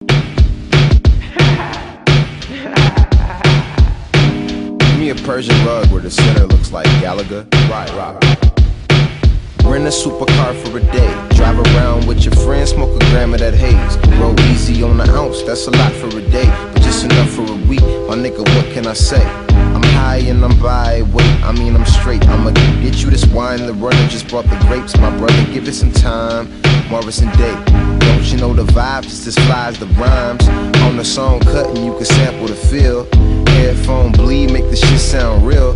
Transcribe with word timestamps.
Give 0.00 0.10
me 4.98 5.10
a 5.10 5.14
Persian 5.14 5.56
rug 5.64 5.90
where 5.90 6.02
the 6.02 6.10
center 6.10 6.46
looks 6.46 6.70
like 6.70 6.84
Gallagher. 7.00 7.46
Right, 7.70 7.90
right. 7.94 8.18
Rent 9.64 9.84
a 9.84 9.88
supercar 9.88 10.54
for 10.62 10.76
a 10.76 10.80
day. 10.92 11.28
Drive 11.34 11.58
around 11.58 12.06
with 12.06 12.24
your 12.24 12.34
friends, 12.34 12.70
smoke 12.70 12.94
a 12.94 12.98
gram 13.10 13.32
of 13.32 13.40
that 13.40 13.54
haze. 13.54 13.96
Roll 14.20 14.38
easy 14.50 14.82
on 14.82 14.98
the 14.98 15.10
ounce, 15.14 15.42
that's 15.42 15.66
a 15.66 15.70
lot 15.70 15.92
for 15.92 16.08
a 16.08 16.30
day. 16.30 16.46
But 16.72 16.82
just 16.82 17.04
enough 17.04 17.30
for 17.30 17.42
a 17.42 17.56
week. 17.66 17.80
My 17.80 18.16
nigga, 18.16 18.44
what 18.54 18.72
can 18.72 18.86
I 18.86 18.92
say? 18.92 19.24
High 19.96 20.22
and 20.28 20.44
I'm 20.44 20.58
by 20.60 21.02
weight. 21.14 21.36
I 21.42 21.52
mean, 21.52 21.74
I'm 21.74 21.86
straight. 21.86 22.26
I'ma 22.28 22.50
get 22.82 23.02
you 23.02 23.10
this 23.10 23.26
wine. 23.26 23.66
The 23.66 23.72
runner 23.72 24.08
just 24.08 24.28
brought 24.28 24.44
the 24.44 24.58
grapes. 24.66 24.96
My 24.98 25.10
brother, 25.16 25.44
give 25.52 25.66
it 25.66 25.74
some 25.74 25.92
time. 25.92 26.44
Morris 26.90 27.18
Day. 27.18 27.56
Don't 27.98 28.24
you 28.30 28.36
know 28.36 28.52
the 28.52 28.64
vibes? 28.64 29.06
It's 29.06 29.26
as 29.26 29.38
fly 29.46 29.68
as 29.68 29.78
the 29.78 29.86
rhymes. 30.00 30.46
On 30.86 30.96
the 30.96 31.04
song 31.04 31.40
cutting, 31.40 31.84
you 31.84 31.94
can 31.94 32.04
sample 32.04 32.46
the 32.46 32.54
feel. 32.54 33.04
Headphone 33.56 34.12
bleed, 34.12 34.52
make 34.52 34.68
the 34.70 34.76
shit 34.76 35.00
sound 35.00 35.46
real. 35.46 35.74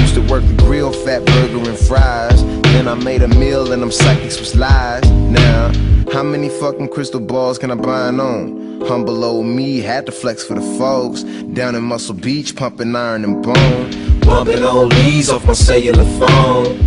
Used 0.00 0.14
to 0.14 0.22
work 0.22 0.44
the 0.44 0.54
grill, 0.64 0.92
fat 0.92 1.24
burger 1.26 1.68
and 1.68 1.78
fries. 1.78 2.42
Then 2.72 2.88
I 2.88 2.94
made 2.94 3.22
a 3.22 3.28
meal 3.28 3.72
and 3.72 3.82
them 3.82 3.92
psychics 3.92 4.40
was 4.40 4.56
lies. 4.56 5.08
Now, 5.10 5.72
how 6.12 6.22
many 6.22 6.48
fucking 6.48 6.88
crystal 6.88 7.20
balls 7.20 7.58
can 7.58 7.70
I 7.70 7.74
bind 7.74 8.20
on? 8.20 8.67
Humble 8.86 9.24
old 9.24 9.46
me 9.46 9.80
had 9.80 10.06
to 10.06 10.12
flex 10.12 10.44
for 10.44 10.54
the 10.54 10.78
folks. 10.78 11.22
Down 11.52 11.74
in 11.74 11.82
Muscle 11.82 12.14
Beach, 12.14 12.54
pumping 12.54 12.94
iron 12.94 13.24
and 13.24 13.42
bone. 13.42 14.20
Bumping 14.20 14.62
old 14.62 14.92
knees 14.94 15.30
off 15.30 15.46
my 15.46 15.52
cellular 15.52 16.04
phone. 16.18 16.78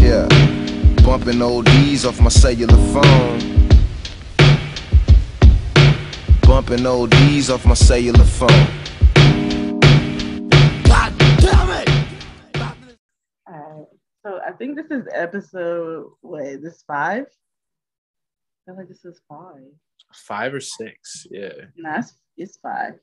Yeah, 0.00 0.26
bumping 1.04 1.42
old 1.42 1.66
D's 1.66 2.06
off 2.06 2.20
my 2.20 2.30
cellular 2.30 2.76
phone. 2.92 3.68
Bumping 6.42 6.86
old 6.86 7.10
D's 7.10 7.50
off 7.50 7.66
my 7.66 7.74
cellular 7.74 8.24
phone. 8.24 8.48
God 10.84 11.12
damn 11.38 11.70
it! 11.70 11.88
Alright. 13.48 13.86
So 14.24 14.40
I 14.46 14.52
think 14.52 14.76
this 14.76 14.90
is 14.90 15.06
episode 15.12 16.12
wait, 16.22 16.62
this 16.62 16.82
five? 16.86 17.26
I 17.26 18.70
feel 18.70 18.76
like 18.76 18.88
this 18.88 19.04
is 19.04 19.20
five. 19.28 19.62
Five 20.12 20.54
or 20.54 20.60
six, 20.60 21.26
yeah. 21.30 21.52
Nah, 21.76 21.98
it's, 21.98 22.14
it's 22.36 22.56
five. 22.58 22.94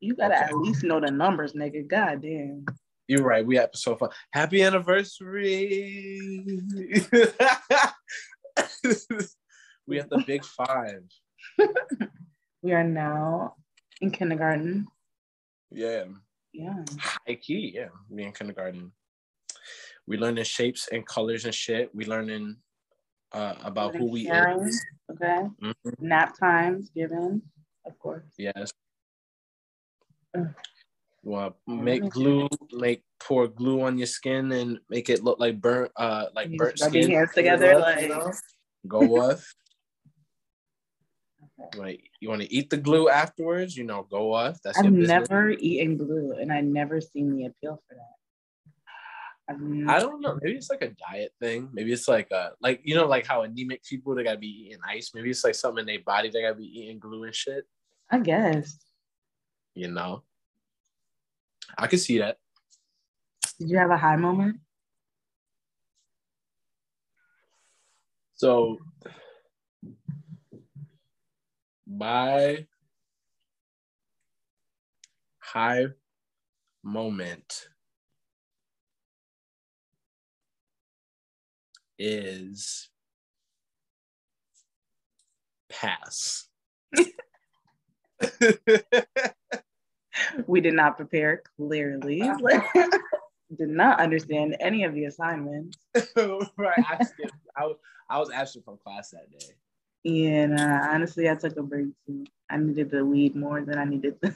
You 0.00 0.14
gotta 0.14 0.34
Okay. 0.36 0.44
at 0.44 0.56
least 0.56 0.84
know 0.84 1.00
the 1.00 1.10
numbers, 1.10 1.52
nigga. 1.52 1.86
God 1.86 2.22
damn. 2.22 2.64
You're 3.08 3.22
right. 3.24 3.44
We 3.44 3.58
episode 3.58 3.98
five. 3.98 4.10
Happy 4.32 4.62
anniversary. 4.62 6.20
we 9.86 9.98
at 9.98 10.10
the 10.10 10.22
big 10.26 10.44
five. 10.44 11.02
We 12.60 12.72
are 12.72 12.82
now 12.84 13.54
in 14.00 14.10
kindergarten. 14.10 14.88
Yeah. 15.70 16.06
Yeah. 16.52 16.82
High 16.98 17.36
key, 17.36 17.70
yeah. 17.72 17.90
We 18.08 18.24
in 18.24 18.32
kindergarten. 18.32 18.90
We 20.08 20.16
learning 20.16 20.42
shapes 20.42 20.88
and 20.90 21.06
colors 21.06 21.44
and 21.44 21.54
shit. 21.54 21.94
We 21.94 22.04
learning 22.04 22.56
uh, 23.32 23.54
about 23.64 23.94
who 23.96 24.06
we 24.06 24.28
are. 24.28 24.66
is. 24.66 24.84
Okay. 25.10 25.48
Mhm. 25.62 25.74
Nap 26.00 26.38
times 26.38 26.90
given, 26.90 27.42
of 27.86 27.98
course. 27.98 28.24
Yes. 28.38 28.70
Ugh. 30.36 30.48
You 31.24 31.30
want 31.30 31.54
to 31.68 31.74
make 31.74 32.08
glue, 32.08 32.48
make 32.72 33.02
pour 33.20 33.48
glue 33.48 33.82
on 33.82 33.98
your 33.98 34.06
skin 34.06 34.52
and 34.52 34.78
make 34.88 35.08
it 35.10 35.22
look 35.24 35.38
like 35.40 35.60
burnt, 35.60 35.90
uh, 35.96 36.26
like 36.34 36.48
You 36.50 36.56
burnt 36.56 36.76
just 36.76 36.84
rub 36.86 36.94
your 36.94 37.02
skin. 37.04 37.16
hands 37.16 37.34
together, 37.34 37.72
Go 37.74 37.78
like- 37.80 38.10
off, 38.10 38.40
Go 38.86 39.00
off. 39.30 39.54
Like 41.76 42.08
you 42.20 42.28
want 42.30 42.42
to 42.42 42.52
eat 42.52 42.70
the 42.70 42.76
glue 42.76 43.08
afterwards, 43.08 43.76
you 43.76 43.84
know, 43.84 44.06
go 44.08 44.32
off. 44.32 44.62
That's 44.62 44.78
I've 44.78 44.84
your 44.84 45.06
never 45.06 45.50
eaten 45.50 45.96
glue 45.96 46.32
and 46.38 46.52
I 46.52 46.60
never 46.60 47.00
seen 47.00 47.36
the 47.36 47.46
appeal 47.46 47.82
for 47.88 47.94
that. 47.96 48.14
N- 49.48 49.86
I 49.88 49.98
don't 49.98 50.20
know. 50.20 50.38
Maybe 50.42 50.56
it's 50.56 50.70
like 50.70 50.82
a 50.82 50.90
diet 51.10 51.32
thing. 51.40 51.70
Maybe 51.72 51.92
it's 51.92 52.06
like 52.08 52.30
a 52.30 52.52
like 52.60 52.80
you 52.84 52.94
know 52.94 53.06
like 53.06 53.26
how 53.26 53.42
anemic 53.42 53.82
people 53.84 54.14
they 54.14 54.24
gotta 54.24 54.38
be 54.38 54.66
eating 54.66 54.78
ice. 54.86 55.12
Maybe 55.14 55.30
it's 55.30 55.44
like 55.44 55.54
something 55.54 55.80
in 55.80 55.86
their 55.86 56.00
body 56.04 56.28
they 56.30 56.42
gotta 56.42 56.54
be 56.54 56.66
eating 56.66 56.98
glue 56.98 57.24
and 57.24 57.34
shit. 57.34 57.64
I 58.10 58.18
guess. 58.18 58.78
You 59.74 59.88
know, 59.90 60.24
I 61.76 61.86
could 61.86 62.00
see 62.00 62.18
that. 62.18 62.36
Did 63.58 63.70
you 63.70 63.78
have 63.78 63.90
a 63.90 63.96
high 63.96 64.16
moment? 64.16 64.58
So 68.34 68.78
my 71.86 72.66
high 75.38 75.86
moment 76.84 77.68
is 81.98 82.88
pass. 85.68 86.48
We 90.46 90.60
did 90.60 90.74
not 90.74 90.96
prepare 90.96 91.42
clearly. 91.56 92.20
did 93.56 93.68
not 93.68 94.00
understand 94.00 94.56
any 94.60 94.84
of 94.84 94.94
the 94.94 95.04
assignments. 95.04 95.78
right. 96.16 96.84
I, 96.88 97.04
skipped. 97.04 97.32
I, 97.56 97.66
was, 97.66 97.76
I 98.10 98.18
was 98.18 98.30
absent 98.30 98.64
from 98.64 98.78
class 98.78 99.10
that 99.10 99.30
day. 99.30 99.54
And 100.04 100.58
uh, 100.58 100.88
honestly, 100.90 101.28
I 101.28 101.34
took 101.34 101.56
a 101.56 101.62
break 101.62 101.88
too. 102.06 102.24
I 102.50 102.56
needed 102.56 102.90
the 102.90 103.04
weed 103.04 103.36
more 103.36 103.62
than 103.62 103.78
I 103.78 103.84
needed 103.84 104.16
the, 104.20 104.34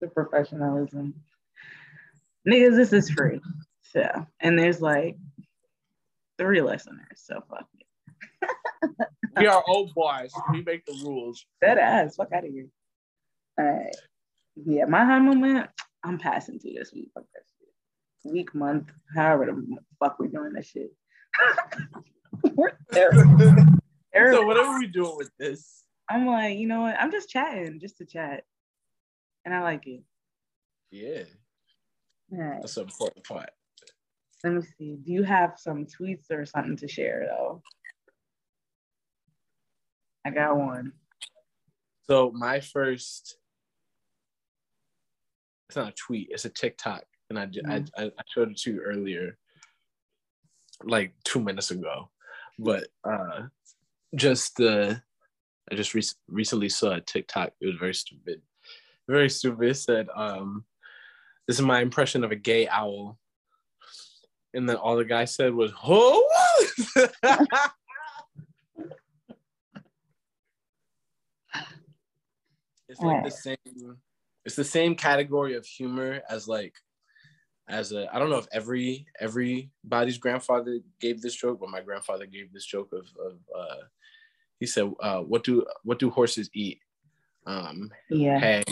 the 0.00 0.08
professionalism. 0.08 1.14
Niggas, 2.48 2.76
this 2.76 2.92
is 2.92 3.10
free. 3.10 3.40
So, 3.92 4.26
and 4.40 4.58
there's 4.58 4.80
like 4.80 5.16
three 6.44 6.60
listeners. 6.60 7.16
So 7.16 7.42
fuck 7.48 7.66
it. 8.42 9.08
We 9.36 9.46
are 9.46 9.64
old 9.66 9.94
boys. 9.94 10.30
We 10.52 10.62
make 10.62 10.84
the 10.84 11.00
rules. 11.04 11.44
Dead 11.60 11.78
ass. 11.78 12.16
Fuck 12.16 12.32
out 12.32 12.44
of 12.44 12.50
here. 12.50 12.68
All 13.58 13.64
right. 13.64 13.96
Yeah, 14.56 14.84
my 14.84 15.04
high 15.04 15.18
moment, 15.18 15.68
I'm 16.04 16.18
passing 16.18 16.58
to 16.58 16.74
this 16.74 16.92
week. 16.92 17.10
Fuck 17.14 17.24
that 17.34 17.42
shit. 17.58 18.32
Week, 18.32 18.54
month, 18.54 18.90
however 19.16 19.46
the 19.46 19.78
fuck 19.98 20.18
we're 20.18 20.28
doing 20.28 20.52
this 20.52 20.68
shit. 20.68 20.90
we're 22.54 22.72
terrible. 22.92 23.54
So 24.16 24.46
what 24.46 24.56
are 24.56 24.78
we 24.78 24.86
doing 24.86 25.16
with 25.16 25.32
this? 25.40 25.82
I'm 26.08 26.24
like, 26.24 26.56
you 26.56 26.68
know 26.68 26.82
what? 26.82 26.94
I'm 27.00 27.10
just 27.10 27.28
chatting, 27.28 27.80
just 27.80 27.98
to 27.98 28.06
chat. 28.06 28.44
And 29.44 29.52
I 29.52 29.60
like 29.60 29.88
it. 29.88 30.04
Yeah, 30.92 31.24
right. 32.30 32.60
that's 32.60 32.76
an 32.76 32.84
important 32.84 33.26
part. 33.26 33.50
Let 34.44 34.52
me 34.52 34.62
see. 34.78 34.96
Do 35.02 35.10
you 35.10 35.22
have 35.22 35.54
some 35.56 35.86
tweets 35.86 36.30
or 36.30 36.44
something 36.44 36.76
to 36.76 36.86
share 36.86 37.26
though? 37.26 37.62
I 40.26 40.30
got 40.30 40.58
one. 40.58 40.92
So 42.02 42.30
my 42.30 42.60
first, 42.60 43.38
it's 45.68 45.76
not 45.76 45.88
a 45.88 45.92
tweet, 45.92 46.28
it's 46.30 46.44
a 46.44 46.50
TikTok, 46.50 47.04
and 47.30 47.38
I 47.38 47.48
I, 47.66 47.84
I, 47.96 48.04
I 48.04 48.22
showed 48.34 48.50
it 48.50 48.58
to 48.58 48.72
you 48.74 48.80
earlier, 48.82 49.38
like 50.82 51.14
two 51.24 51.40
minutes 51.40 51.70
ago, 51.70 52.10
but 52.58 52.86
uh, 53.02 53.44
just 54.14 54.60
uh, 54.60 54.94
I 55.72 55.74
just 55.74 55.94
re- 55.94 56.02
recently 56.28 56.68
saw 56.68 56.92
a 56.92 57.00
TikTok. 57.00 57.52
It 57.62 57.66
was 57.66 57.76
very 57.80 57.94
stupid, 57.94 58.42
very 59.08 59.30
stupid. 59.30 59.70
It 59.70 59.74
said, 59.76 60.08
um, 60.14 60.66
"This 61.48 61.58
is 61.58 61.64
my 61.64 61.80
impression 61.80 62.24
of 62.24 62.30
a 62.30 62.36
gay 62.36 62.68
owl," 62.68 63.18
and 64.54 64.68
then 64.68 64.76
all 64.76 64.96
the 64.96 65.04
guy 65.04 65.24
said 65.24 65.52
was, 65.54 65.72
"Oh." 65.84 66.28
it's 72.88 73.00
like 73.00 73.24
the 73.24 73.30
same 73.30 73.56
it's 74.44 74.56
the 74.56 74.64
same 74.64 74.94
category 74.94 75.54
of 75.54 75.64
humor 75.66 76.20
as 76.28 76.46
like 76.46 76.74
as 77.68 77.92
a 77.92 78.14
I 78.14 78.18
don't 78.18 78.30
know 78.30 78.38
if 78.38 78.46
every 78.52 79.06
everybody's 79.18 80.18
grandfather 80.18 80.80
gave 81.00 81.22
this 81.22 81.34
joke, 81.34 81.60
but 81.60 81.70
my 81.70 81.80
grandfather 81.80 82.26
gave 82.26 82.52
this 82.52 82.66
joke 82.66 82.92
of 82.92 83.06
of 83.24 83.38
uh 83.56 83.84
he 84.60 84.66
said, 84.66 84.92
uh, 85.00 85.20
what 85.20 85.44
do 85.44 85.64
what 85.82 85.98
do 85.98 86.10
horses 86.10 86.50
eat? 86.54 86.78
Um 87.46 87.90
Yeah. 88.10 88.38
hey. 88.38 88.62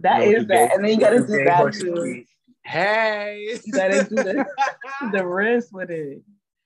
that 0.00 0.24
you 0.24 0.32
know 0.32 0.38
is 0.38 0.46
that. 0.46 0.74
And 0.74 0.84
then 0.84 0.92
you 0.92 1.00
gotta 1.00 1.20
do 1.20 1.44
that 1.44 1.72
too. 1.72 2.24
Hey. 2.64 3.58
You 3.64 3.72
gotta 3.72 4.04
do 4.04 4.16
the, 4.16 4.46
the 5.12 5.26
wrist 5.26 5.72
with 5.72 5.90
it. 5.90 6.22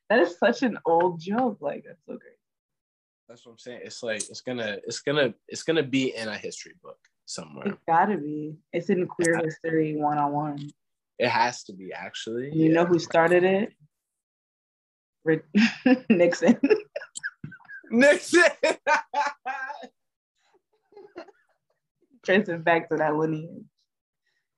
That 0.08 0.20
is 0.20 0.38
such 0.38 0.62
an 0.62 0.78
old 0.84 1.20
joke. 1.20 1.58
Like 1.60 1.84
that's 1.86 2.04
so 2.06 2.16
great. 2.16 2.32
That's 3.28 3.46
what 3.46 3.52
I'm 3.52 3.58
saying. 3.58 3.80
It's 3.84 4.02
like 4.02 4.22
it's 4.28 4.40
gonna 4.40 4.78
it's 4.86 5.00
gonna 5.00 5.34
it's 5.48 5.62
gonna 5.62 5.82
be 5.82 6.14
in 6.14 6.28
a 6.28 6.36
history 6.36 6.74
book 6.82 6.98
somewhere. 7.24 7.68
It's 7.68 7.78
gotta 7.86 8.16
be. 8.18 8.56
It's 8.72 8.90
in 8.90 9.06
queer 9.06 9.38
history 9.42 9.96
one 9.96 10.18
on 10.18 10.32
one. 10.32 10.70
It 11.18 11.28
has 11.28 11.62
to 11.64 11.72
be 11.72 11.92
actually. 11.92 12.50
You 12.52 12.70
know 12.72 12.84
who 12.84 12.98
started 12.98 13.44
it? 13.44 13.72
Nixon. 16.10 16.58
Nixon. 17.90 18.42
tracing 22.24 22.62
back 22.62 22.88
to 22.88 22.96
that 22.96 23.14
lineage. 23.16 23.64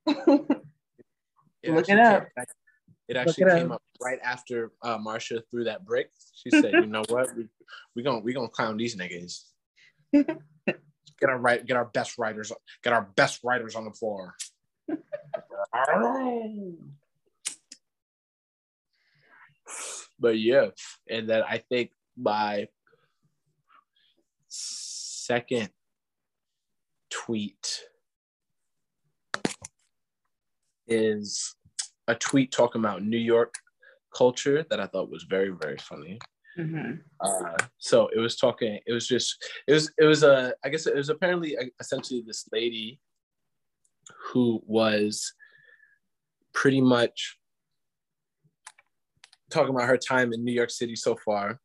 It 0.07 1.73
Look 1.73 1.89
it 1.89 1.99
up. 1.99 2.29
came- 2.37 2.45
It 3.09 3.17
actually 3.17 3.51
came 3.51 3.71
up 3.71 3.83
right 4.03 4.19
after 4.25 4.73
uh, 4.83 4.99
Marsha 4.99 5.43
threw 5.51 5.65
that 5.65 5.85
brick. 5.85 6.11
She 6.35 6.51
said, 6.51 6.73
"You 6.73 6.87
know 6.87 7.03
what? 7.09 7.37
We 7.37 7.49
we 7.95 8.03
gonna 8.03 8.21
we 8.21 8.33
gonna 8.33 8.49
clown 8.49 8.79
these 8.79 8.97
niggas. 8.97 9.43
Get 11.21 11.31
our 11.31 11.39
right, 11.39 11.65
get 11.65 11.77
our 11.77 11.85
best 11.85 12.19
writers, 12.19 12.51
get 12.83 12.93
our 12.93 13.03
best 13.15 13.45
writers 13.45 13.77
on 13.77 13.85
the 13.85 13.93
floor." 13.93 14.35
but 20.19 20.39
yeah, 20.39 20.71
and 21.09 21.29
then 21.29 21.45
I 21.49 21.59
think 21.59 21.93
my 22.17 22.67
second 24.49 25.71
tweet 27.11 27.85
is 30.89 31.55
a 32.09 32.15
tweet 32.15 32.53
talking 32.53 32.81
about 32.81 33.03
New 33.03 33.19
York 33.19 33.55
culture 34.15 34.65
that 34.71 34.81
I 34.81 34.87
thought 34.87 35.11
was 35.11 35.25
very, 35.25 35.51
very 35.51 35.79
funny. 35.79 36.19
Mhm. 36.57 37.01
Uh, 37.21 37.57
so 37.79 38.09
it 38.15 38.21
was 38.21 38.37
talking, 38.37 38.79
it 38.87 38.93
was 38.93 39.09
just, 39.09 39.45
it 39.67 39.73
was, 39.73 39.93
it 39.99 40.05
was 40.05 40.23
a, 40.23 40.55
I 40.65 40.69
guess 40.69 40.87
it 40.87 40.95
was 40.95 41.09
apparently 41.09 41.57
uh, 41.59 41.65
essentially 41.81 42.23
this 42.25 42.49
lady 42.53 43.01
who 44.31 44.63
was 44.67 45.33
pretty 46.53 46.81
much 46.81 47.39
talking 49.51 49.75
about 49.75 49.89
her 49.89 49.97
time 49.99 50.33
in 50.33 50.45
New 50.45 50.53
York 50.53 50.71
City 50.71 50.95
so 50.95 51.17
far. 51.17 51.61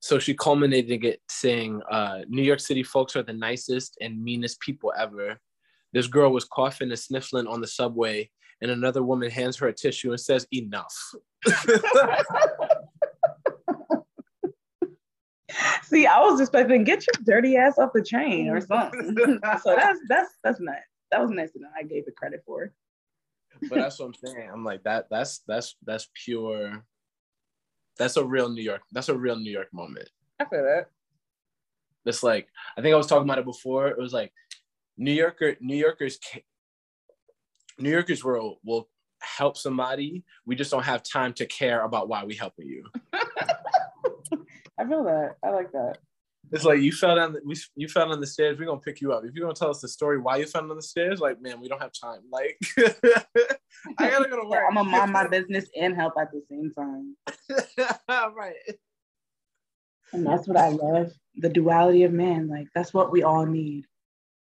So 0.00 0.18
she 0.18 0.34
culminated 0.34 1.04
it 1.04 1.20
saying, 1.28 1.82
uh, 1.90 2.20
New 2.26 2.42
York 2.42 2.60
City 2.60 2.82
folks 2.82 3.14
are 3.14 3.22
the 3.22 3.32
nicest 3.34 3.96
and 4.00 4.22
meanest 4.22 4.58
people 4.60 4.92
ever. 4.98 5.38
This 5.92 6.06
girl 6.06 6.32
was 6.32 6.44
coughing 6.44 6.90
and 6.90 6.98
sniffling 6.98 7.46
on 7.46 7.60
the 7.60 7.66
subway, 7.66 8.30
and 8.60 8.70
another 8.70 9.02
woman 9.02 9.30
hands 9.30 9.56
her 9.58 9.68
a 9.68 9.72
tissue 9.72 10.10
and 10.10 10.20
says, 10.20 10.46
Enough. 10.52 10.94
See, 15.82 16.06
I 16.06 16.20
was 16.20 16.40
expecting 16.40 16.84
get 16.84 17.04
your 17.06 17.24
dirty 17.24 17.56
ass 17.56 17.78
off 17.78 17.90
the 17.92 18.02
train 18.02 18.48
or 18.48 18.60
something. 18.60 19.16
so 19.62 19.74
that's 19.74 19.98
that's 20.08 20.30
that's 20.44 20.60
nice. 20.60 20.78
That 21.10 21.20
was 21.20 21.30
nice 21.30 21.50
enough. 21.56 21.72
I 21.76 21.82
gave 21.82 22.06
it 22.06 22.14
credit 22.14 22.42
for. 22.46 22.72
but 23.68 23.76
that's 23.76 23.98
what 23.98 24.06
I'm 24.06 24.14
saying. 24.14 24.48
I'm 24.52 24.64
like 24.64 24.84
that. 24.84 25.06
That's 25.10 25.40
that's 25.48 25.74
that's 25.84 26.08
pure. 26.14 26.84
That's 27.98 28.16
a 28.16 28.24
real 28.24 28.48
New 28.48 28.62
York. 28.62 28.82
That's 28.92 29.08
a 29.08 29.16
real 29.16 29.36
New 29.36 29.50
York 29.50 29.68
moment. 29.72 30.08
I 30.38 30.44
feel 30.44 30.62
that. 30.62 30.86
That's 32.04 32.22
like 32.22 32.46
I 32.78 32.82
think 32.82 32.94
I 32.94 32.96
was 32.96 33.08
talking 33.08 33.24
about 33.24 33.38
it 33.38 33.44
before. 33.44 33.88
It 33.88 33.98
was 33.98 34.12
like 34.12 34.32
New 35.00 35.12
Yorker 35.12 35.56
New 35.60 35.76
Yorkers 35.76 36.18
New 37.78 37.90
Yorkers 37.90 38.22
will 38.22 38.60
will 38.62 38.88
help 39.22 39.56
somebody. 39.56 40.24
We 40.44 40.54
just 40.54 40.70
don't 40.70 40.84
have 40.84 41.02
time 41.02 41.32
to 41.34 41.46
care 41.46 41.82
about 41.82 42.08
why 42.08 42.24
we 42.24 42.34
helping 42.34 42.68
you. 42.68 42.84
I 44.78 44.86
feel 44.86 45.04
that. 45.04 45.36
I 45.42 45.50
like 45.50 45.72
that. 45.72 45.96
It's 46.52 46.64
like 46.64 46.80
you 46.80 46.92
fell 46.92 47.16
down. 47.16 47.32
The, 47.32 47.40
we 47.44 47.56
you 47.76 47.88
fell 47.88 48.10
down 48.10 48.20
the 48.20 48.26
stairs. 48.26 48.58
We're 48.58 48.66
gonna 48.66 48.80
pick 48.80 49.00
you 49.00 49.12
up. 49.12 49.24
If 49.24 49.34
you're 49.34 49.44
gonna 49.44 49.54
tell 49.54 49.70
us 49.70 49.80
the 49.80 49.88
story 49.88 50.18
why 50.18 50.36
you 50.36 50.46
fell 50.46 50.66
down 50.66 50.76
the 50.76 50.82
stairs, 50.82 51.18
like 51.18 51.40
man, 51.40 51.60
we 51.60 51.68
don't 51.68 51.80
have 51.80 51.92
time. 51.92 52.20
Like 52.30 52.58
I 53.98 54.10
gotta 54.10 54.28
go 54.28 54.42
to 54.42 54.48
work. 54.48 54.64
I'm 54.68 54.74
gonna 54.74 54.90
mind 54.90 55.12
my 55.12 55.28
business 55.28 55.66
and 55.80 55.96
help 55.96 56.14
at 56.20 56.30
the 56.30 56.42
same 56.50 56.72
time. 56.72 57.16
right. 58.36 58.54
And 60.12 60.26
that's 60.26 60.46
what 60.46 60.58
I 60.58 60.68
love. 60.68 61.12
The 61.36 61.48
duality 61.48 62.02
of 62.02 62.12
man. 62.12 62.48
Like 62.48 62.66
that's 62.74 62.92
what 62.92 63.10
we 63.10 63.22
all 63.22 63.46
need. 63.46 63.86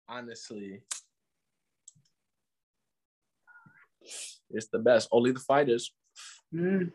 Honestly, 0.09 0.81
it's 4.49 4.67
the 4.69 4.79
best. 4.79 5.07
Only 5.11 5.31
the 5.31 5.39
fighters. 5.39 5.93
Mm. 6.53 6.91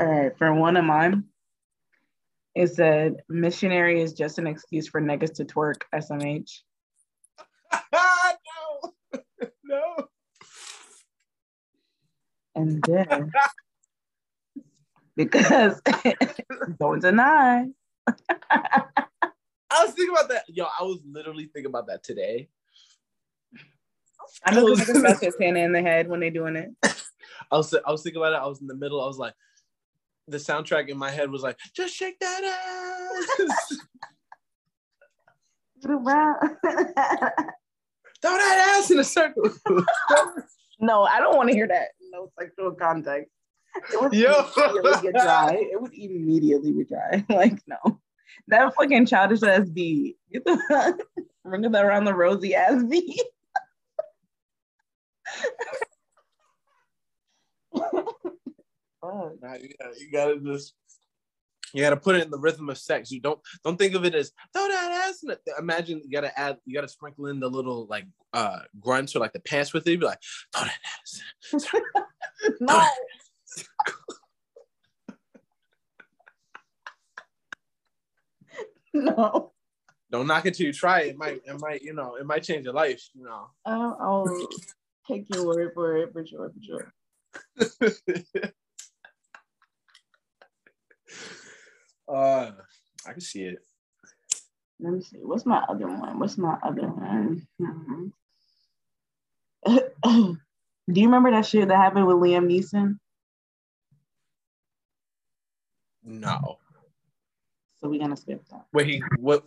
All 0.00 0.06
right, 0.06 0.32
for 0.38 0.54
one 0.54 0.78
of 0.78 0.84
mine, 0.86 1.24
it 2.54 2.68
said 2.68 3.16
missionary 3.28 4.00
is 4.00 4.14
just 4.14 4.38
an 4.38 4.46
excuse 4.46 4.88
for 4.88 5.02
niggas 5.02 5.34
to 5.34 5.44
twerk 5.44 5.82
SMH. 5.94 6.50
no, 7.92 9.20
no. 9.64 9.96
And 12.54 12.82
then 12.84 13.30
because 15.14 15.82
don't 16.80 17.02
deny. 17.02 17.66
I 19.74 19.84
was 19.84 19.94
thinking 19.94 20.14
about 20.14 20.28
that. 20.30 20.44
Yo, 20.48 20.64
I 20.64 20.82
was 20.84 21.00
literally 21.06 21.46
thinking 21.46 21.70
about 21.70 21.86
that 21.88 22.02
today. 22.02 22.48
I 24.44 24.54
know 24.54 24.74
the 24.74 24.82
niggas 24.82 25.02
got 25.02 25.20
his 25.20 25.36
hand 25.40 25.58
in 25.58 25.72
the 25.72 25.82
head 25.82 26.08
when 26.08 26.20
they're 26.20 26.30
doing 26.30 26.56
it. 26.56 26.70
I 27.50 27.56
was 27.56 27.74
I 27.74 27.90
was 27.90 28.02
thinking 28.02 28.20
about 28.22 28.32
it. 28.32 28.42
I 28.42 28.46
was 28.46 28.60
in 28.60 28.66
the 28.66 28.74
middle. 28.74 29.02
I 29.02 29.06
was 29.06 29.18
like, 29.18 29.34
the 30.28 30.38
soundtrack 30.38 30.88
in 30.88 30.96
my 30.96 31.10
head 31.10 31.30
was 31.30 31.42
like, 31.42 31.58
just 31.74 31.94
shake 31.94 32.18
that 32.20 32.44
ass. 32.44 33.78
Throw 35.82 36.02
that 38.22 38.78
ass 38.78 38.90
in 38.90 38.98
a 38.98 39.04
circle. 39.04 39.50
no, 40.80 41.02
I 41.02 41.20
don't 41.20 41.36
want 41.36 41.50
to 41.50 41.54
hear 41.54 41.68
that. 41.68 41.88
No 42.10 42.32
sexual 42.38 42.72
context. 42.72 43.30
It 43.92 44.00
would 44.00 44.12
Yo. 44.14 44.46
immediately 44.56 45.02
get 45.02 45.14
dry. 45.22 45.58
It 45.60 45.80
would 45.80 45.92
immediately 45.92 46.72
be 46.72 46.84
dry. 46.84 47.24
Like, 47.34 47.60
no. 47.66 48.00
That 48.48 48.74
fucking 48.74 49.06
childish 49.06 49.42
ass 49.42 49.68
beat. 49.68 50.16
Get 50.32 50.44
the 50.44 50.98
ring 51.44 51.70
that 51.70 51.84
around 51.84 52.04
the 52.04 52.14
rosy 52.14 52.54
ass 52.54 52.82
beat. 52.84 53.20
Fuck. 57.74 59.32
Nah, 59.42 59.54
you, 59.54 59.68
gotta, 59.78 60.00
you 60.00 60.10
gotta 60.10 60.40
just 60.40 60.74
you 61.74 61.82
gotta 61.82 61.96
put 61.96 62.16
it 62.16 62.22
in 62.22 62.30
the 62.30 62.38
rhythm 62.38 62.70
of 62.70 62.78
sex. 62.78 63.10
You 63.10 63.20
don't 63.20 63.40
don't 63.64 63.76
think 63.76 63.94
of 63.94 64.04
it 64.04 64.14
as 64.14 64.32
throw 64.54 64.68
that 64.68 65.08
ass 65.08 65.22
in 65.22 65.30
it. 65.30 65.40
Imagine 65.58 66.00
you 66.04 66.10
gotta 66.10 66.38
add 66.38 66.56
you 66.64 66.74
gotta 66.74 66.88
sprinkle 66.88 67.26
in 67.26 67.40
the 67.40 67.48
little 67.48 67.86
like 67.86 68.06
uh 68.32 68.60
grunts 68.80 69.14
or 69.14 69.18
like 69.18 69.32
the 69.32 69.40
pants 69.40 69.72
with 69.72 69.86
it. 69.86 69.92
You 69.92 69.98
be 69.98 70.06
like 70.06 70.20
throw 70.54 70.64
that 70.64 70.78
ass. 71.02 71.68
No. 72.60 72.82
no. 79.02 79.52
Don't 80.10 80.26
knock 80.28 80.46
it 80.46 80.54
till 80.54 80.66
you 80.66 80.72
try 80.72 81.00
it. 81.00 81.08
It 81.08 81.16
might 81.16 81.42
it 81.44 81.60
might 81.60 81.82
you 81.82 81.92
know 81.92 82.14
it 82.14 82.24
might 82.24 82.44
change 82.44 82.64
your 82.64 82.74
life. 82.74 83.08
You 83.14 83.24
know. 83.24 83.48
I'll, 83.66 83.96
I'll 84.00 84.48
take 85.08 85.26
your 85.34 85.44
word 85.46 85.72
for 85.74 85.96
it 85.96 86.12
for 86.12 86.24
sure, 86.24 86.50
for 86.50 86.62
sure. 86.62 86.92
uh, 92.08 92.52
I 93.06 93.12
can 93.12 93.20
see 93.20 93.42
it. 93.42 93.58
Let 94.78 94.92
me 94.92 95.00
see. 95.02 95.18
What's 95.18 95.46
my 95.46 95.64
other 95.68 95.88
one? 95.88 96.18
What's 96.20 96.38
my 96.38 96.56
other 96.62 96.88
one? 96.88 97.46
Hmm. 97.60 98.06
Do 100.92 101.00
you 101.00 101.06
remember 101.06 101.30
that 101.32 101.46
shit 101.46 101.66
that 101.68 101.76
happened 101.76 102.06
with 102.06 102.16
Liam 102.16 102.46
Neeson? 102.46 102.98
No. 106.04 106.58
So 107.84 107.90
we're 107.90 108.00
gonna 108.00 108.16
skip 108.16 108.42
that. 108.48 108.64
Wait, 108.72 108.86
he 108.86 109.00
what 109.20 109.44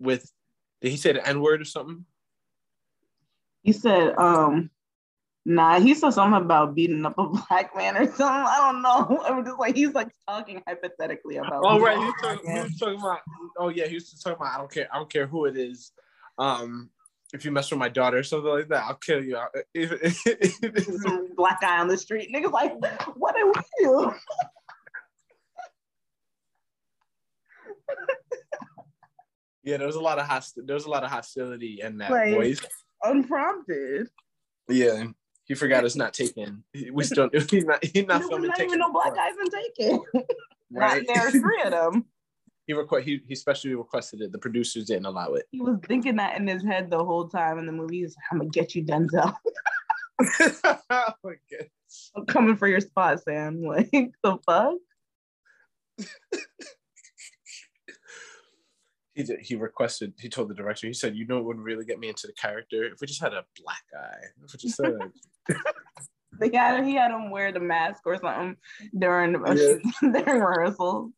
with 0.00 0.32
did 0.80 0.88
he 0.88 0.96
say 0.96 1.12
the 1.12 1.28
N 1.28 1.42
word 1.42 1.60
or 1.60 1.66
something? 1.66 2.06
He 3.62 3.72
said, 3.72 4.16
um, 4.16 4.70
nah, 5.44 5.78
he 5.78 5.92
said 5.92 6.12
something 6.12 6.40
about 6.40 6.74
beating 6.74 7.04
up 7.04 7.18
a 7.18 7.28
black 7.28 7.76
man 7.76 7.98
or 7.98 8.06
something. 8.06 8.24
I 8.26 8.56
don't 8.72 8.80
know. 8.80 9.22
I'm 9.28 9.44
just 9.44 9.58
like 9.58 9.76
he's 9.76 9.92
like 9.92 10.08
talking 10.26 10.62
hypothetically 10.66 11.36
about 11.36 11.64
Oh 11.66 11.78
right, 11.78 11.98
he 11.98 12.04
was, 12.06 12.14
talking, 12.22 12.50
he 12.50 12.60
was 12.62 12.78
talking 12.78 12.98
about. 12.98 13.20
Oh 13.58 13.68
yeah, 13.68 13.86
he 13.88 13.96
was 13.96 14.10
talking 14.10 14.38
about. 14.40 14.54
I 14.54 14.56
don't 14.56 14.72
care. 14.72 14.88
I 14.90 14.96
don't 14.96 15.12
care 15.12 15.26
who 15.26 15.44
it 15.44 15.58
is. 15.58 15.92
Um, 16.38 16.88
if 17.34 17.44
you 17.44 17.50
mess 17.50 17.70
with 17.70 17.78
my 17.78 17.90
daughter 17.90 18.16
or 18.16 18.22
something 18.22 18.48
like 18.50 18.68
that, 18.68 18.84
I'll 18.84 18.94
kill 18.94 19.22
you. 19.22 19.38
If- 19.74 20.22
if- 20.26 21.02
Some 21.02 21.34
black 21.36 21.60
guy 21.60 21.78
on 21.78 21.88
the 21.88 21.98
street. 21.98 22.32
Niggas 22.34 22.52
like, 22.52 22.72
what 23.16 23.34
did 23.36 23.44
we 23.44 23.52
do? 23.80 24.14
Yeah, 29.64 29.76
there 29.76 29.86
was 29.86 29.96
a 29.96 30.00
lot 30.00 30.18
of 30.18 30.26
host- 30.26 30.58
There 30.64 30.74
was 30.74 30.84
a 30.84 30.90
lot 30.90 31.04
of 31.04 31.10
hostility 31.10 31.80
in 31.82 31.98
that 31.98 32.10
Like- 32.10 32.34
voice. 32.34 32.60
Unprompted. 33.02 34.08
Yeah, 34.68 35.04
he 35.44 35.54
forgot 35.54 35.84
it's 35.84 35.96
not 35.96 36.12
taken. 36.14 36.64
We 36.92 37.04
still. 37.04 37.28
He's 37.50 37.64
not. 37.64 37.84
He's 37.84 38.06
not 38.06 38.22
filming. 38.24 38.48
not 38.48 38.60
even 38.60 38.78
no 38.78 38.90
black 38.92 39.14
guys 39.14 39.32
in 39.40 39.50
Taken. 39.50 40.00
Right. 40.72 41.04
Not 41.06 41.14
there, 41.14 41.30
three 41.30 41.62
of 41.62 41.70
them. 41.70 42.06
he 42.66 42.72
requ- 42.74 43.02
He 43.02 43.20
he 43.28 43.36
specially 43.36 43.74
requested 43.76 44.20
it. 44.22 44.32
The 44.32 44.38
producers 44.38 44.86
didn't 44.86 45.06
allow 45.06 45.34
it. 45.34 45.46
He 45.52 45.60
was 45.60 45.78
thinking 45.86 46.16
that 46.16 46.36
in 46.40 46.48
his 46.48 46.64
head 46.64 46.90
the 46.90 47.04
whole 47.04 47.28
time 47.28 47.58
in 47.60 47.66
the 47.66 47.72
movie. 47.72 48.00
He's 48.00 48.16
like, 48.16 48.24
I'm 48.32 48.38
gonna 48.38 48.50
get 48.50 48.74
you, 48.74 48.82
Denzel. 48.82 49.32
oh. 50.90 51.12
I'm 52.16 52.26
coming 52.26 52.56
for 52.56 52.66
your 52.66 52.80
spot, 52.80 53.22
Sam. 53.22 53.62
Like 53.62 53.90
the 53.92 54.38
fuck? 54.44 54.74
He 59.16 59.22
did, 59.22 59.40
he 59.40 59.56
requested 59.56 60.12
he 60.20 60.28
told 60.28 60.48
the 60.48 60.54
director 60.54 60.86
he 60.86 60.92
said 60.92 61.16
you 61.16 61.26
know 61.26 61.38
it 61.38 61.44
wouldn't 61.44 61.64
really 61.64 61.84
get 61.84 61.98
me 61.98 62.08
into 62.08 62.26
the 62.26 62.32
character 62.34 62.84
if 62.84 63.00
we 63.00 63.06
just 63.06 63.20
had 63.22 63.32
a 63.32 63.44
black 63.64 63.82
guy 63.92 64.16
if 64.44 64.52
we 64.52 64.58
just 64.58 64.76
said 64.76 64.92
they 66.38 66.50
had 66.56 66.84
he 66.84 66.94
had 66.94 67.10
him 67.10 67.30
wear 67.30 67.50
the 67.50 67.60
mask 67.60 68.02
or 68.06 68.16
something 68.18 68.56
during 68.98 69.32
Yeah. 69.56 69.74
during 70.22 70.40
rehearsal. 70.42 71.10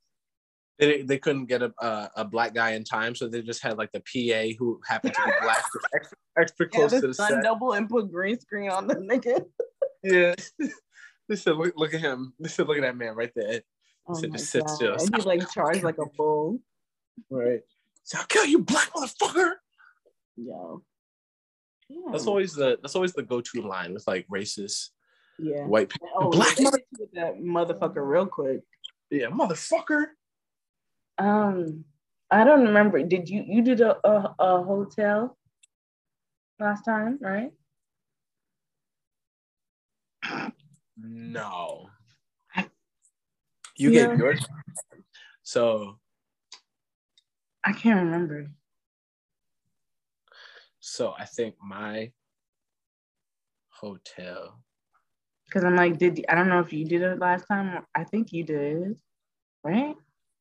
they, 0.79 1.03
they 1.03 1.19
couldn't 1.19 1.47
get 1.47 1.61
a, 1.63 1.73
a 1.81 2.11
a 2.19 2.25
black 2.25 2.55
guy 2.55 2.71
in 2.73 2.85
time 2.85 3.15
so 3.15 3.27
they 3.29 3.43
just 3.43 3.63
had 3.63 3.77
like 3.79 3.91
the 3.93 4.01
PA 4.01 4.55
who 4.59 4.81
happened 4.87 5.15
to 5.15 5.23
be 5.25 5.33
black 5.43 5.59
extra, 5.95 6.17
extra 6.41 6.67
Yeah, 6.73 6.79
close 6.79 6.91
to 6.93 7.01
the 7.01 7.07
the 7.09 7.15
sun 7.15 7.31
set 7.33 7.43
double 7.43 7.73
and 7.73 7.89
put 7.91 8.13
green 8.13 8.39
screen 8.39 8.71
on 8.71 8.87
the 8.87 8.95
nigga. 8.95 9.45
yeah 10.05 10.35
they 11.29 11.37
said 11.37 11.57
look, 11.57 11.75
look 11.77 11.93
at 11.95 12.01
him 12.01 12.33
they 12.39 12.49
said 12.49 12.69
look 12.69 12.79
at 12.79 12.83
that 12.83 12.97
man 12.97 13.15
right 13.17 13.33
there 13.35 13.61
Oh 14.11 14.15
So 14.15 14.27
my 14.29 14.37
just 14.39 14.51
sit 14.51 14.67
still. 14.71 14.95
And 14.95 15.15
he 15.15 15.21
like 15.23 15.51
charged 15.51 15.83
like 15.83 15.99
a 15.99 16.07
bull. 16.17 16.61
right 17.31 17.61
I'll 18.17 18.25
kill 18.27 18.47
you 18.47 18.61
black 18.61 18.91
motherfucker 18.93 19.53
Yo. 20.37 20.83
Yeah. 21.89 22.01
that's 22.13 22.27
always 22.27 22.55
the 22.55 22.79
that's 22.83 22.95
always 22.97 23.13
the 23.13 23.23
go-to 23.23 23.63
line 23.63 23.93
with 23.95 24.07
like 24.07 24.27
racist 24.29 24.91
yeah. 25.39 25.65
white 25.67 25.89
people 25.89 26.09
Oh, 26.15 26.31
black 26.31 26.59
mother- 26.61 26.81
with 26.99 27.13
that 27.13 27.37
motherfucker 27.37 28.07
real 28.07 28.27
quick. 28.27 28.61
yeah 29.11 29.27
motherfucker 29.29 30.07
Um, 31.19 31.85
I 32.31 32.45
don't 32.45 32.63
remember. 32.67 33.03
Did 33.03 33.29
you 33.29 33.43
you 33.47 33.63
did 33.63 33.81
a 33.81 33.97
a, 34.07 34.35
a 34.39 34.63
hotel 34.63 35.37
last 36.61 36.83
time, 36.85 37.19
right? 37.21 37.51
No. 40.97 41.91
You 43.77 43.91
Yeah. 43.93 44.09
gave 44.09 44.19
yours. 44.19 44.45
So 45.45 45.99
I 47.69 47.73
can't 47.73 48.01
remember. 48.01 48.47
so 50.81 51.13
I 51.19 51.27
think 51.27 51.55
my 51.63 52.13
hotel. 53.69 54.63
Because 55.45 55.65
I'm 55.65 55.77
like, 55.77 55.99
did 55.99 56.25
I 56.31 56.35
don't 56.35 56.49
know 56.49 56.61
if 56.61 56.73
you 56.73 56.87
did 56.87 57.03
it 57.03 57.19
last 57.19 57.45
time. 57.45 57.85
I 57.95 58.05
think 58.05 58.33
you 58.33 58.43
did, 58.43 58.97
right? 59.63 59.95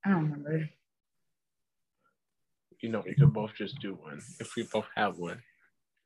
I 0.06 0.10
don't 0.10 0.24
remember. 0.24 0.70
You 2.82 2.90
know, 2.90 3.04
we 3.06 3.14
could 3.14 3.34
both 3.34 3.54
just 3.56 3.78
do 3.82 3.96
one 3.96 4.22
if 4.40 4.56
we 4.56 4.64
both 4.64 4.88
have 4.96 5.18
one. 5.18 5.42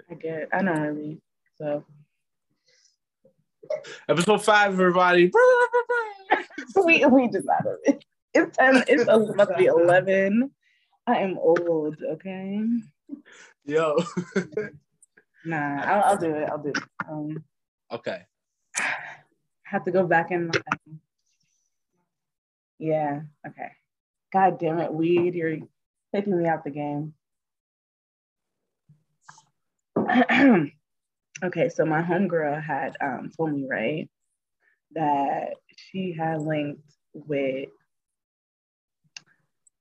I 0.09 0.15
get. 0.15 0.49
I 0.51 0.63
don't 0.63 0.81
really. 0.81 1.21
So 1.59 1.85
Episode 4.09 4.43
five, 4.43 4.73
everybody. 4.73 5.31
we 6.83 7.05
we 7.05 7.25
of 7.25 7.77
it. 7.83 8.03
It's 8.33 8.57
ten. 8.57 8.83
It's 8.87 9.05
to 9.05 9.55
be 9.55 9.65
eleven. 9.65 10.49
I 11.07 11.19
am 11.19 11.37
old. 11.37 11.97
Okay. 12.01 12.63
Yo. 13.65 13.97
Nah, 15.43 15.81
I'll, 15.81 16.03
I'll 16.03 16.17
do 16.17 16.35
it. 16.35 16.49
I'll 16.49 16.57
do 16.61 16.69
it. 16.69 16.83
Um, 17.09 17.43
okay. 17.91 18.21
have 19.63 19.83
to 19.85 19.91
go 19.91 20.05
back 20.05 20.31
in. 20.31 20.51
Yeah. 22.77 23.21
Okay. 23.47 23.71
God 24.31 24.59
damn 24.59 24.79
it, 24.79 24.93
weed! 24.93 25.35
You're 25.35 25.57
taking 26.15 26.37
me 26.37 26.47
out 26.47 26.63
the 26.63 26.69
game. 26.69 27.13
okay, 31.43 31.69
so 31.69 31.85
my 31.85 32.01
homegirl 32.01 32.63
had 32.63 32.95
um, 33.01 33.29
told 33.35 33.51
me 33.53 33.67
right 33.69 34.09
that 34.93 35.55
she 35.75 36.15
had 36.17 36.41
linked 36.41 36.81
with 37.13 37.69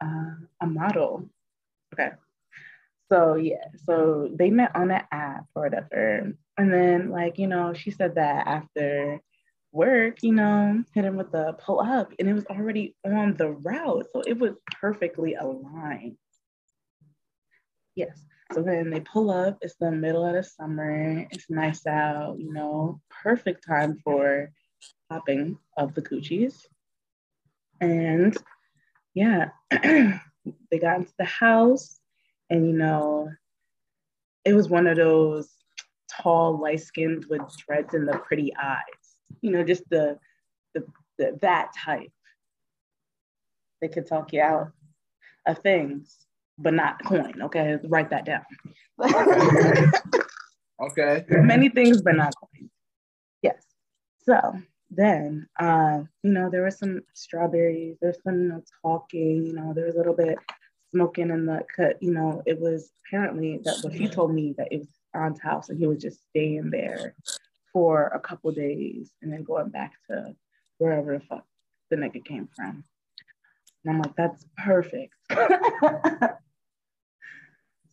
uh, 0.00 0.34
a 0.60 0.66
model. 0.66 1.28
Okay. 1.92 2.10
So 3.10 3.34
yeah, 3.34 3.66
so 3.84 4.30
they 4.32 4.50
met 4.50 4.76
on 4.76 4.90
an 4.90 5.02
app 5.10 5.46
or 5.54 5.64
whatever. 5.64 6.32
And 6.56 6.72
then 6.72 7.10
like, 7.10 7.38
you 7.38 7.48
know, 7.48 7.74
she 7.74 7.90
said 7.90 8.14
that 8.14 8.46
after 8.46 9.20
work, 9.72 10.22
you 10.22 10.32
know, 10.32 10.84
hit 10.94 11.04
him 11.04 11.16
with 11.16 11.32
the 11.32 11.54
pull 11.54 11.80
up 11.80 12.12
and 12.18 12.28
it 12.28 12.34
was 12.34 12.46
already 12.46 12.94
on 13.04 13.34
the 13.36 13.50
route. 13.50 14.06
So 14.12 14.22
it 14.22 14.38
was 14.38 14.52
perfectly 14.80 15.34
aligned. 15.34 16.16
Yes. 17.96 18.24
So 18.52 18.62
then 18.62 18.90
they 18.90 19.00
pull 19.00 19.30
up, 19.30 19.58
it's 19.60 19.76
the 19.76 19.92
middle 19.92 20.26
of 20.26 20.34
the 20.34 20.42
summer, 20.42 21.26
it's 21.30 21.48
nice 21.50 21.86
out, 21.86 22.38
you 22.38 22.52
know, 22.52 23.00
perfect 23.22 23.64
time 23.66 23.98
for 24.02 24.50
popping 25.08 25.58
of 25.76 25.94
the 25.94 26.02
coochies. 26.02 26.54
And 27.80 28.36
yeah, 29.14 29.50
they 29.70 30.78
got 30.80 30.98
into 30.98 31.12
the 31.18 31.24
house 31.24 32.00
and 32.48 32.66
you 32.66 32.72
know, 32.72 33.30
it 34.44 34.54
was 34.54 34.68
one 34.68 34.86
of 34.86 34.96
those 34.96 35.48
tall, 36.10 36.60
light 36.60 36.80
skinned 36.80 37.26
with 37.26 37.42
dreads 37.66 37.94
and 37.94 38.08
the 38.08 38.18
pretty 38.18 38.52
eyes. 38.56 38.80
You 39.40 39.52
know, 39.52 39.62
just 39.62 39.88
the, 39.90 40.18
the, 40.74 40.84
the 41.18 41.38
that 41.42 41.72
type. 41.76 42.12
They 43.80 43.88
could 43.88 44.06
talk 44.06 44.32
you 44.32 44.42
out 44.42 44.72
of 45.46 45.58
things, 45.60 46.18
but 46.58 46.74
not 46.74 47.02
coin. 47.04 47.40
Okay, 47.42 47.78
write 47.84 48.10
that 48.10 48.26
down. 48.26 48.44
Okay. 50.80 51.24
Many 51.30 51.68
things, 51.68 52.02
but 52.02 52.16
not 52.16 52.34
coin. 52.36 52.70
Yes. 53.42 53.64
So 54.24 54.60
then, 54.90 55.46
uh, 55.58 56.00
you 56.22 56.32
know, 56.32 56.50
there 56.50 56.64
was 56.64 56.78
some 56.78 57.02
strawberries. 57.14 57.96
There's 58.00 58.22
some 58.24 58.42
you 58.42 58.48
know, 58.48 58.62
talking. 58.82 59.46
You 59.46 59.52
know, 59.52 59.72
there 59.72 59.86
was 59.86 59.94
a 59.94 59.98
little 59.98 60.16
bit 60.16 60.38
smoking 60.90 61.30
in 61.30 61.46
the 61.46 61.64
cut. 61.74 62.02
You 62.02 62.12
know, 62.12 62.42
it 62.46 62.58
was 62.60 62.90
apparently 63.06 63.60
that 63.64 63.78
what 63.82 63.92
he 63.92 64.08
told 64.08 64.34
me 64.34 64.54
that 64.58 64.68
it 64.72 64.78
was 64.78 64.88
Aunt's 65.14 65.40
house 65.40 65.68
and 65.68 65.78
he 65.78 65.86
was 65.86 66.02
just 66.02 66.20
staying 66.30 66.70
there 66.70 67.14
for 67.72 68.06
a 68.08 68.20
couple 68.20 68.50
days 68.50 69.12
and 69.22 69.32
then 69.32 69.44
going 69.44 69.68
back 69.68 69.92
to 70.08 70.34
wherever 70.78 71.16
the 71.16 71.24
fuck 71.24 71.44
the 71.90 71.96
nigga 71.96 72.24
came 72.24 72.48
from. 72.54 72.84
And 73.84 73.94
I'm 73.94 74.02
like, 74.02 74.16
that's 74.16 74.44
perfect. 74.56 75.14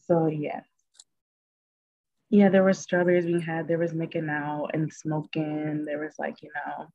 so 0.08 0.28
yeah. 0.28 0.62
Yeah, 2.30 2.50
there 2.50 2.64
was 2.64 2.80
strawberries 2.80 3.26
being 3.26 3.40
had. 3.42 3.68
There 3.68 3.78
was 3.78 3.94
making 3.94 4.30
out 4.30 4.72
and 4.74 4.92
smoking. 4.92 5.86
There 5.86 6.00
was 6.00 6.16
like, 6.20 6.42
you 6.42 6.50
know, 6.54 6.88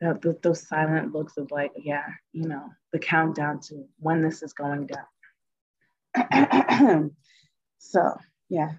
that, 0.00 0.22
th- 0.22 0.36
those 0.42 0.66
silent 0.66 1.14
looks 1.14 1.36
of 1.36 1.50
like, 1.50 1.72
yeah, 1.76 2.06
you 2.32 2.46
know, 2.48 2.68
the 2.92 2.98
countdown 2.98 3.60
to 3.60 3.86
when 3.98 4.22
this 4.22 4.42
is 4.42 4.52
going 4.52 4.86
down. 4.86 5.06
so 7.78 8.14
yeah, 8.48 8.72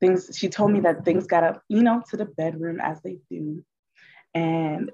things. 0.00 0.30
She 0.34 0.48
told 0.48 0.72
me 0.72 0.80
that 0.80 1.04
things 1.04 1.26
got 1.26 1.44
up, 1.44 1.62
you 1.68 1.82
know, 1.82 2.02
to 2.10 2.16
the 2.16 2.24
bedroom 2.24 2.80
as 2.80 3.00
they 3.02 3.18
do, 3.30 3.64
and 4.34 4.90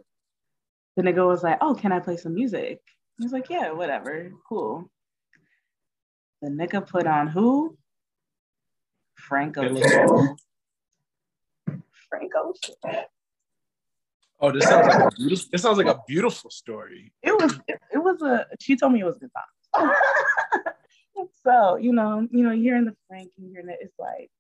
the 0.97 1.03
nigga 1.03 1.27
was 1.27 1.43
like, 1.43 1.59
"Oh, 1.61 1.75
can 1.75 1.93
I 1.93 2.01
play 2.01 2.17
some 2.17 2.35
music?" 2.35 2.81
He 3.19 3.25
was 3.25 3.33
like, 3.33 3.49
"Yeah, 3.51 3.73
whatever, 3.73 4.31
cool." 4.49 4.91
The 6.43 6.51
nigga 6.51 6.87
put 6.87 7.07
on 7.07 7.29
who? 7.29 7.77
Franco. 9.29 9.63
Billy. 9.63 9.83
Franco. 12.09 12.53
Oh, 14.41 14.51
this 14.51 14.65
sounds 14.65 14.87
like 14.89 14.99
a 15.01 15.11
beautiful. 15.17 15.49
This 15.53 15.63
sounds 15.63 15.79
like 15.79 15.87
a 15.87 16.01
beautiful 16.07 16.51
story. 16.51 17.13
It 17.23 17.33
was. 17.33 17.59
It, 17.69 17.81
it 17.93 17.99
was 17.99 18.21
a. 18.23 18.47
She 18.61 18.77
told 18.77 18.93
me 18.93 19.01
it 19.01 19.05
was 19.05 19.17
a 19.17 19.21
good 19.21 19.31
time. 19.35 19.93
so 21.45 21.77
you 21.77 21.93
know, 21.93 22.27
you 22.31 22.43
know, 22.43 22.51
hearing 22.51 22.85
the 22.85 22.97
Frank 23.09 23.31
and 23.39 23.49
hearing 23.51 23.69
it, 23.69 23.79
it's 23.81 23.99
like, 23.99 24.31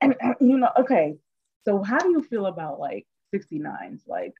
and 0.00 0.14
uh, 0.22 0.34
you 0.40 0.56
know, 0.58 0.70
okay. 0.78 1.16
So 1.64 1.82
how 1.82 1.98
do 1.98 2.10
you 2.10 2.22
feel 2.22 2.46
about 2.46 2.80
like 2.80 3.06
69s? 3.34 4.00
Like, 4.06 4.34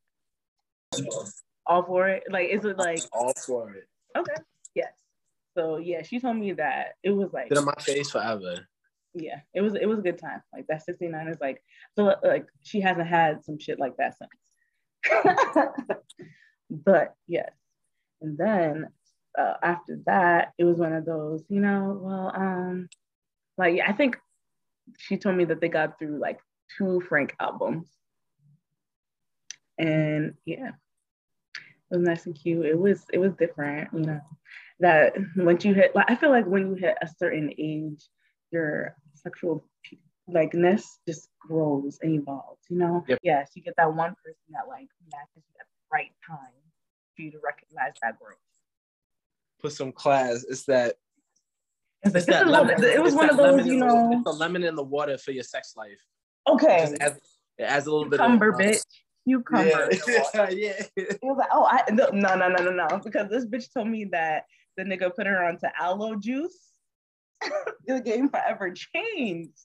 all 1.66 1.82
for 1.82 2.08
it? 2.08 2.24
Like, 2.30 2.48
is 2.50 2.64
it 2.64 2.78
like 2.78 3.02
All 3.12 3.32
for 3.46 3.72
it. 3.74 3.88
okay? 4.16 4.34
Yes. 4.74 4.92
So 5.56 5.78
yeah, 5.78 6.02
she 6.02 6.20
told 6.20 6.36
me 6.36 6.52
that 6.52 6.94
it 7.02 7.10
was 7.10 7.32
like 7.32 7.48
Been 7.48 7.58
on 7.58 7.64
my 7.64 7.74
face 7.78 8.10
forever. 8.10 8.66
Yeah, 9.14 9.40
it 9.54 9.60
was 9.60 9.74
it 9.74 9.86
was 9.86 9.98
a 9.98 10.02
good 10.02 10.18
time. 10.18 10.42
Like 10.52 10.66
that 10.68 10.84
69 10.84 11.28
is 11.28 11.40
like 11.40 11.62
so 11.96 12.14
like 12.22 12.46
she 12.62 12.80
hasn't 12.80 13.08
had 13.08 13.44
some 13.44 13.58
shit 13.58 13.78
like 13.78 13.96
that 13.98 14.16
since. 14.18 14.30
but 16.70 17.14
yes. 17.26 17.52
And 18.20 18.38
then 18.38 18.88
uh, 19.38 19.54
after 19.62 19.98
that, 20.06 20.52
it 20.58 20.64
was 20.64 20.78
one 20.78 20.92
of 20.92 21.04
those, 21.04 21.42
you 21.48 21.60
know, 21.60 21.98
well, 22.00 22.32
um, 22.34 22.88
like 23.58 23.80
I 23.86 23.92
think 23.92 24.16
she 24.98 25.16
told 25.16 25.36
me 25.36 25.44
that 25.46 25.60
they 25.60 25.68
got 25.68 25.98
through 25.98 26.18
like 26.18 26.40
two 26.78 27.00
Frank 27.08 27.34
albums. 27.40 27.88
And 29.78 30.34
yeah, 30.44 30.70
it 31.90 31.96
was 31.96 32.02
nice 32.02 32.26
and 32.26 32.34
cute. 32.34 32.66
It 32.66 32.78
was 32.78 33.04
it 33.12 33.18
was 33.18 33.34
different, 33.34 33.88
you 33.92 34.00
know. 34.00 34.20
That 34.80 35.14
once 35.36 35.64
you 35.64 35.74
hit 35.74 35.94
like 35.94 36.10
I 36.10 36.16
feel 36.16 36.30
like 36.30 36.46
when 36.46 36.68
you 36.68 36.74
hit 36.74 36.96
a 37.00 37.08
certain 37.18 37.52
age, 37.58 38.08
your 38.50 38.96
sexual 39.22 39.64
likeness 40.28 40.98
just 41.06 41.28
grows 41.40 41.98
and 42.02 42.14
evolves, 42.14 42.60
you 42.68 42.78
know? 42.78 43.04
Yep. 43.08 43.18
Yes, 43.22 43.50
you 43.54 43.62
get 43.62 43.74
that 43.76 43.92
one 43.94 44.14
person 44.24 44.40
that 44.50 44.68
like 44.68 44.88
matches 45.12 45.28
you 45.48 45.54
at 45.60 45.66
the 45.66 45.92
right 45.92 46.10
time 46.26 46.38
for 47.16 47.22
you 47.22 47.30
to 47.32 47.38
recognize 47.44 47.92
that 48.02 48.18
growth. 48.18 48.36
Put 49.60 49.72
some 49.72 49.92
class. 49.92 50.44
It's 50.48 50.64
that. 50.64 50.96
It's 52.04 52.14
It's 52.14 52.26
that 52.26 52.48
lemon. 52.48 52.74
what- 52.76 52.84
it 52.84 53.02
was 53.02 53.14
one 53.14 53.30
of 53.30 53.36
those, 53.36 53.56
lemon 53.58 53.66
you 53.66 53.76
know. 53.78 54.10
it's 54.12 54.24
the 54.24 54.32
lemon 54.32 54.64
in 54.64 54.74
the 54.74 54.82
water 54.82 55.16
for 55.18 55.30
your 55.32 55.44
sex 55.44 55.74
life. 55.76 56.00
Okay, 56.48 56.78
Just 56.80 57.00
adds, 57.00 57.20
it 57.58 57.62
adds 57.62 57.86
a 57.86 57.92
little 57.92 58.08
bit 58.08 58.18
cucumber, 58.18 58.48
of 58.48 58.54
uh, 58.56 58.58
bitch. 58.58 58.82
Cucumber. 59.24 59.88
Yeah, 59.92 60.50
yeah. 60.50 60.82
It 60.96 61.18
was 61.22 61.36
like, 61.38 61.48
oh, 61.52 61.64
I 61.64 61.84
no, 61.92 62.08
no, 62.12 62.34
no, 62.34 62.48
no, 62.48 62.64
no, 62.64 62.70
no, 62.72 62.98
because 62.98 63.30
this 63.30 63.46
bitch 63.46 63.72
told 63.72 63.86
me 63.86 64.06
that 64.06 64.46
the 64.76 64.82
nigga 64.82 65.14
put 65.14 65.26
her 65.28 65.44
onto 65.44 65.66
aloe 65.78 66.16
juice. 66.16 66.71
the 67.86 68.00
game 68.00 68.28
forever 68.28 68.72
changed. 68.72 69.58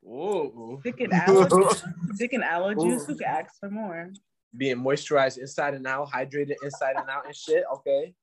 Whoa. 0.00 0.80
Dick 0.84 1.00
and 1.00 1.12
aloe, 1.12 1.48
juice- 1.48 1.82
dick 2.18 2.32
and 2.32 2.44
aloe 2.44 2.74
juice. 2.74 3.06
Who 3.06 3.14
could 3.14 3.22
ask 3.24 3.58
for 3.58 3.70
more? 3.70 4.10
Being 4.56 4.76
moisturized 4.76 5.38
inside 5.38 5.74
and 5.74 5.86
out, 5.86 6.10
hydrated 6.10 6.56
inside 6.62 6.96
and 6.96 7.08
out 7.08 7.26
and 7.26 7.34
shit. 7.34 7.64
Okay. 7.74 8.14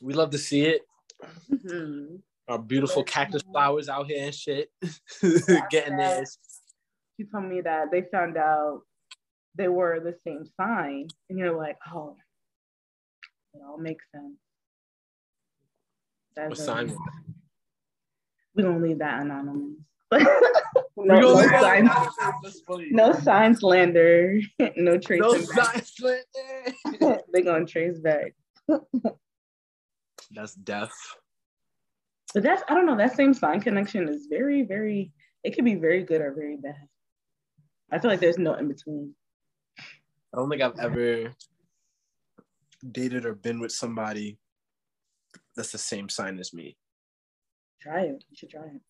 We 0.00 0.14
love 0.14 0.30
to 0.30 0.38
see 0.38 0.62
it. 0.62 0.82
Mhm. 1.50 2.20
Our 2.48 2.58
beautiful 2.58 3.02
cactus 3.02 3.42
flowers 3.42 3.88
out 3.88 4.06
here 4.06 4.24
and 4.24 4.34
shit. 4.34 4.70
Getting 5.70 5.96
this. 5.96 6.38
She 7.16 7.26
told 7.26 7.44
me 7.44 7.60
that 7.62 7.90
they 7.90 8.02
found 8.12 8.36
out 8.36 8.82
they 9.56 9.68
were 9.68 9.98
the 10.00 10.14
same 10.24 10.44
sign, 10.60 11.08
and 11.28 11.38
you're 11.38 11.56
like, 11.56 11.76
oh, 11.92 12.14
it 13.54 13.60
all 13.66 13.78
makes 13.78 14.04
sense. 14.14 14.36
What 16.36 16.50
That's 16.50 16.64
sign? 16.64 16.90
it. 16.90 16.96
We 18.54 18.62
gonna 18.62 18.78
leave 18.78 18.98
that 18.98 19.22
anonymous. 19.22 19.76
No, 20.98 21.14
gonna 21.14 21.20
no, 21.20 21.34
leave 21.34 21.50
that 21.50 21.60
sign, 21.60 21.80
anonymous. 21.84 22.14
That's 22.42 22.60
funny. 22.60 22.88
no 22.90 23.12
sign 23.12 23.54
slander, 23.54 24.40
no 24.76 24.98
trace. 24.98 25.20
No 25.20 25.32
back. 25.34 25.74
sign 25.74 25.82
slander. 25.84 27.20
they 27.32 27.42
gonna 27.42 27.66
trace 27.66 27.98
back. 27.98 28.34
That's 30.30 30.54
death. 30.54 30.92
But 32.32 32.42
that's 32.42 32.62
I 32.68 32.74
don't 32.74 32.86
know. 32.86 32.96
That 32.96 33.14
same 33.14 33.34
sign 33.34 33.60
connection 33.60 34.08
is 34.08 34.26
very, 34.30 34.62
very. 34.62 35.12
It 35.44 35.54
can 35.54 35.64
be 35.64 35.74
very 35.74 36.02
good 36.02 36.20
or 36.22 36.32
very 36.32 36.56
bad. 36.56 36.74
I 37.90 37.98
feel 37.98 38.10
like 38.10 38.20
there's 38.20 38.38
no 38.38 38.54
in 38.54 38.68
between. 38.68 39.14
I 39.78 40.38
don't 40.38 40.48
think 40.50 40.62
I've 40.62 40.78
ever 40.78 41.34
dated 42.90 43.26
or 43.26 43.34
been 43.34 43.60
with 43.60 43.72
somebody 43.72 44.38
that's 45.56 45.72
the 45.72 45.78
same 45.78 46.08
sign 46.08 46.38
as 46.38 46.52
me. 46.52 46.76
Try 47.80 48.02
it. 48.02 48.24
You 48.28 48.36
should 48.36 48.50
try 48.50 48.64
it. 48.64 48.80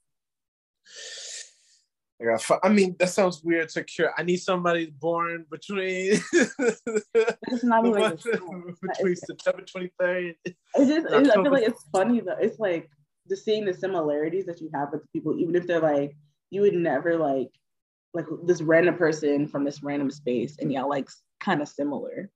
I, 2.20 2.24
got 2.24 2.60
I 2.62 2.70
mean, 2.70 2.96
that 2.98 3.10
sounds 3.10 3.42
weird 3.42 3.68
to 3.70 3.84
cure. 3.84 4.10
I 4.16 4.22
need 4.22 4.38
somebody 4.38 4.86
born 4.86 5.44
between 5.50 6.18
It's 6.32 7.62
not 7.62 7.86
even 7.86 8.00
like 8.00 8.20
this. 8.20 8.40
between 8.82 9.16
September 9.16 9.62
23rd. 9.62 10.34
It's 10.44 10.56
just, 10.76 11.06
it's, 11.10 11.30
I 11.30 11.34
feel 11.34 11.52
like 11.52 11.66
it's 11.66 11.84
funny 11.92 12.20
though. 12.20 12.36
It's 12.40 12.58
like 12.58 12.88
just 13.28 13.44
seeing 13.44 13.64
the 13.64 13.74
similarities 13.74 14.46
that 14.46 14.60
you 14.60 14.70
have 14.72 14.92
with 14.92 15.02
people, 15.12 15.38
even 15.38 15.54
if 15.56 15.66
they're 15.66 15.80
like, 15.80 16.16
you 16.50 16.62
would 16.62 16.74
never 16.74 17.16
like, 17.16 17.50
like 18.14 18.26
this 18.44 18.62
random 18.62 18.96
person 18.96 19.46
from 19.46 19.64
this 19.64 19.82
random 19.82 20.10
space, 20.10 20.56
and 20.58 20.72
y'all 20.72 20.88
like 20.88 21.08
kind 21.40 21.60
of 21.60 21.68
similar. 21.68 22.30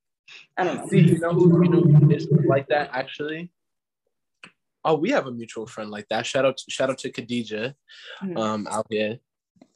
I 0.58 0.64
don't 0.64 0.76
know. 0.76 0.86
See, 0.88 1.00
you 1.00 1.18
know 1.18 1.32
who 1.32 1.64
you 1.64 1.70
know 1.70 1.80
who 1.80 2.10
is 2.10 2.28
like 2.46 2.68
that 2.68 2.90
actually? 2.92 3.50
Oh, 4.84 4.94
we 4.94 5.10
have 5.10 5.26
a 5.26 5.32
mutual 5.32 5.66
friend 5.66 5.90
like 5.90 6.06
that. 6.08 6.26
Shout 6.26 6.44
out 6.44 6.56
to, 6.56 6.64
shout 6.70 6.90
out 6.90 6.98
to 6.98 7.12
Khadija 7.12 7.74
Mhm. 8.22 8.38
um 8.38 8.66
out 8.66 8.86
here. 8.90 9.18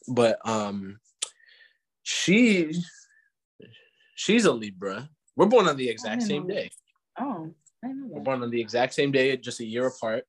But 0.08 0.38
um 0.48 0.98
she 2.02 2.72
she's 4.14 4.44
a 4.44 4.52
Libra. 4.52 5.08
We're 5.36 5.46
born 5.46 5.68
on 5.68 5.76
the 5.76 5.88
exact 5.88 6.22
same 6.22 6.46
know 6.46 6.54
day. 6.54 6.70
Oh, 7.18 7.54
I 7.84 7.88
know 7.88 8.06
We're 8.06 8.20
born 8.22 8.42
on 8.42 8.50
the 8.50 8.60
exact 8.60 8.94
same 8.94 9.12
day, 9.12 9.36
just 9.36 9.60
a 9.60 9.64
year 9.64 9.86
apart. 9.86 10.24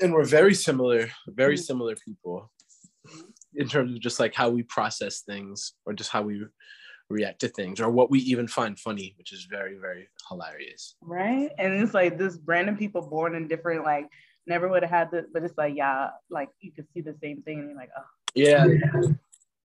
And 0.00 0.12
we're 0.12 0.24
very 0.24 0.54
similar, 0.54 1.10
very 1.26 1.56
Mhm. 1.56 1.64
similar 1.64 1.96
people 1.96 2.50
in 3.54 3.68
terms 3.68 3.94
of 3.94 4.00
just 4.00 4.18
like 4.20 4.34
how 4.34 4.48
we 4.50 4.62
process 4.62 5.22
things 5.22 5.74
or 5.84 5.92
just 5.92 6.10
how 6.10 6.22
we 6.22 6.44
react 7.10 7.40
to 7.40 7.48
things 7.48 7.80
or 7.80 7.90
what 7.90 8.10
we 8.10 8.18
even 8.20 8.48
find 8.48 8.78
funny, 8.78 9.14
which 9.18 9.32
is 9.32 9.46
very, 9.50 9.76
very 9.78 10.08
hilarious. 10.28 10.96
Right? 11.00 11.50
And 11.58 11.74
it's 11.74 11.94
like 11.94 12.18
this 12.18 12.38
random 12.44 12.76
people 12.76 13.02
born 13.02 13.34
in 13.34 13.48
different 13.48 13.84
like 13.84 14.08
never 14.46 14.68
would 14.68 14.82
have 14.82 14.90
had 14.90 15.10
this, 15.10 15.26
but 15.32 15.42
it's 15.42 15.56
like 15.56 15.74
yeah, 15.76 16.08
like 16.30 16.48
you 16.60 16.72
could 16.72 16.86
see 16.92 17.00
the 17.00 17.14
same 17.22 17.42
thing, 17.42 17.60
and 17.60 17.68
you're 17.68 17.78
like, 17.78 17.90
oh, 17.96 18.02
Yeah. 18.34 18.66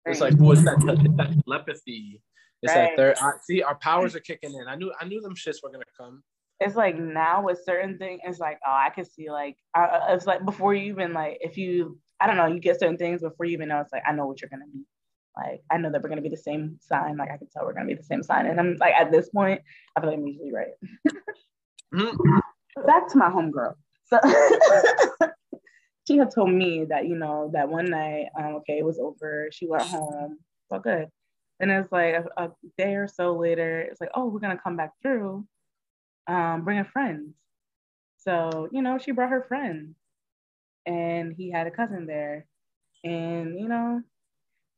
It's 0.08 0.22
like, 0.22 0.36
well, 0.38 0.52
it's 0.52 0.64
that, 0.64 0.78
it's 1.04 1.18
that 1.18 1.44
telepathy. 1.46 2.22
It's 2.62 2.74
Right. 2.74 2.90
that 2.90 2.96
third. 2.96 3.16
I, 3.20 3.32
see, 3.44 3.64
our 3.64 3.76
powers 3.76 4.16
are 4.16 4.20
kicking 4.20 4.54
in. 4.54 4.68
I 4.68 4.76
knew, 4.76 4.94
I 5.00 5.06
knew 5.06 5.20
them 5.20 5.34
shits 5.34 5.64
were 5.64 5.72
gonna 5.72 5.84
come. 5.98 6.24
it's 6.60 6.76
like 6.76 6.98
now 6.98 7.44
with 7.44 7.60
certain 7.66 7.98
things, 7.98 8.22
it's 8.24 8.40
like, 8.40 8.60
oh, 8.66 8.72
I 8.72 8.90
can 8.92 9.06
see 9.06 9.30
like, 9.32 9.58
uh, 9.74 10.00
it's 10.10 10.26
like 10.26 10.46
before 10.46 10.74
you 10.74 10.92
even 10.92 11.12
like, 11.14 11.38
if 11.42 11.58
you, 11.58 12.00
I 12.20 12.28
don't 12.28 12.38
know, 12.38 12.46
you 12.46 12.60
get 12.60 12.80
certain 12.80 12.98
things 12.98 13.22
before 13.22 13.46
you 13.46 13.54
even 13.54 13.68
know, 13.70 13.82
it's 13.82 13.92
like, 13.92 14.04
I 14.08 14.14
know 14.14 14.26
what 14.26 14.42
you're 14.42 14.50
gonna 14.50 14.66
be. 14.72 14.86
Like, 15.36 15.62
I 15.70 15.78
know 15.78 15.92
that 15.92 16.02
we're 16.02 16.10
gonna 16.10 16.22
be 16.22 16.30
the 16.30 16.38
same 16.38 16.78
sign. 16.82 17.18
Like, 17.18 17.32
I 17.32 17.38
can 17.38 17.48
tell 17.48 17.66
we're 17.66 17.74
gonna 17.74 17.88
be 17.88 17.94
the 17.94 18.04
same 18.04 18.24
sign. 18.24 18.46
And 18.46 18.60
I'm 18.60 18.78
like, 18.78 18.94
at 18.94 19.12
this 19.12 19.30
point, 19.30 19.62
I 19.96 20.02
feel 20.02 20.10
like 20.10 20.20
I'm 20.20 20.28
usually 20.28 20.54
right. 20.54 20.74
Mhm. 21.94 22.42
Back 22.86 23.08
to 23.10 23.18
my 23.18 23.30
homegirl. 23.30 23.76
So 24.06 24.20
she 26.08 26.18
had 26.18 26.32
told 26.32 26.52
me 26.52 26.86
that, 26.86 27.08
you 27.08 27.16
know, 27.16 27.50
that 27.54 27.70
one 27.70 27.86
night, 27.86 28.28
um, 28.38 28.56
okay, 28.56 28.78
it 28.78 28.86
was 28.86 29.00
over. 29.00 29.50
She 29.52 29.68
went 29.68 29.84
home. 29.84 30.38
It's 30.64 30.72
all 30.72 30.80
good. 30.80 31.10
And 31.60 31.72
it's 31.72 31.92
like 31.92 32.16
a, 32.16 32.26
a 32.38 32.52
day 32.78 32.96
or 32.96 33.08
so 33.08 33.38
later, 33.38 33.80
it's 33.82 34.02
like, 34.02 34.12
oh, 34.14 34.26
we're 34.26 34.40
gonna 34.40 34.60
come 34.62 34.76
back 34.76 34.92
through, 35.02 35.48
um, 36.28 36.64
bring 36.64 36.80
a 36.80 36.86
friend. 36.86 37.34
So, 38.18 38.68
you 38.72 38.82
know, 38.82 38.98
she 38.98 39.12
brought 39.12 39.30
her 39.30 39.44
friend 39.44 39.96
and 40.86 41.34
he 41.34 41.52
had 41.52 41.68
a 41.68 41.72
cousin 41.72 42.06
there. 42.06 42.46
And, 43.04 43.60
you 43.60 43.68
know, 43.68 44.02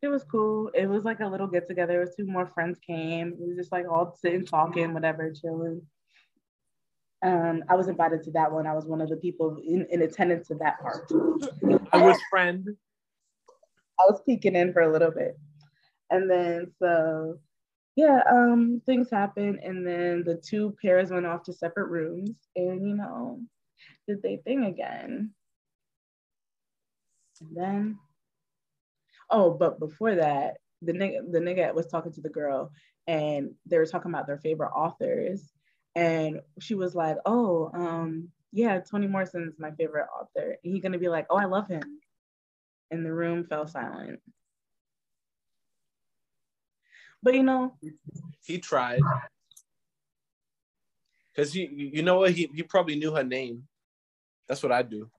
it 0.02 0.08
was 0.08 0.24
cool. 0.24 0.70
It 0.74 0.88
was 0.88 1.04
like 1.04 1.20
a 1.22 1.28
little 1.28 1.48
get 1.48 1.68
together. 1.68 2.02
It 2.02 2.06
was 2.06 2.16
Two 2.16 2.28
more 2.28 2.48
friends 2.48 2.80
came. 2.86 3.34
It 3.34 3.48
was 3.48 3.58
just 3.58 3.72
like 3.72 3.86
all 3.90 4.16
sitting, 4.20 4.46
talking, 4.46 4.94
whatever, 4.94 5.32
chilling. 5.32 5.82
Um, 7.24 7.64
I 7.68 7.76
was 7.76 7.88
invited 7.88 8.24
to 8.24 8.32
that 8.32 8.52
one. 8.52 8.68
I 8.68 8.74
was 8.74 8.86
one 8.86 9.02
of 9.02 9.10
the 9.10 9.16
people 9.16 9.58
in, 9.66 9.88
in 9.90 10.04
attendance 10.04 10.48
to 10.50 10.56
that 10.56 10.80
part. 10.80 11.12
I 11.92 12.02
was 12.02 12.20
friend. 12.30 12.68
I 14.00 14.04
was 14.12 14.22
peeking 14.26 14.56
in 14.56 14.72
for 14.72 14.82
a 14.82 14.92
little 14.92 15.12
bit. 15.12 15.38
And 16.12 16.30
then 16.30 16.72
so 16.80 17.40
yeah, 17.96 18.22
um, 18.30 18.80
things 18.86 19.10
happened, 19.10 19.60
and 19.64 19.86
then 19.86 20.24
the 20.24 20.36
two 20.36 20.78
pairs 20.80 21.10
went 21.10 21.26
off 21.26 21.42
to 21.44 21.54
separate 21.54 21.90
rooms 21.90 22.36
and 22.56 22.88
you 22.88 22.96
know, 22.96 23.42
did 24.08 24.22
they 24.22 24.38
thing 24.38 24.66
again. 24.66 25.32
And 27.42 27.58
then 27.58 28.00
oh, 29.30 29.52
but 29.52 29.80
before 29.80 30.16
that, 30.16 30.58
the 30.82 30.94
nigga 30.94 31.32
the 31.32 31.40
nigga 31.40 31.74
was 31.74 31.88
talking 31.88 32.12
to 32.14 32.22
the 32.22 32.30
girl 32.30 32.72
and 33.08 33.52
they 33.66 33.78
were 33.78 33.86
talking 33.86 34.12
about 34.12 34.28
their 34.28 34.38
favorite 34.38 34.70
authors. 34.70 35.52
And 35.96 36.42
she 36.60 36.76
was 36.76 36.94
like, 36.94 37.18
Oh, 37.26 37.72
um, 37.74 38.30
yeah, 38.52 38.80
Toni 38.80 39.08
Morrison 39.08 39.48
is 39.48 39.60
my 39.60 39.72
favorite 39.72 40.08
author. 40.16 40.58
And 40.64 40.74
he's 40.74 40.82
gonna 40.84 41.00
be 41.00 41.10
like, 41.10 41.26
Oh, 41.30 41.38
I 41.38 41.46
love 41.46 41.68
him 41.68 42.00
and 42.92 43.06
the 43.06 43.14
room 43.14 43.46
fell 43.46 43.68
silent. 43.68 44.20
But 47.24 47.34
you 47.34 47.44
know, 47.44 47.76
He 48.46 48.60
tried. 48.60 49.02
Cause 51.36 51.54
you, 51.54 51.70
you 51.70 52.02
know 52.02 52.20
what? 52.20 52.32
He, 52.32 52.50
he 52.54 52.64
probably 52.64 52.96
knew 52.96 53.14
her 53.14 53.24
name. 53.24 53.68
That's 54.48 54.64
what 54.64 54.72
I 54.72 54.82
do. 54.82 55.10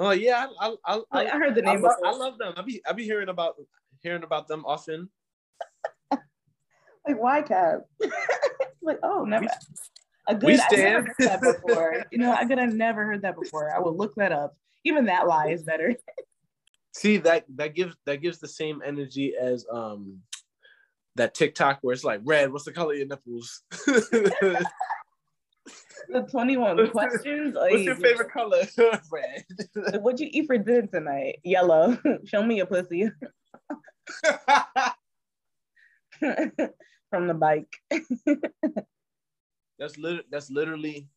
I'm 0.00 0.18
yeah, 0.18 0.46
I, 0.60 0.74
I, 0.84 1.00
I, 1.12 1.26
I 1.26 1.38
heard 1.38 1.54
the 1.54 1.62
I, 1.62 1.72
name 1.72 1.82
love, 1.82 1.96
before. 1.96 2.06
I 2.06 2.16
love 2.16 2.38
them. 2.38 2.54
I 2.56 2.62
be, 2.62 2.82
I 2.88 2.92
be 2.92 3.04
hearing 3.04 3.28
about, 3.28 3.56
hearing 4.02 4.22
about 4.22 4.48
them 4.48 4.64
often. 4.66 5.08
like 6.10 7.18
why 7.18 7.42
cab? 7.42 7.80
like, 8.82 8.98
oh, 9.02 9.24
never. 9.24 9.46
A 10.26 10.34
good, 10.34 10.46
we 10.46 10.54
I 10.54 10.56
never 10.56 10.74
stand. 10.76 11.06
heard 11.06 11.14
that 11.18 11.40
before. 11.40 12.04
you 12.10 12.18
know, 12.18 12.32
I 12.32 12.44
could 12.44 12.58
have 12.58 12.72
never 12.72 13.04
heard 13.04 13.22
that 13.22 13.36
before. 13.36 13.74
I 13.74 13.78
will 13.78 13.96
look 13.96 14.14
that 14.16 14.32
up. 14.32 14.56
Even 14.84 15.06
that 15.06 15.26
lie 15.26 15.48
is 15.48 15.62
better. 15.62 15.94
See 16.92 17.18
that 17.18 17.44
that 17.54 17.74
gives 17.76 17.94
that 18.04 18.20
gives 18.20 18.40
the 18.40 18.48
same 18.48 18.82
energy 18.84 19.34
as 19.40 19.64
um 19.72 20.18
that 21.14 21.34
TikTok 21.34 21.78
where 21.82 21.92
it's 21.92 22.02
like 22.02 22.20
red. 22.24 22.52
What's 22.52 22.64
the 22.64 22.72
color 22.72 22.94
of 22.94 22.98
your 22.98 23.06
nipples? 23.06 23.62
The 26.08 26.22
21 26.22 26.90
questions. 26.90 27.54
What's 27.54 27.82
your 27.82 27.96
favorite 27.96 28.32
color? 28.32 28.62
red. 29.12 29.44
What'd 30.02 30.20
you 30.20 30.28
eat 30.30 30.46
for 30.46 30.58
dinner 30.58 30.86
tonight? 30.86 31.40
Yellow. 31.44 31.98
Show 32.24 32.42
me 32.42 32.56
your 32.56 32.66
pussy 32.66 33.10
from 37.10 37.26
the 37.26 37.34
bike. 37.34 37.72
that's 39.78 39.98
lit- 39.98 40.30
that's 40.30 40.50
literally 40.50 41.08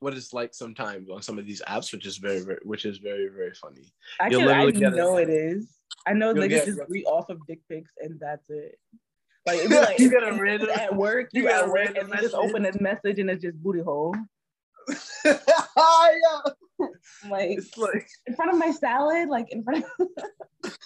what 0.00 0.14
it's 0.14 0.32
like 0.32 0.54
sometimes 0.54 1.10
on 1.10 1.22
some 1.22 1.38
of 1.38 1.46
these 1.46 1.62
apps, 1.68 1.92
which 1.92 2.06
is 2.06 2.16
very, 2.16 2.40
very 2.40 2.58
which 2.62 2.84
is 2.84 2.98
very, 2.98 3.28
very 3.28 3.52
funny. 3.54 3.92
I 4.20 4.26
I 4.26 4.70
know 4.70 5.16
it. 5.18 5.28
is. 5.28 5.76
I 6.06 6.14
know 6.14 6.32
niggas 6.32 6.64
just 6.66 6.80
read 6.88 7.04
off 7.04 7.28
of 7.28 7.46
dick 7.46 7.60
pics 7.68 7.92
and 8.00 8.18
that's 8.18 8.48
it. 8.48 8.78
Like, 9.46 9.58
it'd 9.58 9.70
be 9.70 9.76
like 9.76 9.98
You 9.98 10.10
get 10.10 10.22
a 10.22 10.32
random- 10.32 10.70
at 10.70 10.94
work, 10.94 11.28
you, 11.32 11.42
you 11.42 11.48
get 11.48 11.58
at 11.58 11.64
a 11.64 11.68
work, 11.68 11.76
random 11.76 12.10
and 12.12 12.14
you 12.14 12.20
just 12.22 12.34
open 12.34 12.62
this 12.62 12.80
message 12.80 13.18
and 13.18 13.30
it's 13.30 13.42
just 13.42 13.62
booty 13.62 13.82
hole. 13.82 14.14
yeah. 15.24 15.34
Like, 17.28 17.50
It's 17.58 17.76
like 17.76 18.08
in 18.26 18.34
front 18.34 18.52
of 18.52 18.58
my 18.58 18.70
salad, 18.70 19.28
like 19.28 19.52
in 19.52 19.62
front 19.62 19.84
of 19.84 20.72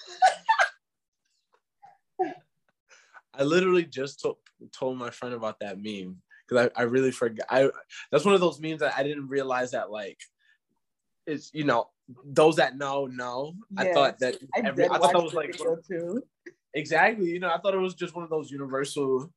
I 3.37 3.43
literally 3.43 3.85
just 3.85 4.21
told 4.21 4.37
told 4.73 4.99
my 4.99 5.11
friend 5.11 5.35
about 5.35 5.61
that 5.61 5.77
meme 5.81 6.21
because 6.47 6.71
I, 6.77 6.81
I 6.81 6.85
really 6.85 7.11
forgot. 7.11 7.47
I 7.51 7.71
that's 8.11 8.25
one 8.25 8.35
of 8.35 8.41
those 8.41 8.61
memes 8.61 8.81
that 8.81 8.95
I 8.97 9.03
didn't 9.03 9.29
realize 9.29 9.73
that 9.73 9.91
like 9.91 10.19
it's 11.27 11.51
you 11.53 11.65
know 11.65 11.89
those 12.25 12.57
that 12.57 12.77
know 12.77 13.07
know. 13.07 13.55
I 13.77 13.93
thought 13.93 14.19
that 14.21 14.37
I, 14.55 14.61
every 14.61 14.85
did 14.85 14.93
I 14.93 14.99
thought 14.99 15.13
that 15.13 15.23
was 15.23 15.35
like 15.35 15.57
too. 15.57 16.23
Exactly 16.75 17.31
you 17.31 17.41
know 17.41 17.49
I 17.49 17.59
thought 17.59 17.75
it 17.75 17.79
was 17.79 17.95
just 17.95 18.15
one 18.15 18.25
of 18.25 18.31
those 18.31 18.51
universal 18.51 19.31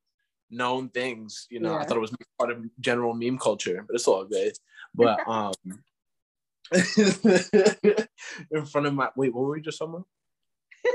known 0.50 0.90
things. 0.90 1.48
You 1.50 1.60
know 1.60 1.76
I 1.76 1.84
thought 1.84 1.98
it 1.98 2.02
was 2.02 2.14
part 2.38 2.52
of 2.52 2.64
general 2.80 3.14
meme 3.14 3.38
culture, 3.38 3.84
but 3.88 3.96
it's 3.96 4.08
all 4.08 4.26
good. 4.26 4.54
But 4.94 5.20
um. 5.28 5.54
in 8.52 8.66
front 8.66 8.88
of 8.88 8.94
my 8.94 9.08
wait, 9.16 9.34
what 9.34 9.46
were 9.46 9.52
we 9.52 9.62
just 9.62 9.80
talking 9.80 9.94
about? 9.94 10.08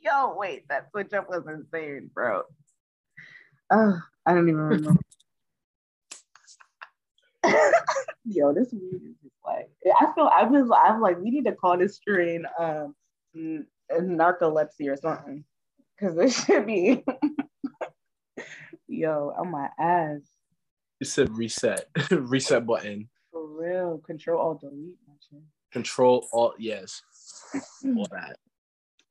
Yo, 0.00 0.34
wait, 0.34 0.66
that 0.68 0.90
switch 0.90 1.12
up 1.12 1.28
was 1.28 1.46
insane, 1.46 2.10
bro. 2.14 2.42
Oh, 3.70 3.98
I 4.24 4.32
don't 4.32 4.48
even 4.48 4.60
remember. 4.60 5.00
Yo, 8.24 8.54
this 8.54 8.72
weed 8.72 8.94
is 8.94 9.16
just 9.22 9.34
like 9.44 9.68
I 10.00 10.06
feel 10.14 10.30
I 10.32 10.44
was 10.44 10.70
I'm 10.74 11.02
like 11.02 11.18
we 11.20 11.30
need 11.30 11.44
to 11.44 11.52
call 11.52 11.76
this 11.76 11.96
strain 11.96 12.46
um 12.58 12.94
narcolepsy 14.00 14.88
or 14.90 14.96
something 14.96 15.44
because 15.98 16.16
this 16.16 16.44
should 16.44 16.66
be 16.66 17.04
yo 18.88 19.32
on 19.38 19.50
my 19.50 19.68
ass 19.78 20.20
It 21.00 21.06
said 21.06 21.30
reset, 21.36 21.86
reset 22.10 22.66
button, 22.66 23.08
for 23.30 23.46
real. 23.46 23.98
Control 23.98 24.40
alt 24.40 24.60
delete. 24.60 24.96
control 25.72 26.26
alt 26.32 26.54
yes, 26.58 27.02
all 27.96 28.06
that. 28.10 28.36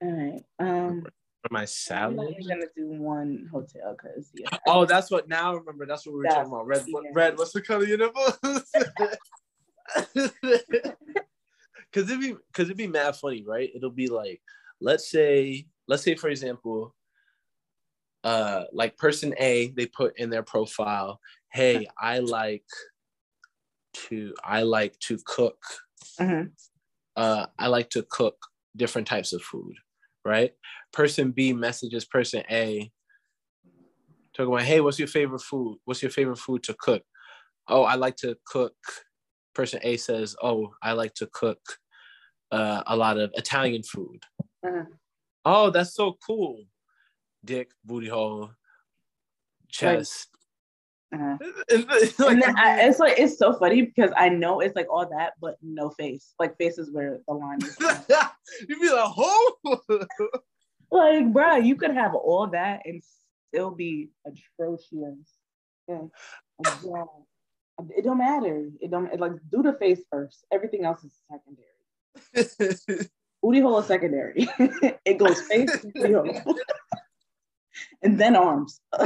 All 0.04 0.12
right. 0.12 0.44
Um, 0.60 1.04
For 1.44 1.50
my 1.54 1.62
I'm 1.62 1.68
salad. 1.68 2.20
only 2.20 2.44
gonna 2.48 2.66
do 2.76 2.88
one 2.90 3.48
hotel 3.52 3.96
because 3.96 4.32
yeah. 4.36 4.50
Oh, 4.68 4.86
that's 4.86 5.10
what 5.12 5.28
now 5.28 5.54
I 5.54 5.58
remember. 5.58 5.86
That's 5.86 6.06
what 6.06 6.14
we 6.14 6.18
were 6.20 6.24
That's- 6.26 6.48
talking 6.48 6.54
about. 6.54 6.68
Red, 6.68 6.84
yeah. 6.88 7.10
red. 7.14 7.38
What's 7.38 7.52
the 7.54 7.62
color 7.62 7.84
of 7.84 7.90
your 7.90 7.98
nipples? 7.98 8.38
Cause 11.94 12.10
it 12.10 12.22
be, 12.22 12.36
cause 12.54 12.66
it'd 12.68 12.78
be 12.78 12.88
mad 12.88 13.18
funny, 13.18 13.44
right? 13.46 13.70
It'll 13.76 13.90
be 13.92 14.08
like, 14.08 14.42
let's 14.82 15.10
say, 15.10 15.68
let's 15.88 16.04
say 16.04 16.16
for 16.16 16.30
example, 16.30 16.96
uh, 18.24 18.66
like 18.74 18.98
person 18.98 19.34
A, 19.40 19.70
they 19.78 19.86
put 19.86 20.20
in 20.20 20.30
their 20.30 20.44
profile, 20.44 21.20
hey, 21.52 21.88
I 22.00 22.20
like 22.20 22.66
to, 23.94 24.34
I 24.44 24.64
like 24.64 24.98
to 25.08 25.18
cook. 25.26 25.58
Mhm. 26.20 26.52
Uh, 27.16 27.48
I 27.60 27.68
like 27.68 27.90
to 27.92 28.04
cook 28.04 28.36
different 28.76 29.08
types 29.08 29.34
of 29.34 29.42
food, 29.42 29.76
right? 30.24 30.54
Person 30.94 31.32
B 31.32 31.54
messages 31.54 32.06
person 32.06 32.44
A, 32.50 32.92
talking 34.34 34.54
about, 34.54 34.66
hey, 34.66 34.82
what's 34.82 35.00
your 35.00 35.08
favorite 35.08 35.42
food? 35.42 35.78
What's 35.86 36.02
your 36.02 36.12
favorite 36.12 36.40
food 36.40 36.64
to 36.64 36.76
cook? 36.80 37.04
Oh, 37.68 37.84
I 37.84 37.96
like 37.96 38.16
to 38.18 38.38
cook. 38.46 38.76
Person 39.54 39.80
A 39.84 39.98
says, 39.98 40.36
oh, 40.42 40.74
I 40.82 40.94
like 40.94 41.14
to 41.16 41.28
cook 41.34 41.60
uh, 42.52 42.84
a 42.88 42.96
lot 42.96 43.18
of 43.18 43.32
Italian 43.34 43.84
food. 43.84 44.24
Uh-huh. 44.66 44.86
Oh, 45.46 45.70
that's 45.70 45.94
so 45.94 46.18
cool. 46.26 46.64
Dick, 47.44 47.72
booty 47.84 48.08
hole, 48.08 48.52
chest. 49.70 50.30
Uh-huh. 51.14 51.38
Like, 51.72 52.20
and 52.20 52.42
then 52.42 52.58
I, 52.58 52.88
it's 52.88 53.00
like 53.00 53.20
it's 53.20 53.38
so 53.38 53.54
funny 53.54 53.82
because 53.82 54.12
I 54.16 54.30
know 54.30 54.62
it's 54.62 54.76
like 54.76 54.88
all 54.90 55.10
that, 55.10 55.34
but 55.42 55.58
no 55.62 55.90
face. 55.90 56.34
Like 56.40 56.58
face 56.58 56.78
is 56.78 56.92
where 56.92 57.20
the 57.28 57.34
line 57.34 57.62
is. 57.62 57.78
You'd 58.70 58.80
be 58.80 58.90
like, 58.90 59.12
oh, 59.18 59.56
like, 60.92 61.26
bruh, 61.34 61.66
you 61.66 61.76
could 61.76 61.92
have 61.92 62.16
all 62.16 62.48
that 62.48 62.82
and 62.86 63.02
still 63.50 63.72
be 63.72 64.10
atrocious. 64.26 65.38
Yeah. 65.88 66.04
Yeah. 66.84 67.06
It 67.98 68.04
don't 68.04 68.20
matter. 68.20 68.70
It 68.80 68.92
don't 68.92 69.12
it, 69.12 69.20
like 69.20 69.34
do 69.52 69.64
the 69.64 69.74
face 69.74 70.02
first. 70.10 70.46
Everything 70.52 70.86
else 70.86 71.04
is 71.04 71.14
secondary. 71.30 73.10
Booty 73.42 73.60
hole 73.60 73.80
is 73.80 73.88
secondary. 73.88 74.48
it 75.06 75.18
goes 75.18 75.42
face, 75.42 75.76
booty 75.78 76.14
hole. 76.14 76.56
and 78.04 78.20
then 78.20 78.36
arms. 78.36 78.80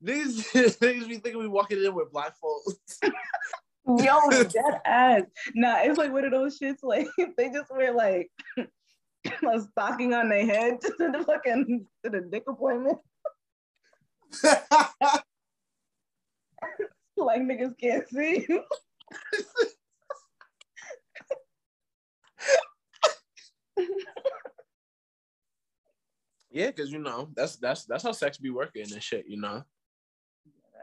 Niggas, 0.00 0.78
niggas 0.78 1.08
be 1.08 1.16
thinking 1.16 1.38
we 1.38 1.48
walking 1.48 1.82
in 1.84 1.92
with 1.92 2.12
blindfolds. 2.12 2.76
Yo, 3.84 4.30
dead 4.30 4.80
ass. 4.84 5.22
Nah, 5.56 5.78
it's 5.78 5.98
like 5.98 6.12
one 6.12 6.24
of 6.24 6.30
those 6.30 6.56
shits 6.56 6.84
like 6.84 7.08
they 7.36 7.50
just 7.50 7.68
wear 7.70 7.92
like 7.92 8.30
a 8.56 9.60
stocking 9.72 10.14
on 10.14 10.28
their 10.28 10.46
head 10.46 10.80
to 10.82 10.92
the 10.98 11.24
fucking 11.26 11.84
to 12.04 12.10
the 12.10 12.20
dick 12.20 12.44
appointment. 12.46 12.98
Like 17.16 17.42
niggas 17.42 17.76
can't 17.78 18.08
see. 18.08 18.46
Yeah, 26.50 26.66
because 26.68 26.90
you 26.90 26.98
know 26.98 27.28
that's 27.34 27.56
that's 27.56 27.84
that's 27.84 28.02
how 28.02 28.12
sex 28.12 28.38
be 28.38 28.50
working 28.50 28.90
and 28.92 29.02
shit. 29.02 29.26
You 29.28 29.40
know, 29.40 29.64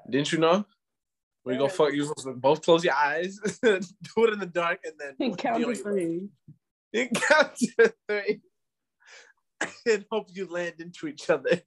didn't 0.09 0.31
you 0.31 0.39
know? 0.39 0.65
When 1.43 1.53
you 1.55 1.61
go 1.61 1.67
fuck, 1.67 1.93
you 1.93 2.11
both 2.37 2.63
close 2.63 2.83
your 2.83 2.95
eyes, 2.95 3.39
do 3.61 3.79
it 3.79 4.33
in 4.33 4.39
the 4.39 4.47
dark, 4.47 4.79
and 4.83 4.93
then 4.97 5.35
Count 5.35 5.59
be 5.59 5.65
to 5.65 5.75
three. 5.75 6.27
You 6.91 7.09
count 7.09 7.55
to 7.55 7.93
three, 8.07 8.41
and 9.85 10.05
hope 10.09 10.27
you 10.33 10.47
land 10.47 10.75
into 10.79 11.07
each 11.07 11.29
other. 11.29 11.61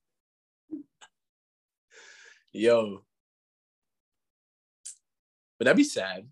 Yo, 2.52 3.04
but 5.58 5.66
that'd 5.66 5.76
be 5.76 5.84
sad. 5.84 6.28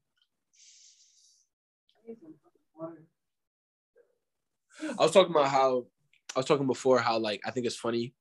I 4.82 5.02
was 5.02 5.12
talking 5.12 5.32
about 5.32 5.48
how 5.48 5.86
I 6.34 6.40
was 6.40 6.46
talking 6.46 6.66
before 6.66 6.98
how 6.98 7.18
like 7.18 7.40
I 7.46 7.50
think 7.50 7.66
it's 7.66 7.76
funny. 7.76 8.14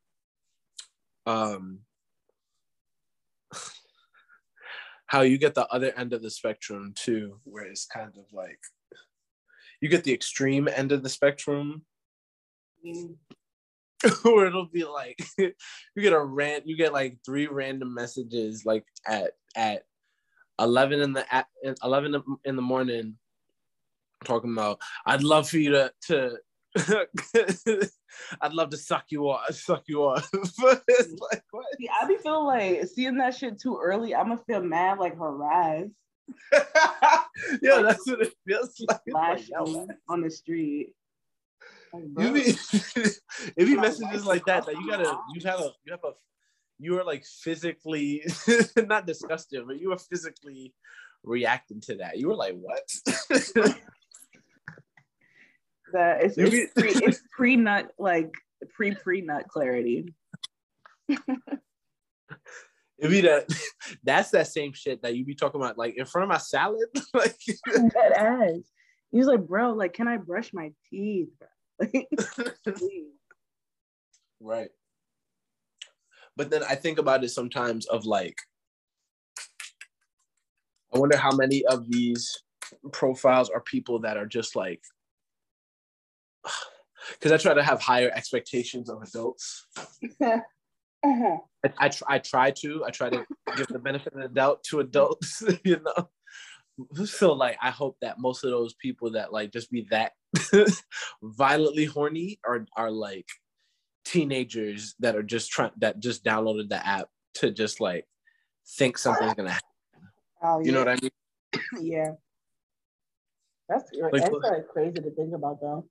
Um 1.26 1.80
how 5.08 5.22
you 5.22 5.38
get 5.38 5.54
the 5.54 5.68
other 5.68 5.94
end 5.98 6.14
of 6.14 6.22
the 6.22 6.30
spectrum 6.30 6.94
too, 6.96 7.40
where 7.44 7.66
it's 7.66 7.86
kind 7.86 8.14
of 8.18 8.26
like 8.32 8.60
you 9.82 9.90
get 9.90 10.04
the 10.04 10.14
extreme 10.14 10.68
end 10.68 10.92
of 10.92 11.04
the 11.04 11.10
spectrum 11.10 11.84
where 14.24 14.46
it'll 14.46 14.66
be 14.66 14.84
like 14.84 15.20
you 15.38 15.54
get 15.98 16.14
a 16.14 16.20
rant 16.20 16.68
you 16.68 16.78
get 16.78 16.94
like 16.94 17.18
three 17.26 17.48
random 17.48 17.94
messages 17.94 18.66
like 18.66 18.86
at 19.08 19.32
at 19.56 19.84
11 20.60 21.02
in 21.02 21.14
the 21.14 21.34
at 21.34 21.48
11 21.84 22.22
in 22.46 22.56
the 22.56 22.62
morning 22.62 23.16
talking 24.24 24.54
about 24.54 24.80
i'd 25.08 25.24
love 25.24 25.48
for 25.50 25.58
you 25.58 25.72
to 25.72 25.92
to 26.02 26.38
i'd 28.42 28.54
love 28.54 28.70
to 28.70 28.78
suck 28.78 29.06
you 29.10 29.30
off 29.30 29.54
suck 29.54 29.84
you 29.88 30.04
off 30.04 30.30
like 30.64 31.44
what 31.52 31.66
See, 31.80 31.90
I 31.90 32.08
be 32.08 32.18
feeling 32.18 32.46
like 32.46 32.88
seeing 32.88 33.18
that 33.18 33.36
shit 33.36 33.60
too 33.60 33.80
early, 33.82 34.14
I'm 34.14 34.28
gonna 34.28 34.42
feel 34.46 34.62
mad 34.62 35.00
like 35.00 35.18
harassed. 35.18 35.92
yeah 37.62 37.82
that's 37.82 38.06
what 38.08 38.22
it 38.22 38.34
feels 38.48 38.76
like 38.88 39.00
It's 39.06 39.50
like, 39.50 39.90
on 40.10 40.22
the 40.22 40.30
street. 40.30 40.94
Like, 41.94 42.04
You 42.18 42.34
be 42.34 43.66
be 43.66 43.76
My 43.76 43.84
messages 43.84 44.26
like 44.26 44.46
that 44.46 44.66
that 44.66 44.76
you 44.76 44.90
gotta 44.90 45.18
you 45.34 45.42
have 45.46 45.60
a 45.60 45.72
you 45.86 45.92
have 45.92 46.04
a 46.04 46.14
you 46.80 47.00
are 47.00 47.04
like 47.04 47.24
physically 47.26 48.24
not 48.78 49.08
disgusted, 49.08 49.66
but 49.66 49.80
you 49.80 49.92
are 49.94 49.98
physically 49.98 50.74
reacting 51.24 51.82
to 51.82 51.96
that. 51.96 52.18
You 52.18 52.28
were 52.28 52.36
like, 52.36 52.56
what? 52.56 52.90
That 55.96 56.24
it's, 56.24 56.38
it's, 56.38 56.74
pre, 56.78 56.90
it's 56.90 57.22
pre 57.36 57.56
nut 57.56 57.92
like 57.98 58.34
pre 58.76 58.94
pre 58.94 59.22
nut 59.22 59.48
clarity. 59.48 60.14
It 62.98 63.10
be 63.10 63.22
that 63.22 63.48
that's 64.04 64.32
that 64.32 64.48
same 64.48 64.74
shit 64.74 65.02
that 65.02 65.16
you 65.16 65.26
be 65.26 65.36
talking 65.36 65.60
about 65.60 65.78
like 65.78 65.98
in 65.98 66.06
front 66.06 66.24
of 66.24 66.30
my 66.30 66.38
salad. 66.38 66.88
like 67.14 67.36
That 67.66 68.14
ass. 68.16 68.72
He's 69.12 69.28
like, 69.28 69.46
bro, 69.48 69.72
like, 69.72 69.94
can 69.94 70.08
I 70.08 70.18
brush 70.18 70.52
my 70.54 70.72
teeth? 70.90 71.30
Like. 71.80 72.08
Right. 74.42 74.70
But 76.36 76.50
then 76.50 76.64
I 76.64 76.76
think 76.76 77.00
about 77.00 77.24
it 77.24 77.30
sometimes 77.30 77.86
of 77.86 78.06
like, 78.06 78.38
I 80.94 81.00
wonder 81.00 81.18
how 81.18 81.32
many 81.32 81.66
of 81.66 81.90
these 81.90 82.44
profiles 82.92 83.50
are 83.50 83.62
people 83.62 84.00
that 84.00 84.18
are 84.18 84.26
just 84.26 84.56
like, 84.56 84.82
because 87.14 87.32
I 87.32 87.38
try 87.38 87.54
to 87.54 87.64
have 87.64 87.82
higher 87.82 88.12
expectations 88.14 88.90
of 88.90 89.02
adults. 89.02 89.68
Uh-huh. 90.22 90.40
I, 91.64 91.70
I, 91.78 91.90
tr- 91.90 92.04
I 92.08 92.20
try 92.20 92.52
to. 92.52 92.86
I 92.86 92.92
try 92.92 93.10
to 93.10 93.26
give 93.58 93.68
the 93.68 93.80
benefit 93.80 94.14
of 94.14 94.22
the 94.22 94.30
doubt 94.30 94.64
to 94.70 94.80
adults, 94.80 95.44
you 95.64 95.80
know. 95.84 97.06
So 97.06 97.34
like 97.34 97.58
I 97.62 97.70
hope 97.70 97.98
that 98.02 98.20
most 98.20 98.44
of 98.44 98.52
those 98.52 98.74
people 98.74 99.12
that 99.12 99.32
like 99.32 99.52
just 99.52 99.72
be 99.72 99.88
that 99.92 100.12
violently 101.24 101.86
horny 101.86 102.40
are 102.46 102.66
are 102.76 102.92
like 102.92 103.28
teenagers 104.04 104.94
that 105.00 105.16
are 105.16 105.24
just 105.24 105.52
trying 105.52 105.72
that 105.78 106.00
just 106.00 106.24
downloaded 106.24 106.70
the 106.70 106.86
app 106.86 107.08
to 107.36 107.52
just 107.52 107.80
like 107.80 108.06
think 108.78 108.98
something's 108.98 109.34
gonna 109.34 109.52
happen. 109.52 109.70
Oh, 110.42 110.60
You 110.60 110.72
know 110.72 110.80
what 110.80 110.90
I 110.90 110.98
mean? 111.02 111.12
Yeah. 111.82 112.12
That's 113.68 113.92
Like, 113.94 114.12
that's 114.12 114.32
like 114.32 114.68
crazy 114.68 115.02
to 115.02 115.10
think 115.12 115.34
about 115.34 115.60
though. 115.60 115.88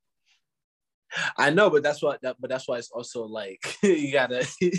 I 1.37 1.50
know, 1.50 1.70
but 1.70 1.83
that's 1.83 2.03
what 2.03 2.20
that, 2.22 2.37
but 2.40 2.50
that's 2.50 2.68
why 2.68 2.79
it's 2.79 2.90
also 2.90 3.24
like 3.24 3.77
you 3.83 4.12
gotta 4.12 4.46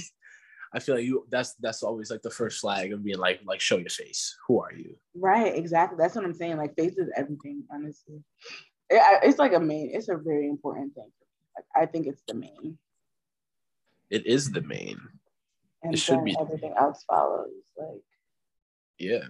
I 0.76 0.80
feel 0.80 0.95
like 0.95 1.06
you 1.06 1.26
that's 1.30 1.56
that's 1.62 1.84
always 1.84 2.12
like 2.12 2.21
the 2.21 2.30
first 2.30 2.60
flag 2.60 2.91
of 2.91 3.04
being 3.04 3.17
like 3.17 3.39
like 3.45 3.62
show 3.62 3.78
your 3.78 3.89
face. 3.89 4.36
Who 4.48 4.62
are 4.62 4.74
you? 4.74 4.98
Right, 5.15 5.56
exactly. 5.56 5.98
That's 5.98 6.15
what 6.15 6.26
I'm 6.26 6.34
saying. 6.34 6.58
Like 6.58 6.76
face 6.76 6.98
is 6.98 7.10
everything, 7.15 7.63
honestly. 7.71 8.21
It, 8.89 9.02
it's 9.24 9.39
like 9.39 9.54
a 9.54 9.60
main, 9.60 9.91
it's 9.93 10.10
a 10.10 10.17
very 10.17 10.50
important 10.50 10.93
thing. 10.93 11.12
Like 11.56 11.65
I 11.74 11.86
think 11.86 12.08
it's 12.08 12.24
the 12.28 12.34
main. 12.34 12.78
It 14.10 14.26
is 14.28 14.52
the 14.52 14.62
main. 14.62 15.00
And 15.82 15.93
It 15.93 15.98
should 15.98 16.26
be. 16.26 16.36
everything 16.39 16.74
else 16.78 17.06
follows. 17.10 17.52
Like 17.78 18.02
Yeah. 19.00 19.24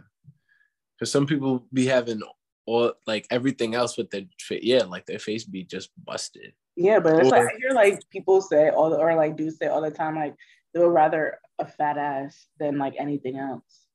Cause 0.97 1.11
some 1.11 1.27
people 1.27 1.67
be 1.71 1.85
having 1.85 2.21
all 2.65 2.93
like 3.05 3.27
everything 3.29 3.75
else 3.75 3.97
with 3.97 4.09
their 4.09 4.23
yeah, 4.49 4.83
like 4.83 5.05
their 5.05 5.19
face 5.19 5.43
be 5.43 5.63
just 5.63 5.91
busted. 6.03 6.53
Yeah, 6.75 6.99
but 6.99 7.15
it's 7.19 7.27
Or- 7.27 7.37
like 7.37 7.47
I 7.47 7.57
hear 7.57 7.71
like 7.71 8.09
people 8.09 8.41
say 8.41 8.69
all 8.69 8.89
the, 8.89 8.97
or 8.97 9.15
like 9.15 9.35
do 9.35 9.49
say 9.49 9.67
all 9.67 9.81
the 9.81 9.91
time, 9.91 10.15
like 10.15 10.35
they 10.73 10.79
would 10.79 10.93
rather 10.93 11.39
a 11.59 11.65
fat 11.65 11.97
ass 11.97 12.47
than 12.59 12.77
like 12.77 12.95
anything 12.99 13.37
else. 13.37 13.85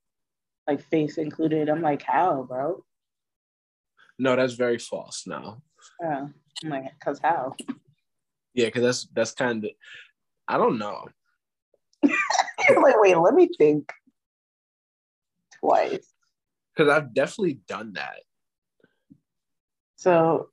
Like 0.66 0.82
face 0.82 1.18
included. 1.18 1.68
I'm 1.68 1.82
like, 1.82 2.02
how, 2.02 2.44
bro? 2.48 2.84
No, 4.18 4.36
that's 4.36 4.54
very 4.54 4.78
false 4.78 5.26
now. 5.26 5.62
Oh, 6.02 6.30
I'm 6.64 6.70
like, 6.70 6.84
cause 7.04 7.18
how? 7.22 7.54
Yeah, 8.54 8.66
because 8.66 8.82
that's 8.82 9.08
that's 9.14 9.32
kind 9.32 9.64
of 9.64 9.70
I 10.48 10.58
don't 10.58 10.78
know. 10.78 11.08
like, 12.02 13.00
wait, 13.00 13.16
let 13.16 13.34
me 13.34 13.48
think 13.58 13.92
twice. 15.60 16.12
Because 16.74 16.90
I've 16.90 17.14
definitely 17.14 17.60
done 17.68 17.92
that. 17.94 18.20
So, 19.96 20.48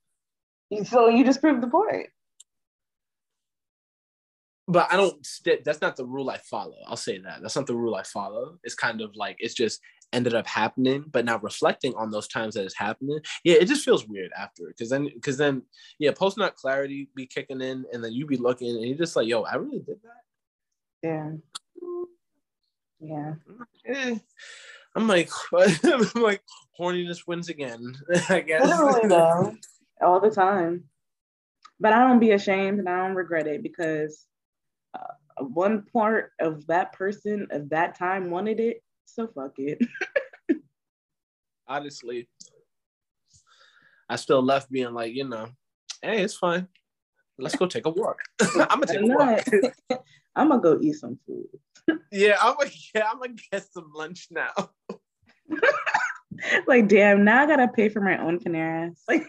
so 0.86 1.08
you 1.08 1.24
just 1.24 1.42
proved 1.42 1.64
the 1.64 1.68
point. 1.68 2.08
But 4.68 4.92
I 4.92 4.98
don't 4.98 5.26
st- 5.26 5.64
that's 5.64 5.82
not 5.82 5.96
the 5.96 6.06
rule 6.06 6.30
I 6.30 6.38
follow. 6.38 6.78
I'll 6.88 6.98
say 6.98 7.20
that. 7.20 7.42
That's 7.42 7.56
not 7.56 7.68
the 7.68 7.76
rule 7.76 7.96
I 7.96 8.04
follow. 8.04 8.58
It's 8.64 8.76
kind 8.76 9.02
of 9.02 9.16
like 9.16 9.38
it's 9.40 9.54
just 9.54 9.80
ended 10.14 10.34
up 10.34 10.48
happening, 10.48 11.06
but 11.12 11.26
now 11.26 11.38
reflecting 11.40 11.94
on 11.96 12.12
those 12.12 12.28
times 12.28 12.56
that 12.56 12.64
it's 12.64 12.78
happening, 12.78 13.20
yeah, 13.44 13.56
it 13.56 13.68
just 13.68 13.84
feels 13.84 14.08
weird 14.08 14.32
after 14.38 14.64
because 14.68 14.90
then 14.90 15.10
because 15.14 15.38
then 15.38 15.62
yeah, 16.00 16.12
post 16.12 16.38
not 16.38 16.56
clarity 16.56 17.10
be 17.16 17.26
kicking 17.26 17.62
in 17.62 17.86
and 17.92 18.04
then 18.04 18.14
you 18.14 18.26
be 18.26 18.38
looking 18.38 18.70
and 18.70 18.86
you're 18.88 18.98
just 18.98 19.16
like, 19.16 19.28
yo, 19.28 19.44
I 19.44 19.56
really 19.56 19.80
did 19.80 20.00
that. 20.04 20.24
Yeah. 21.04 21.32
Yeah. 23.00 23.34
Eh. 23.86 24.18
I'm 24.96 25.08
like, 25.08 25.30
I'm 25.54 26.22
like, 26.22 26.42
horniness 26.80 27.28
wins 27.28 27.50
again. 27.50 27.96
I 28.30 28.42
guess. 28.42 28.68
Literally 28.68 29.08
though, 29.08 29.56
all 30.02 30.20
the 30.20 30.32
time. 30.32 30.86
But 31.80 31.94
I 31.94 32.00
don't 32.00 32.20
be 32.20 32.32
ashamed 32.32 32.80
and 32.80 32.90
I 32.90 33.06
don't 33.06 33.16
regret 33.16 33.46
it 33.46 33.62
because 33.62 34.26
one 35.40 35.84
part 35.94 36.32
of 36.40 36.66
that 36.68 36.94
person 36.94 37.48
of 37.52 37.70
that 37.70 37.98
time 37.98 38.30
wanted 38.30 38.60
it. 38.60 38.84
So 39.06 39.28
fuck 39.28 39.54
it. 39.58 39.80
Honestly, 41.68 42.30
I 44.10 44.16
still 44.16 44.42
left 44.42 44.72
being 44.72 44.94
like, 44.94 45.14
you 45.14 45.28
know, 45.28 45.50
hey, 46.02 46.22
it's 46.22 46.36
fine. 46.36 46.68
Let's 47.38 47.56
go 47.56 47.68
take 47.68 47.86
a 47.86 47.90
walk. 47.90 48.20
I'm 48.42 48.82
gonna 48.82 48.86
take 48.86 48.98
a 48.98 49.02
I'm 49.02 49.08
walk. 49.08 50.04
I'm 50.36 50.50
gonna 50.50 50.62
go 50.62 50.80
eat 50.82 50.94
some 50.94 51.20
food. 51.26 51.48
yeah, 52.12 52.38
I'm 52.42 52.56
gonna 52.58 52.72
yeah, 52.94 53.10
I'm 53.12 53.20
gonna 53.20 53.36
get 53.52 53.72
some 53.72 53.92
lunch 53.94 54.28
now. 54.32 54.52
Like, 56.68 56.88
damn, 56.88 57.24
now 57.24 57.44
I 57.44 57.48
gotta 57.48 57.68
pay 57.68 57.90
for 57.90 58.02
my 58.02 58.18
own 58.18 58.40
Panera. 58.40 58.96
Like, 59.08 59.28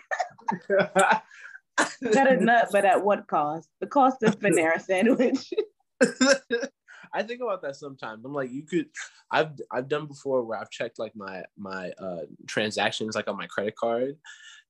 got 2.13 2.33
a 2.33 2.37
nut, 2.37 2.69
but 2.71 2.85
at 2.85 3.03
what 3.03 3.27
cost? 3.27 3.69
The 3.81 3.87
cost 3.87 4.23
of 4.23 4.39
Panera 4.39 4.81
sandwich. 4.81 5.53
I 7.13 7.23
think 7.23 7.41
about 7.41 7.63
that 7.63 7.77
sometimes. 7.77 8.25
I'm 8.25 8.35
like, 8.35 8.51
you 8.51 8.63
could. 8.63 8.87
I've 9.31 9.53
I've 9.73 9.89
done 9.89 10.07
before 10.07 10.43
where 10.43 10.59
I've 10.59 10.71
checked 10.71 10.99
like 10.99 11.15
my 11.17 11.43
my 11.57 11.91
uh 11.99 12.23
transactions 12.47 13.15
like 13.15 13.29
on 13.29 13.37
my 13.37 13.47
credit 13.47 13.77
card 13.77 14.17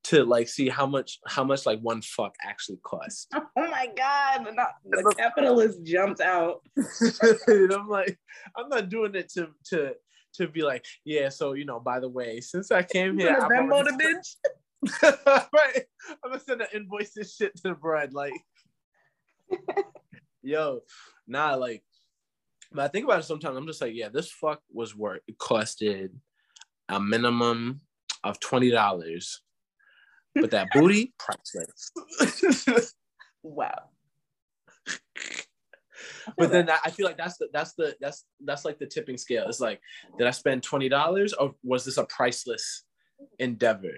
to 0.04 0.24
like 0.24 0.48
see 0.48 0.68
how 0.68 0.86
much 0.86 1.18
how 1.26 1.44
much 1.44 1.66
like 1.66 1.80
one 1.80 2.02
fuck 2.02 2.34
actually 2.42 2.78
costs. 2.82 3.26
oh 3.34 3.42
my 3.56 3.88
god, 3.96 4.46
the, 4.46 5.02
the 5.02 5.14
capitalist 5.18 5.82
jumped 5.84 6.20
out. 6.20 6.62
and 7.46 7.72
I'm 7.72 7.88
like, 7.88 8.18
I'm 8.56 8.68
not 8.68 8.88
doing 8.88 9.14
it 9.14 9.30
to 9.34 9.48
to 9.70 9.94
to 10.34 10.48
be 10.48 10.62
like, 10.62 10.84
yeah. 11.04 11.28
So 11.28 11.52
you 11.52 11.64
know, 11.64 11.80
by 11.80 12.00
the 12.00 12.08
way, 12.08 12.40
since 12.40 12.70
I 12.70 12.82
came 12.82 13.18
here, 13.18 13.36
Gonna 13.38 13.44
I've 13.44 13.50
Venmo 13.50 13.84
the 13.84 13.92
bitch. 14.02 15.48
right. 15.52 15.84
I'm 16.24 16.30
gonna 16.30 16.40
send 16.40 16.60
an 16.60 16.68
invoice 16.74 17.12
this 17.12 17.34
shit 17.34 17.56
to 17.56 17.62
the 17.70 17.74
bread. 17.74 18.14
Like, 18.14 18.32
yo, 20.42 20.82
nah, 21.28 21.54
like, 21.54 21.82
but 22.72 22.84
I 22.84 22.88
think 22.88 23.04
about 23.04 23.20
it 23.20 23.24
sometimes. 23.24 23.56
I'm 23.56 23.66
just 23.66 23.80
like, 23.80 23.94
yeah, 23.94 24.08
this 24.08 24.30
fuck 24.30 24.60
was 24.72 24.94
worth 24.96 25.20
it 25.26 25.38
costed 25.38 26.10
a 26.88 27.00
minimum 27.00 27.80
of 28.24 28.40
twenty 28.40 28.70
dollars. 28.70 29.40
But 30.34 30.50
that 30.52 30.68
booty, 30.72 31.12
priceless. 31.18 31.92
Wow. 33.42 33.90
but 36.36 36.50
then 36.50 36.66
that, 36.66 36.80
I 36.84 36.90
feel 36.90 37.06
like 37.06 37.16
that's 37.16 37.38
the 37.38 37.48
that's 37.52 37.72
the 37.74 37.96
that's 38.00 38.24
that's 38.44 38.64
like 38.64 38.78
the 38.78 38.86
tipping 38.86 39.16
scale. 39.16 39.46
It's 39.48 39.60
like, 39.60 39.80
did 40.16 40.26
I 40.26 40.30
spend 40.30 40.62
twenty 40.62 40.88
dollars 40.88 41.32
or 41.32 41.54
was 41.62 41.84
this 41.84 41.96
a 41.96 42.04
priceless 42.04 42.84
endeavor? 43.38 43.94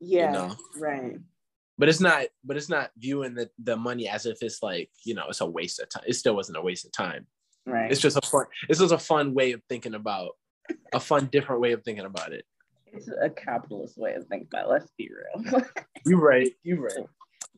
yeah, 0.00 0.32
know. 0.32 0.56
right. 0.78 1.18
But 1.80 1.88
it's 1.88 1.98
not 1.98 2.26
but 2.44 2.58
it's 2.58 2.68
not 2.68 2.90
viewing 2.98 3.34
the, 3.34 3.48
the 3.58 3.74
money 3.74 4.06
as 4.06 4.26
if 4.26 4.42
it's 4.42 4.62
like 4.62 4.90
you 5.04 5.14
know 5.14 5.24
it's 5.28 5.40
a 5.40 5.46
waste 5.46 5.80
of 5.80 5.88
time. 5.88 6.04
It 6.06 6.14
still 6.14 6.36
wasn't 6.36 6.58
a 6.58 6.62
waste 6.62 6.84
of 6.84 6.92
time. 6.92 7.26
Right. 7.66 7.90
it's 7.90 8.00
just 8.00 8.16
a 8.16 8.26
fun 8.26 8.46
it's 8.68 8.80
just 8.80 8.92
a 8.92 8.98
fun 8.98 9.34
way 9.34 9.52
of 9.52 9.62
thinking 9.68 9.94
about 9.94 10.30
a 10.94 11.00
fun 11.00 11.26
different 11.26 11.60
way 11.60 11.72
of 11.72 11.82
thinking 11.82 12.04
about 12.04 12.32
it. 12.32 12.44
It's 12.92 13.08
a 13.08 13.30
capitalist 13.30 13.96
way 13.96 14.14
of 14.14 14.26
thinking 14.26 14.48
about. 14.52 14.66
it, 14.66 14.70
Let's 14.70 14.90
be 14.98 15.08
real. 15.08 15.62
you're 16.06 16.20
right. 16.20 16.52
You're 16.62 16.82
right. 16.82 17.06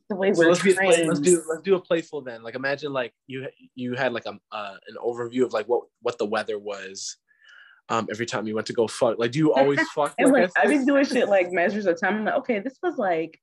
The 0.08 0.16
way 0.16 0.32
so 0.32 0.40
we're 0.40 0.50
let's 0.50 0.62
be 0.62 0.74
let's 0.74 1.20
do 1.20 1.42
let's 1.48 1.62
do 1.62 1.74
a 1.74 1.80
playful 1.80 2.20
then. 2.20 2.42
Like 2.42 2.54
imagine 2.54 2.92
like 2.92 3.12
you 3.26 3.48
you 3.74 3.94
had 3.94 4.12
like 4.12 4.26
a 4.26 4.38
uh, 4.52 4.76
an 4.86 4.96
overview 5.04 5.44
of 5.44 5.52
like 5.52 5.66
what 5.66 5.84
what 6.00 6.18
the 6.18 6.26
weather 6.26 6.58
was 6.58 7.16
um 7.88 8.06
every 8.10 8.26
time 8.26 8.46
you 8.46 8.54
went 8.54 8.68
to 8.68 8.72
go 8.72 8.86
fuck. 8.86 9.18
Like 9.18 9.32
do 9.32 9.40
you 9.40 9.52
always 9.52 9.80
fuck? 9.94 10.14
Like, 10.20 10.50
I've 10.56 10.68
been 10.68 10.86
doing 10.86 11.04
shit 11.04 11.28
like 11.28 11.50
measures 11.50 11.86
of 11.86 12.00
time. 12.00 12.16
I'm 12.16 12.24
like, 12.24 12.34
okay, 12.36 12.58
this 12.60 12.78
was 12.82 12.98
like 12.98 13.40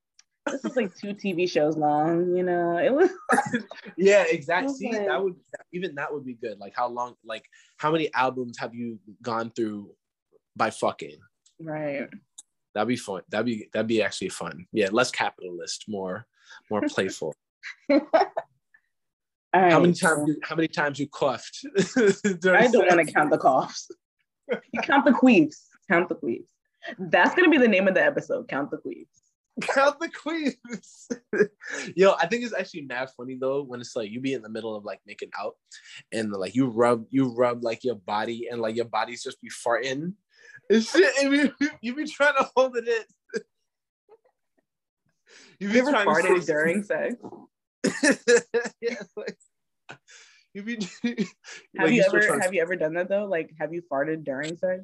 this 0.52 0.64
was 0.64 0.76
like 0.76 0.96
two 0.96 1.14
TV 1.14 1.50
shows 1.50 1.78
long, 1.78 2.36
you 2.36 2.44
know. 2.44 2.78
It 2.78 2.94
was 2.94 3.10
yeah 3.98 4.26
exactly 4.30 4.74
see 4.74 4.92
that 4.92 5.24
would 5.24 5.36
even 5.74 5.96
that 5.96 6.14
would 6.14 6.26
be 6.26 6.34
good 6.34 6.60
like 6.60 6.74
how 6.76 6.88
long 6.88 7.16
like 7.24 7.46
how 7.78 7.92
many 7.92 8.14
albums 8.14 8.58
have 8.58 8.74
you 8.74 9.00
gone 9.22 9.52
through 9.52 9.92
by 10.56 10.70
fucking 10.70 11.18
right. 11.60 12.08
That'd 12.74 12.88
be 12.88 12.96
fun. 12.96 13.22
That'd 13.30 13.46
be 13.46 13.68
that'd 13.74 13.88
be 13.88 14.02
actually 14.02 14.30
fun. 14.30 14.66
Yeah, 14.72 14.90
less 14.92 15.12
capitalist, 15.12 15.86
more 15.88 16.28
more 16.70 16.82
playful. 16.82 17.34
All 17.90 18.00
right. 18.00 18.12
how 19.72 19.80
many 19.80 19.94
times 19.94 20.28
you, 20.28 20.38
how 20.44 20.56
many 20.56 20.68
times 20.68 21.00
you 21.00 21.08
coughed? 21.08 21.66
I 21.98 22.68
don't 22.68 22.88
want 22.88 23.06
to 23.06 23.12
count 23.12 23.32
the 23.32 23.38
coughs. 23.38 23.90
You 24.72 24.82
count 24.82 25.06
the 25.06 25.12
queefs. 25.12 25.66
Count 25.90 26.10
the 26.10 26.16
queefs. 26.16 26.46
That's 26.98 27.36
gonna 27.36 27.50
be 27.50 27.58
the 27.58 27.68
name 27.68 27.88
of 27.88 27.96
the 27.96 28.04
episode. 28.04 28.48
Count 28.48 28.70
the 28.72 28.78
queefs. 28.78 29.19
Count 29.62 30.00
the 30.00 30.10
queens. 30.10 31.08
Yo, 31.96 32.14
I 32.14 32.28
think 32.28 32.44
it's 32.44 32.54
actually 32.54 32.82
mad 32.82 33.10
funny 33.16 33.38
though 33.40 33.64
when 33.64 33.80
it's 33.80 33.96
like 33.96 34.12
you 34.12 34.20
be 34.20 34.34
in 34.34 34.42
the 34.42 34.50
middle 34.50 34.76
of 34.76 34.86
like 34.86 35.00
making 35.06 35.32
out 35.40 35.56
and 36.12 36.32
like 36.32 36.56
you 36.56 36.68
rub 36.68 37.06
you 37.10 37.34
rub 37.36 37.64
like 37.64 37.84
your 37.84 37.96
body 37.96 38.48
and 38.50 38.62
like 38.62 38.76
your 38.76 38.86
body's 38.86 39.24
just 39.24 39.42
be 39.42 39.50
farting 39.50 40.14
and 40.70 40.84
shit 40.84 41.14
and 41.22 41.34
you, 41.34 41.54
you 41.82 41.96
be 41.96 42.06
trying 42.06 42.36
to 42.38 42.50
hold 42.56 42.76
it 42.78 42.88
in. 42.88 43.42
You 45.60 45.68
Have 45.68 45.74
be 45.74 45.80
you 45.80 45.88
ever 45.88 46.06
farted 46.06 46.46
during 46.46 46.84
sex? 46.84 47.16
yeah, 48.82 49.02
like, 49.16 49.38
you 50.54 50.64
be 50.64 50.76
Have 50.76 51.04
like, 51.04 51.92
you 51.92 52.04
still 52.04 52.16
ever 52.16 52.28
trying 52.28 52.40
to 52.40 52.46
have 52.46 52.54
you 52.54 52.62
ever 52.62 52.76
done 52.76 52.94
that 52.94 53.10
though? 53.10 53.26
Like, 53.26 53.52
have 53.60 53.74
you 53.74 53.82
farted 53.92 54.24
during 54.24 54.56
sex? 54.56 54.84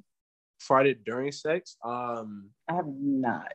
farted 0.61 1.03
during 1.05 1.31
sex? 1.31 1.77
Um, 1.83 2.49
I 2.69 2.75
have 2.75 2.87
not. 2.87 3.53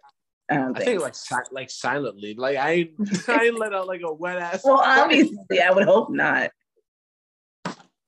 I 0.50 0.54
don't 0.56 0.76
I 0.76 0.80
think. 0.80 0.84
think 0.84 1.02
like 1.02 1.14
si- 1.14 1.34
like 1.52 1.70
silently, 1.70 2.34
like 2.34 2.56
I 2.56 2.90
I 3.28 3.50
let 3.50 3.72
out 3.74 3.86
like 3.86 4.02
a 4.04 4.12
wet 4.12 4.38
ass. 4.38 4.62
well, 4.64 4.80
obviously, 4.84 5.60
I 5.62 5.70
would 5.70 5.84
hope 5.84 6.10
not. 6.10 6.50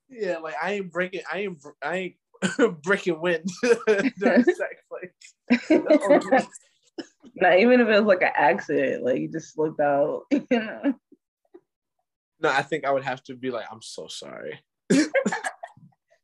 Yeah, 0.08 0.38
like 0.38 0.54
I 0.62 0.72
ain't 0.72 0.92
breaking, 0.92 1.22
I 1.32 1.38
ain't, 1.38 1.64
I 1.82 1.96
ain't 1.96 2.82
breaking 2.82 3.20
wind 3.20 3.48
during 4.18 4.44
sex. 4.44 4.82
Like, 4.90 5.14
no. 5.70 6.20
Not 7.36 7.58
even 7.60 7.80
if 7.80 7.88
it 7.88 7.98
was 7.98 8.02
like 8.04 8.22
an 8.22 8.32
accident, 8.34 9.04
like 9.04 9.18
you 9.20 9.28
just 9.28 9.54
slipped 9.54 9.80
out, 9.80 10.24
you 10.30 10.46
know. 10.50 10.94
No, 12.40 12.50
I 12.50 12.62
think 12.62 12.84
I 12.84 12.90
would 12.90 13.04
have 13.04 13.22
to 13.24 13.34
be 13.34 13.50
like, 13.50 13.64
I'm 13.70 13.80
so 13.80 14.08
sorry. 14.08 14.60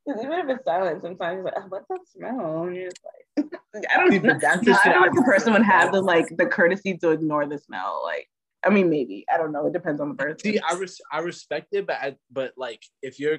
Even 0.08 0.38
if 0.38 0.48
it's 0.48 0.64
silent, 0.64 1.02
sometimes 1.02 1.36
you're 1.36 1.44
like, 1.44 1.54
oh, 1.56 1.66
what's 1.68 1.86
that 1.88 2.00
smell? 2.06 2.64
And 2.64 2.76
you're 2.76 2.90
just 2.90 3.00
like, 3.36 3.46
I 3.94 3.96
don't 3.98 4.10
See, 4.12 4.18
know. 4.18 4.38
that's 4.40 4.62
No, 4.66 4.72
the 4.72 4.80
I 4.80 4.88
don't 4.92 5.02
I 5.02 5.06
think 5.06 5.16
the 5.16 5.22
person 5.22 5.52
would 5.52 5.62
have 5.62 5.92
the 5.92 6.00
like 6.00 6.26
the 6.36 6.46
courtesy 6.46 6.96
to 6.98 7.10
ignore 7.10 7.46
the 7.46 7.58
smell. 7.58 8.02
Like, 8.04 8.28
I 8.64 8.70
mean, 8.70 8.90
maybe 8.90 9.24
I 9.32 9.36
don't 9.36 9.52
know. 9.52 9.66
It 9.66 9.72
depends 9.72 10.00
on 10.00 10.10
the 10.10 10.14
person. 10.14 10.38
See, 10.40 10.58
I 10.58 10.74
res- 10.74 11.00
I 11.12 11.18
respect 11.20 11.68
it, 11.72 11.86
but 11.86 11.96
I, 11.96 12.16
but 12.30 12.52
like 12.56 12.82
if 13.02 13.20
you're 13.20 13.38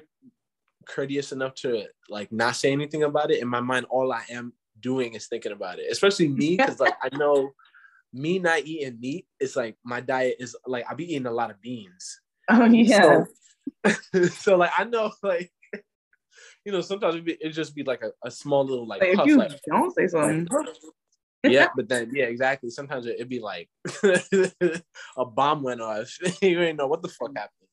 courteous 0.86 1.32
enough 1.32 1.54
to 1.54 1.86
like 2.08 2.32
not 2.32 2.56
say 2.56 2.72
anything 2.72 3.02
about 3.02 3.30
it, 3.30 3.42
in 3.42 3.48
my 3.48 3.60
mind, 3.60 3.86
all 3.90 4.12
I 4.12 4.24
am 4.30 4.52
doing 4.80 5.14
is 5.14 5.26
thinking 5.26 5.52
about 5.52 5.78
it. 5.78 5.86
Especially 5.90 6.28
me, 6.28 6.56
because 6.56 6.80
like 6.80 6.94
I 7.02 7.14
know 7.16 7.50
me 8.12 8.38
not 8.38 8.60
eating 8.60 8.98
meat 9.00 9.26
is 9.38 9.56
like 9.56 9.76
my 9.84 10.00
diet 10.00 10.36
is 10.40 10.56
like 10.66 10.84
I 10.90 10.94
be 10.94 11.12
eating 11.12 11.26
a 11.26 11.32
lot 11.32 11.50
of 11.50 11.60
beans. 11.60 12.20
oh 12.48 12.64
yeah. 12.64 13.24
So, 13.86 14.22
so 14.28 14.56
like 14.56 14.72
I 14.76 14.84
know 14.84 15.12
like 15.22 15.52
you 16.64 16.72
know 16.72 16.80
sometimes 16.80 17.16
it, 17.16 17.24
be, 17.24 17.36
it 17.40 17.50
just 17.50 17.74
be 17.74 17.82
like 17.82 18.02
a, 18.02 18.12
a 18.24 18.30
small 18.30 18.64
little 18.64 18.86
like, 18.86 19.00
Like, 19.00 19.18
if 19.18 19.26
you 19.26 19.36
like 19.38 19.52
don't 19.66 19.94
say 19.94 20.06
something, 20.06 20.46
yeah, 21.44 21.68
but 21.76 21.88
then 21.88 22.10
yeah, 22.12 22.24
exactly. 22.24 22.70
Sometimes 22.70 23.06
it, 23.06 23.14
it'd 23.16 23.28
be 23.28 23.40
like 23.40 23.68
a 25.16 25.24
bomb 25.24 25.62
went 25.62 25.80
off. 25.80 26.16
you 26.42 26.60
ain't 26.60 26.78
know 26.78 26.86
what 26.86 27.02
the 27.02 27.08
fuck 27.08 27.30
happened. 27.36 27.68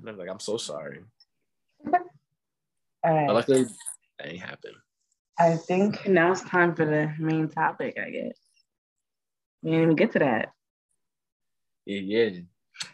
And 0.00 0.10
I'm 0.10 0.18
like, 0.18 0.28
I'm 0.28 0.40
so 0.40 0.56
sorry. 0.56 1.00
all 1.84 1.92
But 1.92 2.02
right. 3.04 3.30
luckily, 3.30 3.66
that 4.18 4.28
ain't 4.28 4.40
happened. 4.40 4.76
I 5.38 5.56
think 5.56 6.08
now 6.08 6.32
it's 6.32 6.42
time 6.42 6.74
for 6.74 6.84
the 6.84 7.12
main 7.18 7.48
topic. 7.48 7.98
I 7.98 8.10
guess 8.10 8.38
we 9.62 9.70
didn't 9.70 9.84
even 9.84 9.96
get 9.96 10.12
to 10.12 10.18
that. 10.20 10.50
Yeah, 11.84 12.00
yeah. 12.00 12.40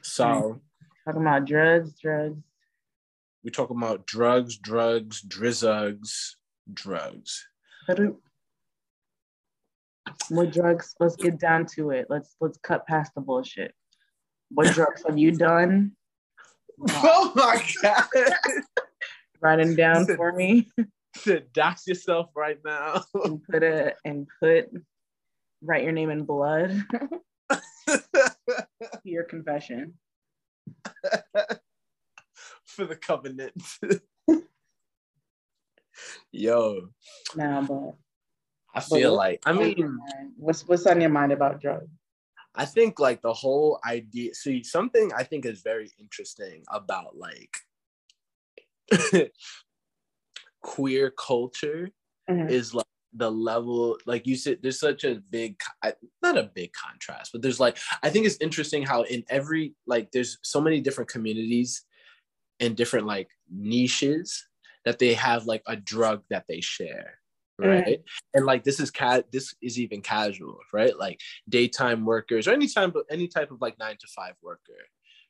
So 0.02 0.60
Talking 1.04 1.22
about 1.22 1.46
drugs, 1.46 1.98
drugs. 2.00 2.42
We 3.44 3.50
talk 3.50 3.70
about 3.70 4.06
drugs, 4.06 4.56
drugs, 4.56 5.22
drizzugs, 5.22 6.34
drugs. 6.72 7.46
What 10.28 10.52
drugs? 10.52 10.94
Let's 11.00 11.16
get 11.16 11.38
down 11.38 11.66
to 11.74 11.90
it. 11.90 12.06
Let's 12.08 12.36
let's 12.40 12.58
cut 12.62 12.86
past 12.86 13.12
the 13.14 13.20
bullshit. 13.20 13.74
What 14.50 14.66
drugs 14.74 15.02
have 15.06 15.18
you 15.18 15.32
done? 15.32 15.92
Oh 16.88 17.32
my 17.36 17.62
god! 17.82 18.08
Writing 19.40 19.68
them 19.68 19.76
down 19.76 20.06
for 20.16 20.32
me 20.32 20.68
to 21.22 21.40
dox 21.52 21.86
yourself 21.86 22.30
right 22.34 22.58
now. 22.64 23.04
and 23.24 23.40
put 23.44 23.62
it 23.62 23.94
and 24.04 24.26
put 24.40 24.68
write 25.62 25.84
your 25.84 25.92
name 25.92 26.10
in 26.10 26.24
blood. 26.24 26.82
Your 29.04 29.24
confession. 29.24 29.94
For 32.72 32.86
the 32.86 32.96
covenant. 32.96 33.52
Yo, 36.32 36.88
Now, 37.36 37.60
but 37.62 37.94
I 38.74 38.80
feel 38.80 39.14
like 39.14 39.42
I 39.44 39.52
mean 39.52 40.00
what's 40.38 40.66
what's 40.66 40.86
on 40.86 41.02
your 41.02 41.10
mind 41.10 41.32
about 41.32 41.60
drugs? 41.60 41.90
I 42.54 42.64
think 42.64 42.98
like 42.98 43.20
the 43.20 43.34
whole 43.34 43.78
idea. 43.86 44.34
See, 44.34 44.62
something 44.62 45.10
I 45.14 45.24
think 45.24 45.44
is 45.44 45.60
very 45.60 45.90
interesting 46.00 46.64
about 46.70 47.16
like 47.16 47.54
queer 50.62 51.10
culture 51.10 51.90
Mhm. 52.30 52.50
is 52.50 52.74
like 52.74 52.86
the 53.12 53.30
level, 53.30 53.98
like 54.06 54.26
you 54.26 54.36
said, 54.36 54.60
there's 54.62 54.80
such 54.80 55.04
a 55.04 55.16
big, 55.28 55.60
not 56.22 56.38
a 56.38 56.50
big 56.54 56.72
contrast, 56.72 57.32
but 57.32 57.42
there's 57.42 57.60
like, 57.60 57.76
I 58.02 58.08
think 58.08 58.24
it's 58.24 58.38
interesting 58.40 58.84
how 58.84 59.02
in 59.02 59.22
every, 59.28 59.74
like, 59.86 60.12
there's 60.12 60.38
so 60.42 60.62
many 60.62 60.80
different 60.80 61.10
communities 61.10 61.84
and 62.60 62.76
different 62.76 63.06
like 63.06 63.28
niches 63.50 64.46
that 64.84 64.98
they 64.98 65.14
have 65.14 65.46
like 65.46 65.62
a 65.66 65.76
drug 65.76 66.22
that 66.30 66.44
they 66.48 66.60
share 66.60 67.18
right? 67.58 68.02
And 68.34 68.44
like 68.46 68.64
this 68.64 68.80
is 68.80 68.90
cat 68.90 69.30
this 69.30 69.54
is 69.62 69.78
even 69.78 70.00
casual 70.00 70.58
right? 70.72 70.96
Like 70.98 71.20
daytime 71.48 72.04
workers 72.04 72.48
or 72.48 72.52
any 72.52 72.66
time 72.66 72.92
any 73.10 73.28
type 73.28 73.50
of 73.50 73.60
like 73.60 73.78
nine 73.78 73.96
to 74.00 74.06
five 74.16 74.34
worker 74.42 74.82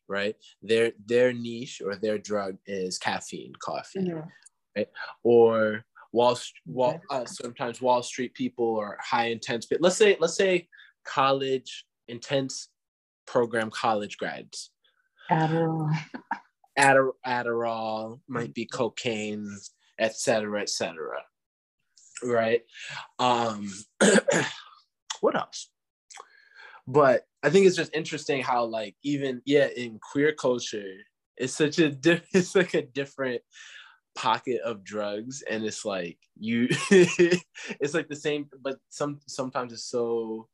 right? 0.09 0.35
Their 0.63 0.93
their 1.05 1.33
niche 1.33 1.83
or 1.85 1.97
their 1.97 2.19
drug 2.19 2.57
is 2.67 2.99
caffeine 2.99 3.53
coffee 3.59 4.01
Mhm. 4.01 4.87
or 5.23 5.85
wall 6.13 6.39
wall 6.67 7.01
uh, 7.11 7.25
sometimes 7.27 7.81
wall 7.83 8.03
street 8.03 8.35
people 8.35 8.67
or 8.67 8.99
high 9.01 9.27
intense 9.27 9.67
but 9.67 9.81
let's 9.81 9.97
say 9.97 10.17
let's 10.21 10.37
say 10.37 10.69
college 11.05 11.85
intense 12.09 12.69
program 13.27 13.71
college 13.71 14.17
grads. 14.17 14.71
Adder- 16.77 17.13
Adderall, 17.27 18.21
might 18.29 18.55
be 18.55 18.67
cocaine, 18.67 19.49
et 19.99 20.17
cetera, 20.17 20.61
et 20.63 20.69
cetera. 20.69 21.19
Right. 22.23 22.63
Um, 23.19 23.71
what 25.21 25.37
else? 25.37 25.71
But 26.87 27.27
I 27.43 27.51
think 27.51 27.67
it's 27.67 27.77
just 27.77 27.95
interesting 27.95 28.43
how, 28.43 28.65
like, 28.65 28.97
even 29.03 29.43
yeah, 29.45 29.69
in 29.77 29.99
queer 30.01 30.33
culture, 30.33 30.95
it's 31.37 31.55
such 31.55 31.79
a 31.79 31.91
diff- 31.91 32.27
it's 32.35 32.55
like 32.55 32.75
a 32.75 32.83
different 32.83 33.43
pocket 34.15 34.61
of 34.65 34.85
drugs, 34.85 35.43
and 35.49 35.65
it's 35.65 35.85
like 35.85 36.19
you, 36.39 36.69
it's 36.91 37.95
like 37.95 38.09
the 38.09 38.17
same, 38.17 38.49
but 38.63 38.79
some 38.89 39.21
sometimes 39.27 39.73
it's 39.73 39.85
so 39.85 40.49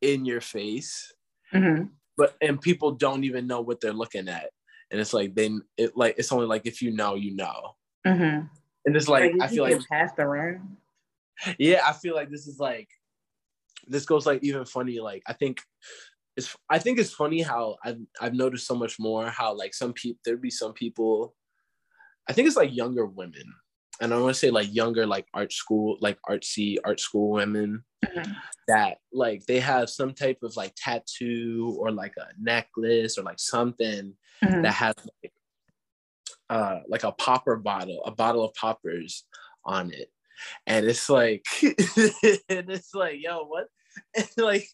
in 0.00 0.24
your 0.24 0.40
face, 0.40 1.12
Mhm. 1.52 1.90
but 2.16 2.36
and 2.40 2.60
people 2.60 2.92
don't 2.92 3.24
even 3.24 3.46
know 3.46 3.60
what 3.60 3.80
they're 3.80 3.92
looking 3.92 4.28
at 4.28 4.50
and 4.92 5.00
it's 5.00 5.12
like 5.14 5.34
then 5.34 5.62
it 5.76 5.96
like 5.96 6.14
it's 6.18 6.30
only 6.30 6.46
like 6.46 6.66
if 6.66 6.80
you 6.82 6.92
know 6.92 7.14
you 7.16 7.34
know 7.34 7.74
Mhm. 8.06 8.48
and 8.84 8.96
it's 8.96 9.08
like 9.08 9.32
i 9.40 9.48
feel 9.48 9.64
like 9.64 9.80
passed 9.88 10.18
around. 10.18 10.76
yeah 11.58 11.82
i 11.86 11.92
feel 11.92 12.14
like 12.14 12.30
this 12.30 12.46
is 12.46 12.60
like 12.60 12.88
this 13.88 14.04
goes 14.04 14.26
like 14.26 14.44
even 14.44 14.64
funny 14.64 15.00
like 15.00 15.22
i 15.26 15.32
think 15.32 15.60
it's 16.36 16.54
i 16.70 16.78
think 16.78 16.98
it's 16.98 17.12
funny 17.12 17.42
how 17.42 17.76
i've, 17.84 17.98
I've 18.20 18.34
noticed 18.34 18.66
so 18.66 18.74
much 18.74 18.98
more 19.00 19.26
how 19.26 19.54
like 19.54 19.74
some 19.74 19.92
people 19.92 20.20
there'd 20.24 20.40
be 20.40 20.50
some 20.50 20.72
people 20.72 21.34
i 22.28 22.32
think 22.32 22.46
it's 22.46 22.56
like 22.56 22.74
younger 22.74 23.06
women 23.06 23.44
and 24.02 24.12
i 24.12 24.18
want 24.18 24.34
to 24.34 24.38
say 24.38 24.50
like 24.50 24.74
younger 24.74 25.06
like 25.06 25.26
art 25.32 25.52
school 25.52 25.96
like 26.00 26.18
artsy 26.28 26.76
art 26.84 27.00
school 27.00 27.30
women 27.30 27.84
Mhm. 28.04 28.34
that 28.68 28.98
like 29.12 29.46
they 29.46 29.60
have 29.60 29.88
some 29.88 30.12
type 30.12 30.38
of 30.42 30.56
like 30.56 30.72
tattoo 30.76 31.76
or 31.80 31.90
like 31.90 32.14
a 32.18 32.26
necklace 32.38 33.16
or 33.16 33.22
like 33.22 33.38
something 33.40 34.14
Mhm. 34.44 34.62
that 34.62 34.72
has 34.74 34.94
like 35.22 35.32
uh 36.50 36.80
like 36.88 37.04
a 37.04 37.12
popper 37.12 37.56
bottle, 37.56 38.02
a 38.04 38.10
bottle 38.10 38.44
of 38.44 38.54
poppers 38.54 39.24
on 39.64 39.92
it. 39.92 40.08
And 40.66 40.84
it's 40.86 41.08
like 41.08 41.44
and 41.62 42.68
it's 42.70 42.94
like, 42.94 43.16
yo, 43.22 43.44
what? 43.44 43.68
And 44.16 44.28
like 44.36 44.68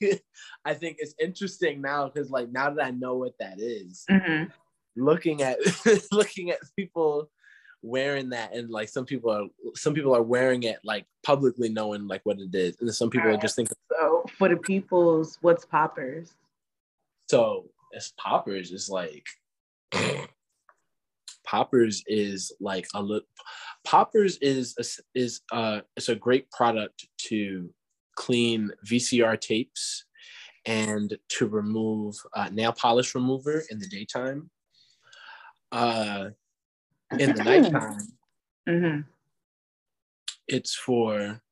I 0.65 0.75
think 0.75 0.97
it's 1.01 1.15
interesting 1.21 1.81
now 1.83 2.09
because 2.09 2.31
like 2.31 2.51
now 2.51 2.71
that 2.71 2.85
I 2.85 2.91
know 2.91 3.17
what 3.17 3.35
that 3.41 3.61
is, 3.61 4.05
Mhm. 4.11 4.51
looking 4.97 5.43
at 5.43 5.59
looking 6.13 6.51
at 6.51 6.59
people 6.77 7.31
wearing 7.83 8.31
that 8.31 8.55
and 8.55 8.71
like 8.71 8.89
some 8.89 9.05
people 9.05 9.31
are 9.31 9.47
some 9.77 9.95
people 9.95 10.15
are 10.15 10.23
wearing 10.23 10.65
it 10.65 10.79
like 10.85 11.07
publicly 11.23 11.69
knowing 11.69 12.07
like 12.07 12.21
what 12.25 12.39
it 12.39 12.55
is. 12.55 12.77
And 12.81 12.93
some 12.95 13.11
people 13.11 13.31
are 13.31 13.37
just 13.37 13.57
thinking 13.57 13.77
So 13.99 14.25
for 14.37 14.49
the 14.49 14.57
people's, 14.57 15.39
what's 15.41 15.65
poppers? 15.65 16.35
So 17.29 17.67
as 17.95 18.13
poppers 18.19 18.73
is 18.73 18.89
like 18.89 19.27
poppers 21.47 22.03
is 22.07 22.53
like 22.61 22.87
a 22.95 23.03
little 23.03 23.27
poppers 23.85 24.37
is 24.39 24.75
a, 24.79 25.19
is 25.19 25.41
uh 25.53 25.81
it's 25.97 26.09
a 26.09 26.15
great 26.15 26.51
product 26.51 27.07
to 27.17 27.71
clean 28.17 28.71
VCR 28.87 29.41
tapes 29.41 30.05
and 30.67 31.17
to 31.29 31.47
remove 31.47 32.15
uh, 32.35 32.49
nail 32.53 32.73
polish 32.73 33.15
remover 33.15 33.63
in 33.71 33.79
the 33.79 33.87
daytime. 33.87 34.51
Uh, 35.73 36.31
in 37.19 37.35
the 37.35 37.43
nighttime, 37.43 38.09
hmm 38.69 39.01
it's 40.47 40.75
for 40.75 41.43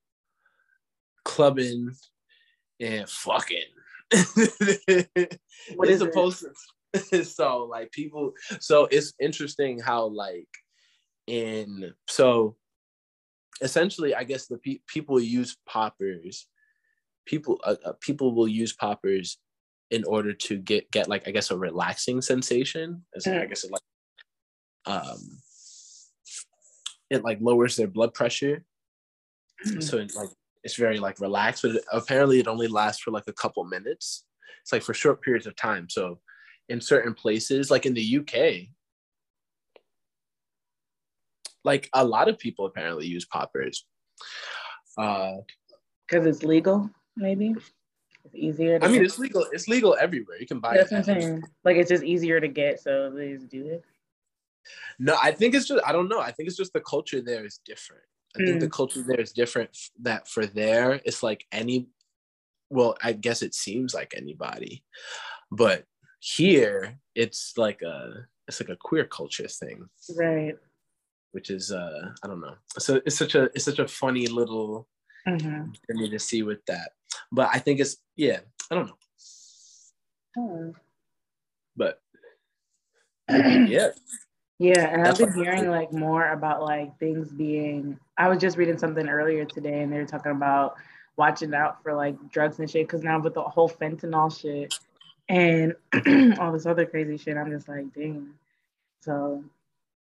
clubbing 1.24 1.90
and 2.80 3.08
fucking. 3.08 3.58
What 4.10 5.88
it's 5.88 5.90
is 5.90 6.00
it? 6.02 6.12
supposed 6.12 6.44
to 7.10 7.24
so 7.24 7.64
like 7.64 7.90
people 7.92 8.32
so 8.60 8.86
it's 8.90 9.12
interesting 9.20 9.78
how 9.80 10.06
like 10.06 10.48
in 11.26 11.92
so 12.08 12.56
essentially 13.60 14.14
i 14.14 14.22
guess 14.24 14.46
the 14.46 14.56
pe- 14.58 14.78
people 14.86 15.20
use 15.20 15.56
poppers 15.66 16.46
people 17.26 17.60
uh, 17.64 17.74
uh, 17.84 17.92
people 18.00 18.34
will 18.34 18.48
use 18.48 18.72
poppers 18.72 19.38
in 19.90 20.04
order 20.04 20.32
to 20.32 20.56
get 20.58 20.90
get 20.90 21.08
like 21.08 21.26
i 21.28 21.30
guess 21.32 21.50
a 21.50 21.58
relaxing 21.58 22.22
sensation 22.22 23.04
As- 23.14 23.26
i 23.26 23.30
Mm. 23.30 23.48
guess 23.48 23.64
it 23.64 23.72
like 23.72 23.82
um 24.86 25.18
it 27.10 27.24
like 27.24 27.38
lowers 27.40 27.76
their 27.76 27.88
blood 27.88 28.14
pressure 28.14 28.64
Mm. 29.66 29.82
so 29.82 29.96
it, 29.96 30.14
like 30.14 30.28
it's 30.64 30.76
very 30.76 30.98
like 30.98 31.18
relaxed 31.18 31.62
but 31.62 31.76
it, 31.76 31.84
apparently 31.90 32.38
it 32.40 32.46
only 32.46 32.68
lasts 32.68 33.00
for 33.02 33.10
like 33.10 33.24
a 33.26 33.32
couple 33.32 33.64
minutes 33.64 34.26
it's 34.62 34.70
like 34.70 34.82
for 34.82 34.92
short 34.92 35.22
periods 35.22 35.46
of 35.46 35.56
time 35.56 35.88
so 35.88 36.18
in 36.68 36.78
certain 36.78 37.14
places 37.14 37.70
like 37.70 37.86
in 37.86 37.94
the 37.94 38.18
uk 38.18 38.34
like 41.64 41.88
a 41.94 42.04
lot 42.04 42.28
of 42.28 42.38
people 42.38 42.66
apparently 42.66 43.06
use 43.06 43.24
poppers 43.24 43.86
uh 44.98 45.36
Because 46.06 46.26
it's 46.26 46.42
legal, 46.42 46.90
maybe. 47.16 47.54
It's 48.24 48.34
easier. 48.34 48.78
To 48.78 48.84
i 48.84 48.88
mean 48.88 49.04
it's 49.04 49.18
legal 49.18 49.46
it's 49.52 49.68
legal 49.68 49.96
everywhere 49.98 50.36
you 50.38 50.46
can 50.46 50.60
buy 50.60 50.76
that's 50.76 50.92
it 50.92 50.96
what 50.96 51.08
I'm 51.08 51.20
saying. 51.22 51.42
Like 51.64 51.76
it's 51.76 51.88
just 51.88 52.04
easier 52.04 52.40
to 52.40 52.48
get, 52.48 52.80
so 52.80 53.10
they 53.10 53.32
just 53.32 53.48
do 53.48 53.66
it. 53.66 53.84
No 54.98 55.16
i 55.22 55.30
think 55.30 55.54
it's 55.54 55.66
just 55.68 55.82
i 55.86 55.92
don't 55.92 56.08
know. 56.08 56.20
I 56.20 56.32
think 56.32 56.46
it's 56.48 56.56
just 56.56 56.72
the 56.72 56.80
culture 56.80 57.20
there 57.20 57.44
is 57.44 57.60
different. 57.64 58.02
I 58.36 58.44
think 58.44 58.60
the 58.60 58.68
culture 58.68 59.02
there 59.02 59.20
is 59.20 59.32
different 59.32 59.70
that 60.02 60.28
for 60.28 60.44
there 60.46 61.00
it's 61.04 61.22
like 61.22 61.46
any 61.52 61.88
well 62.70 62.96
i 63.02 63.12
guess 63.12 63.40
it 63.42 63.54
seems 63.54 63.94
like 63.94 64.12
anybody 64.16 64.84
but 65.50 65.84
here 66.20 66.98
it's 67.14 67.54
like 67.56 67.80
a 67.82 68.26
it's 68.48 68.60
like 68.60 68.68
a 68.70 68.76
queer 68.76 69.04
culture 69.06 69.48
thing. 69.48 69.88
Right. 70.16 70.56
which 71.32 71.48
is 71.50 71.72
uh 71.72 72.10
i 72.22 72.26
don't 72.26 72.40
know. 72.40 72.56
So 72.78 73.00
it's 73.06 73.16
such 73.18 73.34
a 73.34 73.44
it's 73.54 73.64
such 73.64 73.78
a 73.78 73.88
funny 73.88 74.26
little 74.26 74.88
Mm-hmm. 75.28 75.72
journey 75.90 76.08
to 76.10 76.20
see 76.20 76.42
with 76.44 76.64
that. 76.66 76.90
But 77.32 77.48
i 77.52 77.58
think 77.58 77.80
it's 77.80 77.96
yeah 78.16 78.40
i 78.70 78.74
don't 78.76 78.86
know. 78.90 78.98
Hmm. 80.36 80.70
but 81.76 82.00
yeah 83.28 83.88
Yeah, 84.58 84.88
and 84.88 85.06
I've 85.06 85.18
been 85.18 85.34
hearing 85.34 85.68
like 85.68 85.92
more 85.92 86.30
about 86.32 86.62
like 86.62 86.98
things 86.98 87.30
being. 87.30 87.98
I 88.16 88.28
was 88.28 88.38
just 88.38 88.56
reading 88.56 88.78
something 88.78 89.06
earlier 89.08 89.44
today, 89.44 89.82
and 89.82 89.92
they 89.92 89.98
were 89.98 90.06
talking 90.06 90.32
about 90.32 90.76
watching 91.16 91.52
out 91.54 91.82
for 91.82 91.94
like 91.94 92.16
drugs 92.30 92.58
and 92.58 92.70
shit. 92.70 92.86
Because 92.86 93.02
now 93.02 93.20
with 93.20 93.34
the 93.34 93.42
whole 93.42 93.68
fentanyl 93.68 94.34
shit 94.34 94.74
and 95.28 95.74
all 96.38 96.52
this 96.52 96.64
other 96.64 96.86
crazy 96.86 97.18
shit, 97.18 97.36
I'm 97.36 97.50
just 97.50 97.68
like, 97.68 97.92
dang. 97.92 98.30
So 99.00 99.44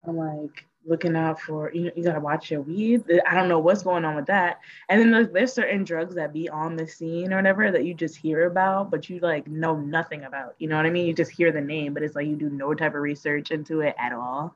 I'm 0.06 0.18
like 0.18 0.67
looking 0.86 1.16
out 1.16 1.40
for 1.40 1.72
you. 1.74 1.92
You 1.96 2.04
gotta 2.04 2.20
watch 2.20 2.50
your 2.50 2.62
weed. 2.62 3.04
I 3.28 3.34
don't 3.36 3.50
know 3.50 3.60
what's 3.60 3.84
going 3.84 4.06
on 4.06 4.16
with 4.16 4.28
that. 4.28 4.60
And 4.90 5.00
then 5.00 5.12
there's, 5.12 5.30
there's 5.30 5.54
certain 5.54 5.84
drugs 5.84 6.16
that 6.16 6.34
be 6.34 6.50
on 6.50 6.76
the 6.76 6.88
scene 6.88 7.34
or 7.34 7.38
whatever 7.38 7.72
that 7.72 7.86
you 7.86 7.94
just 7.94 8.16
hear 8.16 8.48
about, 8.48 8.90
but 8.90 9.10
you 9.10 9.20
like 9.20 9.48
know 9.48 9.76
nothing 9.76 10.24
about. 10.24 10.56
You 10.60 10.68
know 10.68 10.78
what 10.78 10.86
I 10.86 10.90
mean? 10.90 11.06
You 11.06 11.14
just 11.14 11.32
hear 11.32 11.52
the 11.52 11.62
name, 11.62 11.94
but 11.94 12.04
it's 12.04 12.16
like 12.16 12.28
you 12.28 12.36
do 12.36 12.50
no 12.50 12.74
type 12.74 12.96
of 12.96 13.02
research 13.02 13.52
into 13.52 13.82
it 13.82 13.96
at 14.00 14.14
all. 14.14 14.56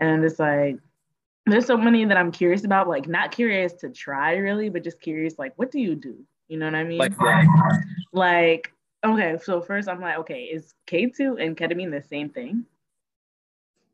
And 0.00 0.10
I'm 0.10 0.22
just 0.22 0.38
like, 0.38 0.78
there's 1.46 1.66
so 1.66 1.76
many 1.76 2.04
that 2.04 2.16
I'm 2.16 2.32
curious 2.32 2.64
about. 2.64 2.88
Like 2.88 3.08
not 3.08 3.32
curious 3.32 3.72
to 3.74 3.90
try 3.90 4.36
really, 4.36 4.68
but 4.68 4.84
just 4.84 5.00
curious. 5.00 5.38
Like, 5.38 5.52
what 5.56 5.70
do 5.70 5.80
you 5.80 5.94
do? 5.94 6.16
You 6.48 6.58
know 6.58 6.66
what 6.66 6.74
I 6.74 6.84
mean? 6.84 6.98
like 6.98 7.12
like 8.12 8.72
okay. 9.04 9.38
So 9.42 9.60
first, 9.60 9.88
I'm 9.88 10.00
like, 10.00 10.18
okay, 10.18 10.44
is 10.44 10.74
K2 10.86 11.42
and 11.42 11.56
ketamine 11.56 11.90
the 11.90 12.02
same 12.08 12.30
thing? 12.30 12.64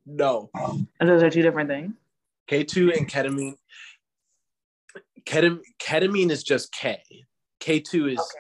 No 0.07 0.51
Or 0.55 1.07
those 1.07 1.23
are 1.23 1.31
two 1.31 1.43
different 1.43 1.69
things. 1.69 1.95
K2 2.51 2.97
and 2.97 3.09
ketamine. 3.09 3.55
Ketam- 5.25 5.63
ketamine 5.81 6.31
is 6.31 6.43
just 6.43 6.73
K. 6.73 7.03
K2 7.61 8.13
is 8.13 8.37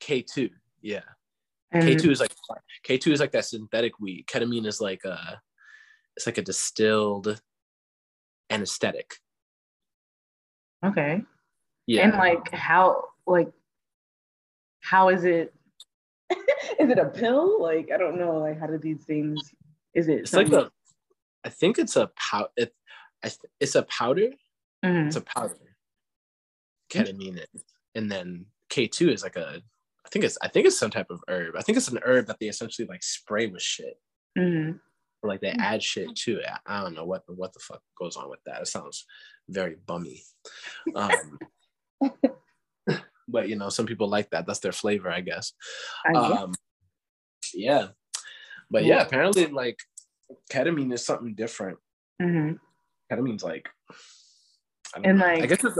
K2. 0.00 0.50
Yeah. 0.80 1.00
And, 1.72 1.84
K2 1.84 2.10
is 2.10 2.20
like 2.20 2.32
K2 2.88 3.12
is 3.12 3.20
like 3.20 3.32
that 3.32 3.44
synthetic 3.44 3.98
weed. 4.00 4.26
Ketamine 4.26 4.66
is 4.66 4.80
like 4.80 5.04
a 5.04 5.40
it's 6.16 6.26
like 6.26 6.38
a 6.38 6.42
distilled 6.42 7.40
anesthetic. 8.48 9.12
Okay. 10.84 11.22
Yeah. 11.86 12.04
And 12.04 12.14
like 12.14 12.50
how 12.52 13.04
like 13.26 13.52
how 14.80 15.10
is 15.10 15.24
it 15.24 15.52
is 16.30 16.88
it 16.88 16.98
a 16.98 17.06
pill? 17.06 17.60
Like 17.60 17.90
I 17.92 17.98
don't 17.98 18.18
know, 18.18 18.38
like 18.38 18.58
how 18.58 18.66
do 18.66 18.78
these 18.78 19.04
things 19.04 19.40
is 19.94 20.08
it 20.08 20.20
it's 20.20 20.32
like 20.32 20.46
something- 20.46 20.66
a 20.66 20.70
I 21.46 21.50
think 21.50 21.78
it's 21.78 21.96
a 21.96 22.10
pow 22.16 22.48
it, 22.56 22.74
it's 23.60 23.74
a 23.76 23.84
powder. 23.84 24.30
Mhm. 24.84 25.06
It's 25.06 25.16
a 25.16 25.20
powder. 25.20 25.54
Ketamine 26.90 27.38
is. 27.54 27.64
And 27.94 28.10
then 28.10 28.46
K2 28.70 29.12
is 29.12 29.22
like 29.22 29.36
a 29.36 29.62
I 30.04 30.08
think 30.10 30.24
it's 30.24 30.36
I 30.42 30.48
think 30.48 30.66
it's 30.66 30.78
some 30.78 30.90
type 30.90 31.10
of 31.10 31.20
herb. 31.28 31.56
I 31.56 31.62
think 31.62 31.78
it's 31.78 31.88
an 31.88 31.98
herb 32.04 32.26
that 32.26 32.38
they 32.40 32.46
essentially 32.48 32.86
like 32.88 33.02
spray 33.02 33.46
with 33.46 33.62
shit. 33.62 33.94
Mhm. 34.38 34.80
or 35.22 35.30
like 35.30 35.40
they 35.40 35.50
Mm. 35.52 35.60
add 35.60 35.82
shit 35.82 36.14
to 36.24 36.38
it. 36.40 36.50
I 36.66 36.82
don't 36.82 36.94
know 36.94 37.06
what 37.06 37.22
what 37.28 37.52
the 37.54 37.60
fuck 37.60 37.82
goes 37.98 38.16
on 38.16 38.28
with 38.28 38.40
that. 38.44 38.60
It 38.62 38.66
sounds 38.66 39.06
very 39.48 39.76
bummy. 39.86 40.22
Um, 40.94 41.38
but 43.28 43.48
you 43.48 43.56
know, 43.56 43.68
some 43.70 43.86
people 43.86 44.08
like 44.08 44.30
that. 44.30 44.46
That's 44.46 44.60
their 44.60 44.72
flavor, 44.72 45.10
I 45.10 45.20
guess. 45.22 45.52
I 46.04 46.12
guess. 46.12 46.38
Um, 46.42 46.54
yeah, 47.54 47.88
but 48.70 48.84
yeah, 48.84 49.00
apparently 49.02 49.46
like 49.46 49.78
ketamine 50.50 50.92
is 50.92 51.04
something 51.04 51.34
different. 51.34 51.78
Mhm. 52.20 52.58
Ketamine's 53.10 53.44
like, 53.44 53.68
I 54.94 54.98
don't 54.98 55.06
And, 55.06 55.18
know. 55.18 55.26
I 55.26 55.46
guess 55.46 55.64
it's, 55.64 55.78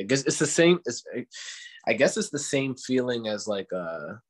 I 0.00 0.02
guess 0.04 0.22
it's 0.24 0.38
the 0.38 0.46
same. 0.46 0.80
It's 0.86 1.04
I 1.86 1.92
guess 1.94 2.16
it's 2.16 2.30
the 2.30 2.38
same 2.38 2.74
feeling 2.74 3.28
as 3.28 3.48
like 3.48 3.70
a. 3.72 4.20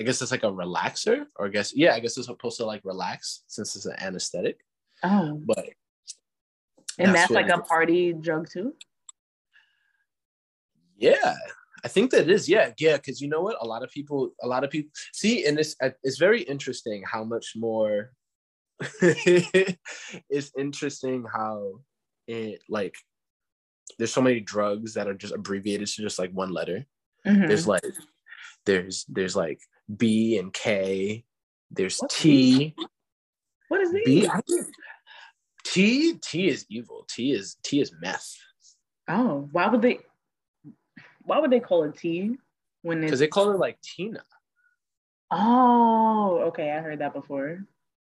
I 0.00 0.04
guess 0.04 0.20
it's 0.20 0.32
like 0.32 0.42
a 0.42 0.50
relaxer, 0.50 1.26
or 1.36 1.46
I 1.46 1.50
guess 1.50 1.72
yeah, 1.76 1.94
I 1.94 2.00
guess 2.00 2.16
it's 2.18 2.26
supposed 2.26 2.56
to 2.56 2.66
like 2.66 2.80
relax 2.84 3.44
since 3.46 3.76
it's 3.76 3.86
an 3.86 3.94
anesthetic. 4.00 4.58
Oh. 5.02 5.40
But 5.44 5.70
And 6.98 7.14
that's, 7.14 7.30
what 7.30 7.44
like 7.44 7.52
a 7.52 7.60
party 7.62 8.12
drug 8.12 8.48
too? 8.50 8.74
Yeah, 10.96 11.34
I 11.84 11.88
think 11.88 12.10
that 12.10 12.30
is. 12.30 12.48
Yeah, 12.48 12.70
yeah. 12.78 12.96
Because 12.96 13.20
you 13.20 13.28
know 13.28 13.42
what, 13.42 13.56
a 13.60 13.66
lot 13.66 13.82
of 13.82 13.90
people, 13.90 14.30
a 14.42 14.46
lot 14.46 14.64
of 14.64 14.70
people 14.70 14.90
see, 15.12 15.46
and 15.46 15.56
this 15.58 15.76
it's 16.02 16.18
very 16.18 16.42
interesting 16.42 17.04
how 17.06 17.24
much 17.24 17.52
more. 17.56 18.12
it's 19.00 20.50
interesting 20.58 21.24
how 21.32 21.74
it 22.26 22.60
like 22.68 22.96
there's 23.98 24.12
so 24.12 24.22
many 24.22 24.40
drugs 24.40 24.94
that 24.94 25.06
are 25.06 25.14
just 25.14 25.34
abbreviated 25.34 25.86
to 25.86 26.02
just 26.02 26.18
like 26.18 26.32
one 26.32 26.52
letter. 26.52 26.86
Mhm. 27.26 27.48
There's 27.48 27.68
like 27.68 27.84
there's 28.66 29.04
there's 29.08 29.36
like 29.36 29.60
B 29.94 30.38
and 30.38 30.52
K. 30.52 31.24
There's 31.70 31.98
What's 31.98 32.18
T. 32.20 32.74
What 33.68 33.80
is 33.82 33.92
B. 33.92 34.02
these? 34.06 34.30
T. 35.64 36.14
T 36.14 36.48
is 36.48 36.66
evil. 36.68 37.06
T 37.08 37.32
is 37.32 37.56
T 37.62 37.80
is 37.80 37.92
meth. 38.00 38.34
Oh, 39.08 39.48
why 39.52 39.68
would 39.68 39.82
they 39.82 40.00
why 41.24 41.38
would 41.38 41.50
they 41.50 41.60
call 41.60 41.84
it 41.84 41.96
tea 41.96 42.36
when 42.82 43.00
Because 43.00 43.20
they 43.20 43.28
call 43.28 43.50
it 43.50 43.58
like 43.58 43.80
Tina. 43.80 44.22
Oh, 45.30 46.44
okay, 46.48 46.70
I 46.70 46.80
heard 46.80 47.00
that 47.00 47.12
before. 47.12 47.64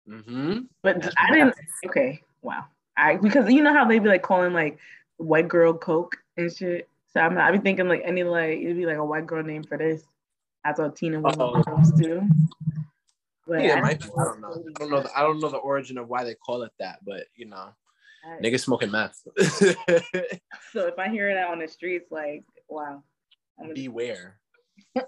Mm-hmm. 0.09 0.61
But 0.83 1.01
That's 1.01 1.15
I 1.19 1.33
didn't 1.33 1.55
okay, 1.87 2.23
wow. 2.43 2.65
I 2.97 3.17
because 3.17 3.51
you 3.51 3.63
know 3.63 3.73
how 3.73 3.87
they 3.87 3.99
be 3.99 4.09
like 4.09 4.23
calling 4.23 4.53
like 4.53 4.79
white 5.17 5.49
girl 5.49 5.75
coke 5.75 6.17
and 6.37 6.55
shit. 6.55 6.89
So 7.13 7.21
I'm 7.21 7.35
not, 7.35 7.49
I 7.49 7.53
be 7.53 7.59
thinking 7.59 7.89
like 7.89 8.03
any 8.05 8.23
like 8.23 8.59
it'd 8.59 8.77
be 8.77 8.87
like 8.87 8.97
a 8.97 9.05
white 9.05 9.27
girl 9.27 9.43
name 9.43 9.63
for 9.65 9.79
this. 9.79 10.03
I 10.65 10.73
thought 10.73 10.97
Tina 10.97 11.21
was 11.21 11.35
supposed 11.35 11.97
to. 11.99 12.29
But 13.47 13.63
Yeah, 13.63 13.75
I 13.75 13.81
might 13.81 14.01
be. 14.01 14.09
I 14.19 14.25
don't 14.25 14.41
know. 14.41 14.49
I 14.49 14.79
don't 14.79 14.91
know. 14.91 15.03
The, 15.03 15.19
I 15.19 15.21
don't 15.21 15.41
know 15.41 15.51
the 15.51 15.59
origin 15.59 15.99
of 15.99 16.09
why 16.09 16.25
they 16.25 16.35
call 16.35 16.63
it 16.63 16.73
that, 16.79 17.01
but 17.05 17.25
you 17.37 17.47
know, 17.47 17.69
I- 18.25 18.41
niggas 18.43 18.61
smoking 18.61 18.91
meth. 18.91 19.21
So 20.73 20.89
if 20.89 20.99
I 20.99 21.09
hear 21.09 21.33
that 21.35 21.49
on 21.49 21.61
the 21.61 21.69
streets, 21.69 22.11
like 22.11 22.43
wow. 22.75 23.03
I'm 23.59 23.67
gonna, 23.67 23.75
Beware. 23.75 24.39
I 24.97 25.03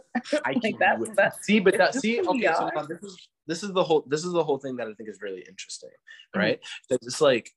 like 0.46 0.62
keep 0.62 0.78
that's 0.78 1.00
beware. 1.00 1.32
see, 1.42 1.60
but 1.60 1.76
that 1.78 1.94
see, 1.94 2.20
okay, 2.20 2.52
so 2.56 2.70
now 2.74 2.82
this 2.82 3.02
is 3.02 3.28
this 3.46 3.62
is 3.62 3.72
the 3.72 3.82
whole 3.82 4.04
this 4.06 4.24
is 4.24 4.32
the 4.32 4.44
whole 4.44 4.58
thing 4.58 4.76
that 4.76 4.86
I 4.88 4.94
think 4.94 5.08
is 5.08 5.20
really 5.22 5.44
interesting, 5.48 5.90
Mm-hmm. 6.34 6.40
right? 6.40 6.60
That 6.90 7.00
it's 7.02 7.20
like 7.20 7.50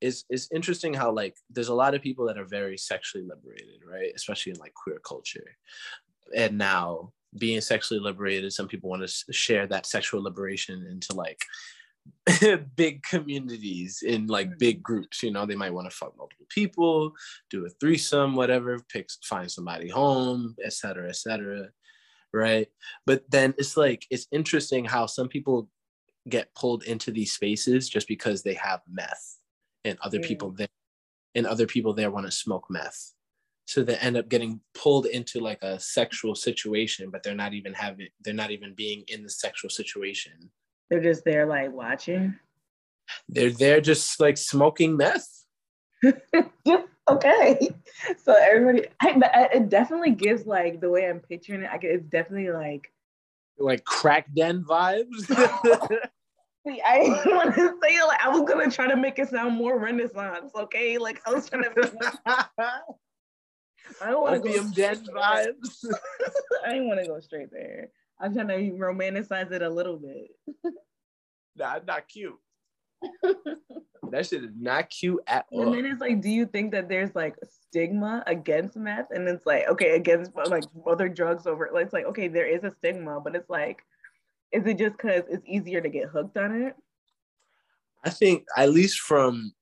it's 0.00 0.24
it's 0.28 0.48
interesting 0.52 0.92
how 0.94 1.12
like 1.12 1.36
there's 1.50 1.68
a 1.68 1.74
lot 1.74 1.94
of 1.94 2.02
people 2.02 2.26
that 2.26 2.38
are 2.38 2.44
very 2.44 2.76
sexually 2.76 3.24
liberated, 3.26 3.80
right? 3.90 4.12
Especially 4.14 4.52
in 4.52 4.58
like 4.58 4.74
queer 4.74 5.00
culture, 5.06 5.56
and 6.36 6.58
now 6.58 7.12
being 7.38 7.60
sexually 7.60 8.00
liberated, 8.00 8.52
some 8.52 8.68
people 8.68 8.90
want 8.90 9.06
to 9.08 9.32
share 9.32 9.66
that 9.66 9.86
sexual 9.86 10.22
liberation 10.22 10.86
into 10.90 11.14
like 11.14 11.40
big 12.76 13.02
communities 13.02 14.02
in 14.02 14.26
like 14.26 14.58
big 14.58 14.82
groups 14.82 15.22
you 15.22 15.30
know? 15.30 15.46
They 15.46 15.56
might 15.56 15.72
want 15.72 15.90
to 15.90 15.96
fuck 15.96 16.16
multiple 16.16 16.46
people 16.48 17.12
do 17.50 17.66
a 17.66 17.70
threesome 17.80 18.34
whatever 18.34 18.78
pick 18.90 19.08
find 19.22 19.50
somebody 19.50 19.88
home 19.88 20.54
etc 20.64 21.08
etc 21.08 21.68
right? 22.34 22.66
But 23.06 23.22
then 23.30 23.54
it's 23.56 23.76
like 23.76 24.06
it's 24.10 24.26
interesting 24.32 24.84
how 24.84 25.06
some 25.06 25.28
people 25.28 25.70
get 26.28 26.54
pulled 26.54 26.82
into 26.84 27.10
these 27.12 27.32
spaces 27.32 27.88
just 27.88 28.08
because 28.08 28.42
they 28.42 28.54
have 28.54 28.80
meth 28.90 29.38
and 29.84 29.98
other 30.02 30.18
Yeah. 30.18 30.26
people 30.26 30.50
there 30.50 30.68
and 31.34 31.46
other 31.46 31.66
people 31.66 31.94
there 31.94 32.10
want 32.10 32.26
to 32.26 32.32
smoke 32.32 32.66
meth. 32.68 33.12
So 33.66 33.82
they 33.82 33.96
end 33.96 34.16
up 34.16 34.28
getting 34.28 34.60
pulled 34.74 35.06
into 35.06 35.40
like 35.40 35.62
a 35.62 35.78
sexual 35.80 36.34
situation 36.34 37.10
but 37.10 37.22
they're 37.22 37.34
not 37.34 37.54
even 37.54 37.72
having 37.72 38.08
they're 38.20 38.34
not 38.34 38.50
even 38.50 38.74
being 38.74 39.04
in 39.08 39.22
the 39.22 39.30
sexual 39.30 39.70
situation 39.70 40.50
They're 40.90 41.02
just 41.02 41.24
there 41.24 41.46
like 41.46 41.72
watching. 41.72 42.38
They're 43.28 43.50
there 43.50 43.80
just 43.80 44.20
like 44.20 44.36
smoking 44.36 44.96
meth. 44.96 45.28
okay. 47.08 47.70
So 48.22 48.34
everybody, 48.34 48.86
I, 49.00 49.48
it 49.52 49.68
definitely 49.68 50.12
gives 50.12 50.46
like 50.46 50.80
the 50.80 50.90
way 50.90 51.08
I'm 51.08 51.20
picturing 51.20 51.62
it. 51.62 51.70
I 51.72 51.78
get 51.78 51.92
it's 51.92 52.06
definitely 52.06 52.50
like 52.50 52.90
like 53.58 53.84
crack 53.84 54.26
den 54.34 54.64
vibes. 54.64 55.26
See, 56.66 56.80
I 56.80 56.98
didn't 57.00 57.26
want 57.34 57.54
to 57.54 57.74
say 57.82 58.02
like 58.02 58.24
I 58.24 58.28
was 58.28 58.48
gonna 58.48 58.70
try 58.70 58.88
to 58.88 58.96
make 58.96 59.18
it 59.18 59.28
sound 59.28 59.56
more 59.56 59.78
Renaissance. 59.78 60.52
Okay, 60.54 60.98
like 60.98 61.20
I 61.26 61.32
was 61.32 61.48
trying 61.48 61.64
to. 61.64 61.92
I 64.00 64.10
don't 64.10 64.22
want 64.22 64.42
to 64.42 64.48
Opium 64.48 64.70
den 64.72 65.04
vibes. 65.04 65.84
I 66.64 66.70
didn't 66.70 66.88
want 66.88 67.00
to 67.00 67.06
go 67.06 67.20
straight 67.20 67.50
there. 67.52 67.90
I'm 68.20 68.34
trying 68.34 68.48
to 68.48 68.54
romanticize 68.54 69.50
it 69.52 69.62
a 69.62 69.68
little 69.68 69.98
bit. 69.98 70.30
nah, 71.56 71.78
not 71.86 72.08
cute. 72.08 72.38
that 74.10 74.26
shit 74.26 74.44
is 74.44 74.50
not 74.58 74.88
cute 74.90 75.22
at 75.26 75.46
all. 75.50 75.62
And 75.62 75.74
then 75.74 75.84
it's 75.84 76.00
like, 76.00 76.20
do 76.20 76.30
you 76.30 76.46
think 76.46 76.72
that 76.72 76.88
there's 76.88 77.14
like 77.14 77.36
stigma 77.48 78.22
against 78.26 78.76
meth? 78.76 79.08
And 79.10 79.28
it's 79.28 79.46
like, 79.46 79.68
okay, 79.68 79.96
against 79.96 80.32
like 80.34 80.64
other 80.86 81.08
drugs 81.08 81.46
over 81.46 81.66
it's 81.78 81.92
like, 81.92 82.06
okay, 82.06 82.28
there 82.28 82.46
is 82.46 82.64
a 82.64 82.70
stigma, 82.78 83.20
but 83.20 83.34
it's 83.34 83.50
like, 83.50 83.82
is 84.52 84.64
it 84.66 84.78
just 84.78 84.96
because 84.96 85.24
it's 85.28 85.44
easier 85.46 85.80
to 85.80 85.88
get 85.88 86.08
hooked 86.08 86.36
on 86.36 86.62
it? 86.62 86.76
I 88.04 88.10
think 88.10 88.44
at 88.56 88.70
least 88.70 89.00
from 89.00 89.52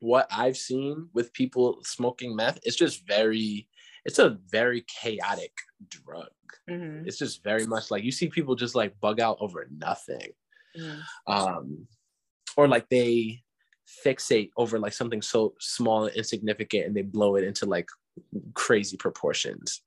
what 0.00 0.28
I've 0.30 0.56
seen 0.56 1.08
with 1.12 1.32
people 1.32 1.78
smoking 1.82 2.36
meth, 2.36 2.58
it's 2.62 2.76
just 2.76 3.06
very, 3.06 3.68
it's 4.04 4.18
a 4.18 4.38
very 4.50 4.84
chaotic 5.02 5.52
drug. 5.88 6.28
Mm-hmm. 6.68 7.06
It's 7.06 7.18
just 7.18 7.42
very 7.42 7.66
much 7.66 7.90
like 7.90 8.04
you 8.04 8.12
see 8.12 8.28
people 8.28 8.54
just 8.54 8.74
like 8.74 8.98
bug 9.00 9.20
out 9.20 9.38
over 9.40 9.66
nothing. 9.76 10.30
Mm-hmm. 10.78 11.32
Um, 11.32 11.86
or 12.56 12.68
like 12.68 12.88
they 12.88 13.42
fixate 14.04 14.50
over 14.56 14.78
like 14.78 14.92
something 14.92 15.22
so 15.22 15.54
small 15.60 16.06
and 16.06 16.16
insignificant 16.16 16.86
and 16.86 16.96
they 16.96 17.02
blow 17.02 17.36
it 17.36 17.44
into 17.44 17.66
like 17.66 17.88
crazy 18.54 18.96
proportions. 18.96 19.82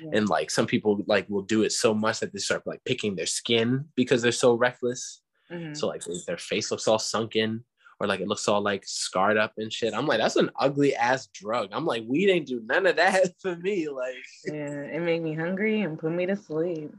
Yeah. 0.00 0.10
And 0.14 0.28
like 0.28 0.50
some 0.50 0.66
people 0.66 1.02
like 1.06 1.28
will 1.28 1.42
do 1.42 1.62
it 1.62 1.72
so 1.72 1.94
much 1.94 2.20
that 2.20 2.32
they 2.32 2.38
start 2.38 2.66
like 2.66 2.82
picking 2.84 3.14
their 3.14 3.26
skin 3.26 3.84
because 3.94 4.22
they're 4.22 4.32
so 4.32 4.54
reckless. 4.54 5.20
Mm-hmm. 5.52 5.74
So 5.74 5.86
like 5.86 6.02
their 6.26 6.38
face 6.38 6.70
looks 6.70 6.88
all 6.88 6.98
sunken 6.98 7.64
or 8.00 8.06
like 8.06 8.20
it 8.20 8.28
looks 8.28 8.48
all 8.48 8.60
like 8.60 8.84
scarred 8.86 9.36
up 9.36 9.52
and 9.56 9.72
shit. 9.72 9.94
I'm 9.94 10.06
like, 10.06 10.18
that's 10.18 10.36
an 10.36 10.50
ugly 10.58 10.94
ass 10.94 11.26
drug. 11.28 11.70
I'm 11.72 11.86
like, 11.86 12.04
weed 12.06 12.30
ain't 12.30 12.46
do 12.46 12.62
none 12.64 12.86
of 12.86 12.96
that 12.96 13.34
for 13.40 13.56
me. 13.56 13.88
Like, 13.88 14.14
yeah, 14.44 14.82
it 14.82 15.00
made 15.00 15.22
me 15.22 15.34
hungry 15.34 15.82
and 15.82 15.98
put 15.98 16.12
me 16.12 16.26
to 16.26 16.36
sleep. 16.36 16.92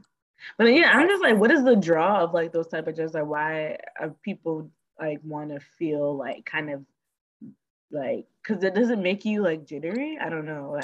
But 0.58 0.66
yeah, 0.66 0.90
I'm 0.92 1.08
just 1.08 1.22
like, 1.22 1.36
what 1.36 1.50
is 1.50 1.64
the 1.64 1.76
draw 1.76 2.22
of 2.22 2.34
like 2.34 2.52
those 2.52 2.68
type 2.68 2.86
of 2.86 2.96
drugs? 2.96 3.14
Like, 3.14 3.26
why 3.26 3.78
are 4.00 4.14
people 4.22 4.70
like 5.00 5.20
want 5.22 5.50
to 5.50 5.60
feel 5.78 6.16
like 6.16 6.44
kind 6.44 6.70
of 6.70 6.82
like 7.90 8.26
because 8.42 8.62
it 8.64 8.74
doesn't 8.74 9.02
make 9.02 9.24
you 9.24 9.42
like 9.42 9.66
jittery? 9.66 10.18
I 10.20 10.28
don't 10.28 10.46
know. 10.46 10.80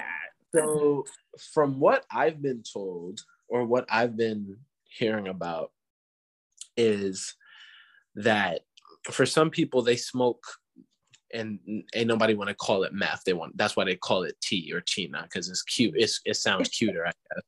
So, 0.55 1.05
from 1.53 1.81
what 1.81 2.05
I've 2.11 2.43
been 2.43 2.63
told 2.63 3.21
or 3.49 3.65
what 3.65 3.87
I've 3.91 4.17
been 4.17 4.57
hearing 4.85 5.29
about, 5.29 5.73
is 6.77 7.35
that 8.17 8.61
for 9.11 9.27
some 9.27 9.51
people 9.51 9.83
they 9.83 9.97
smoke 9.97 10.45
and 11.35 11.59
ain't 11.95 12.09
nobody 12.09 12.35
want 12.35 12.49
to 12.49 12.55
call 12.55 12.85
it 12.85 12.93
meth. 12.93 13.23
They 13.25 13.33
want 13.33 13.57
that's 13.57 13.77
why 13.77 13.85
they 13.85 13.97
call 13.97 14.23
it 14.25 14.41
tea 14.41 14.73
or 14.73 14.81
china 14.81 15.23
because 15.23 15.49
it's 15.49 15.63
cute. 15.63 15.95
It's, 15.97 16.21
it 16.25 16.37
sounds 16.37 16.69
cuter, 16.69 17.07
I 17.07 17.11
guess. 17.11 17.45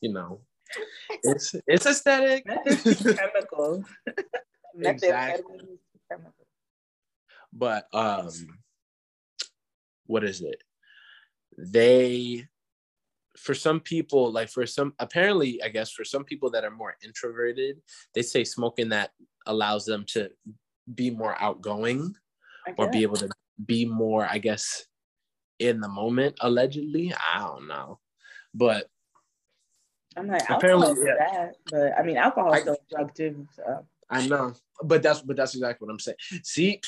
You 0.00 0.12
know, 0.12 0.40
it's 1.22 1.54
it's 1.66 1.86
aesthetic. 1.86 2.46
chemical. 2.46 3.84
exactly. 4.80 5.58
But 7.52 7.88
um, 7.92 8.30
what 10.06 10.24
is 10.24 10.40
it? 10.40 10.62
They 11.56 12.46
for 13.36 13.54
some 13.54 13.80
people, 13.80 14.32
like 14.32 14.48
for 14.48 14.66
some, 14.66 14.94
apparently, 14.98 15.62
I 15.62 15.68
guess 15.68 15.92
for 15.92 16.04
some 16.04 16.24
people 16.24 16.50
that 16.50 16.64
are 16.64 16.70
more 16.70 16.96
introverted, 17.04 17.80
they 18.14 18.22
say 18.22 18.42
smoking 18.44 18.88
that 18.88 19.12
allows 19.48 19.84
them 19.84 20.04
to 20.08 20.30
be 20.94 21.10
more 21.10 21.36
outgoing 21.40 22.14
or 22.76 22.90
be 22.90 23.02
able 23.02 23.16
to 23.16 23.28
be 23.64 23.84
more, 23.84 24.26
I 24.30 24.38
guess, 24.38 24.86
in 25.58 25.80
the 25.80 25.88
moment, 25.88 26.36
allegedly. 26.40 27.12
I 27.34 27.40
don't 27.40 27.66
know. 27.66 27.98
But 28.54 28.86
I'm 30.16 30.28
like, 30.28 30.48
apparently, 30.48 30.94
yeah. 31.04 31.14
that, 31.18 31.54
but 31.70 31.98
I 31.98 32.02
mean, 32.02 32.16
alcohol 32.16 32.52
is 32.52 32.62
still 32.62 32.74
a 32.74 32.94
drug 32.94 33.14
too. 33.14 33.46
So. 33.54 33.86
I 34.10 34.26
know, 34.26 34.54
but 34.82 35.02
that's 35.02 35.20
but 35.20 35.36
that's 35.36 35.54
exactly 35.54 35.86
what 35.86 35.92
I'm 35.92 35.98
saying. 35.98 36.16
See, 36.42 36.80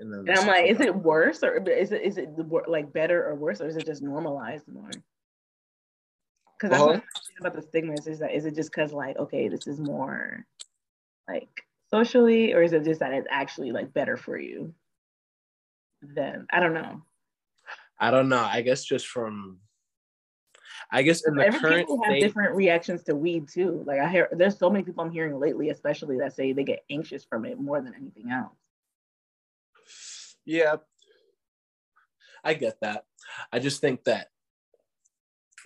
and, 0.00 0.12
and 0.12 0.38
I'm 0.38 0.46
like, 0.46 0.66
is 0.66 0.80
it 0.80 0.94
worse 0.94 1.42
or 1.42 1.56
is 1.68 1.92
it 1.92 2.02
is 2.02 2.18
it 2.18 2.30
like 2.66 2.92
better 2.92 3.24
or 3.26 3.34
worse 3.36 3.60
or 3.60 3.68
is 3.68 3.76
it 3.76 3.86
just 3.86 4.02
normalized 4.02 4.66
more? 4.68 4.90
Because 6.58 6.70
that's 6.70 6.82
uh-huh. 6.82 7.00
what 7.00 7.02
about 7.40 7.54
the 7.54 7.62
stigma 7.62 7.94
is 7.94 8.18
that 8.18 8.34
is 8.34 8.44
it 8.44 8.56
just 8.56 8.72
because 8.72 8.92
like 8.92 9.16
okay, 9.18 9.48
this 9.48 9.66
is 9.66 9.78
more 9.78 10.44
like 11.28 11.62
socially, 11.90 12.52
or 12.52 12.62
is 12.62 12.72
it 12.72 12.84
just 12.84 13.00
that 13.00 13.12
it's 13.12 13.28
actually 13.30 13.72
like 13.72 13.92
better 13.92 14.16
for 14.16 14.38
you? 14.38 14.74
Then 16.02 16.46
I 16.50 16.60
don't 16.60 16.74
know. 16.74 17.02
I 17.98 18.10
don't 18.10 18.28
know. 18.28 18.44
I 18.44 18.62
guess 18.62 18.84
just 18.84 19.06
from 19.06 19.58
I 20.90 21.02
guess 21.02 21.26
in 21.26 21.34
the 21.34 21.46
Every 21.46 21.60
current 21.60 21.80
people 21.80 22.02
have 22.04 22.12
state, 22.12 22.20
different 22.20 22.54
reactions 22.54 23.02
to 23.04 23.14
weed 23.14 23.48
too. 23.48 23.82
Like 23.86 24.00
I 24.00 24.08
hear 24.08 24.28
there's 24.32 24.58
so 24.58 24.70
many 24.70 24.84
people 24.84 25.04
I'm 25.04 25.10
hearing 25.10 25.38
lately, 25.38 25.70
especially 25.70 26.18
that 26.18 26.34
say 26.34 26.52
they 26.52 26.64
get 26.64 26.84
anxious 26.90 27.24
from 27.24 27.44
it 27.44 27.60
more 27.60 27.80
than 27.80 27.94
anything 27.94 28.30
else. 28.30 28.56
Yeah. 30.44 30.76
I 32.44 32.54
get 32.54 32.80
that. 32.80 33.04
I 33.52 33.58
just 33.58 33.80
think 33.80 34.04
that 34.04 34.28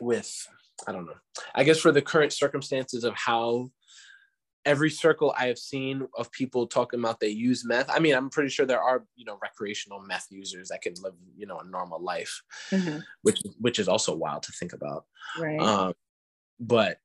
with 0.00 0.48
I 0.88 0.92
don't 0.92 1.06
know. 1.06 1.14
I 1.54 1.62
guess 1.62 1.78
for 1.78 1.92
the 1.92 2.02
current 2.02 2.32
circumstances 2.32 3.04
of 3.04 3.14
how 3.14 3.70
every 4.64 4.90
circle 4.90 5.34
I 5.36 5.46
have 5.46 5.58
seen 5.58 6.06
of 6.16 6.30
people 6.30 6.66
talking 6.66 7.00
about 7.00 7.20
they 7.20 7.28
use 7.28 7.64
meth. 7.64 7.90
I 7.90 7.98
mean, 7.98 8.14
I'm 8.14 8.30
pretty 8.30 8.50
sure 8.50 8.66
there 8.66 8.82
are, 8.82 9.04
you 9.16 9.24
know, 9.24 9.38
recreational 9.42 10.00
meth 10.00 10.26
users 10.30 10.68
that 10.68 10.82
can 10.82 10.94
live, 11.02 11.14
you 11.36 11.46
know, 11.46 11.58
a 11.58 11.66
normal 11.66 12.02
life, 12.02 12.42
mm-hmm. 12.70 12.98
which 13.22 13.40
which 13.58 13.78
is 13.78 13.88
also 13.88 14.14
wild 14.14 14.44
to 14.44 14.52
think 14.52 14.72
about. 14.72 15.04
Right. 15.38 15.60
Um, 15.60 15.94
but 16.60 16.98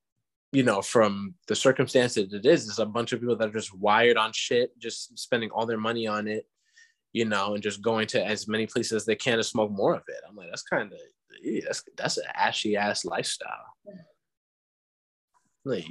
you 0.51 0.63
know, 0.63 0.81
from 0.81 1.35
the 1.47 1.55
circumstances 1.55 2.33
it 2.33 2.45
is, 2.45 2.65
there's 2.65 2.79
a 2.79 2.85
bunch 2.85 3.11
of 3.11 3.19
people 3.19 3.35
that 3.35 3.49
are 3.49 3.53
just 3.53 3.77
wired 3.77 4.17
on 4.17 4.31
shit, 4.33 4.77
just 4.79 5.17
spending 5.19 5.49
all 5.51 5.65
their 5.65 5.77
money 5.77 6.07
on 6.07 6.27
it, 6.27 6.47
you 7.11 7.25
know, 7.25 7.53
and 7.53 7.63
just 7.63 7.81
going 7.81 8.07
to 8.07 8.25
as 8.25 8.47
many 8.47 8.65
places 8.65 8.93
as 8.93 9.05
they 9.05 9.15
can 9.15 9.37
to 9.37 9.43
smoke 9.43 9.71
more 9.71 9.93
of 9.93 10.03
it. 10.07 10.21
I'm 10.27 10.35
like, 10.35 10.49
that's 10.49 10.63
kind 10.63 10.91
of 10.91 10.99
that's 11.65 11.83
that's 11.97 12.17
an 12.17 12.25
ashy 12.33 12.77
ass 12.77 13.03
lifestyle. 13.05 13.73
Like, 15.65 15.85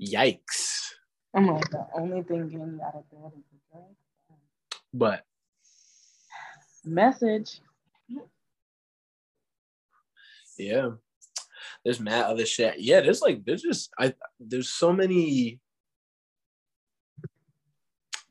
Yikes. 0.00 0.92
I'm 1.34 1.46
like, 1.46 1.70
the 1.70 1.86
only 1.94 2.22
thing 2.22 2.48
getting 2.48 2.80
out 2.84 2.94
of 2.94 3.10
bed 3.10 3.32
is 3.36 3.44
a 3.52 3.76
drink. 3.76 3.96
But 4.92 5.24
message. 6.84 7.60
Yeah. 10.58 10.90
There's 11.84 12.00
mad 12.00 12.26
other 12.26 12.46
shit. 12.46 12.80
Yeah, 12.80 13.00
there's 13.00 13.22
like 13.22 13.44
there's 13.44 13.62
just 13.62 13.90
I 13.98 14.14
there's 14.38 14.68
so 14.68 14.92
many 14.92 15.60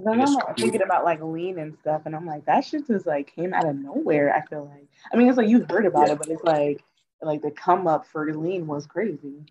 I'm 0.07 0.17
like 0.17 0.57
thinking 0.57 0.82
about 0.82 1.03
like 1.03 1.22
lean 1.22 1.59
and 1.59 1.76
stuff, 1.82 2.03
and 2.05 2.15
I'm 2.15 2.26
like, 2.26 2.45
that 2.45 2.63
shit 2.63 2.88
just 2.88 3.05
like 3.05 3.34
came 3.36 3.53
out 3.53 3.67
of 3.67 3.76
nowhere. 3.76 4.34
I 4.34 4.45
feel 4.45 4.65
like, 4.65 4.88
I 5.11 5.17
mean, 5.17 5.28
it's 5.28 5.38
like 5.38 5.49
you 5.49 5.65
heard 5.70 5.86
about 5.86 6.07
yeah. 6.07 6.13
it, 6.13 6.20
but 6.20 6.30
it's 6.30 6.43
like, 6.43 6.82
like 7.22 7.41
the 7.41 7.51
come 7.51 7.86
up 7.86 8.05
for 8.05 8.34
lean 8.34 8.65
was 8.65 8.86
crazy. 8.86 9.45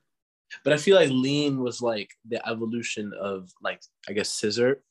But 0.65 0.73
I 0.73 0.77
feel 0.77 0.97
like 0.97 1.11
lean 1.11 1.61
was 1.61 1.81
like 1.83 2.11
the 2.27 2.47
evolution 2.49 3.13
of 3.19 3.51
like 3.63 3.83
I 4.09 4.13
guess 4.13 4.29
scissor. 4.29 4.83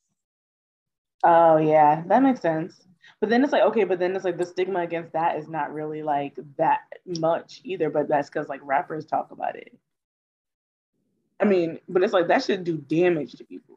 Oh 1.24 1.56
yeah, 1.58 2.02
that 2.06 2.22
makes 2.22 2.40
sense. 2.40 2.86
But 3.20 3.30
then 3.30 3.42
it's 3.42 3.52
like 3.52 3.62
okay, 3.62 3.84
but 3.84 3.98
then 3.98 4.14
it's 4.14 4.24
like 4.24 4.38
the 4.38 4.46
stigma 4.46 4.80
against 4.80 5.12
that 5.12 5.36
is 5.36 5.48
not 5.48 5.72
really 5.72 6.02
like 6.02 6.38
that 6.56 6.80
much 7.04 7.60
either. 7.64 7.90
But 7.90 8.08
that's 8.08 8.28
because 8.28 8.48
like 8.48 8.60
rappers 8.62 9.04
talk 9.04 9.30
about 9.30 9.56
it. 9.56 9.76
I 11.40 11.44
mean, 11.44 11.78
but 11.88 12.02
it's 12.02 12.12
like 12.12 12.28
that 12.28 12.44
should 12.44 12.64
do 12.64 12.76
damage 12.76 13.32
to 13.32 13.44
people. 13.44 13.76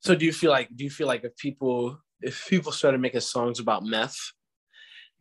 So 0.00 0.14
do 0.14 0.24
you 0.24 0.32
feel 0.32 0.50
like 0.50 0.74
do 0.74 0.84
you 0.84 0.90
feel 0.90 1.06
like 1.06 1.24
if 1.24 1.36
people 1.36 2.00
if 2.20 2.48
people 2.48 2.72
started 2.72 3.00
making 3.00 3.20
songs 3.20 3.60
about 3.60 3.84
meth, 3.84 4.32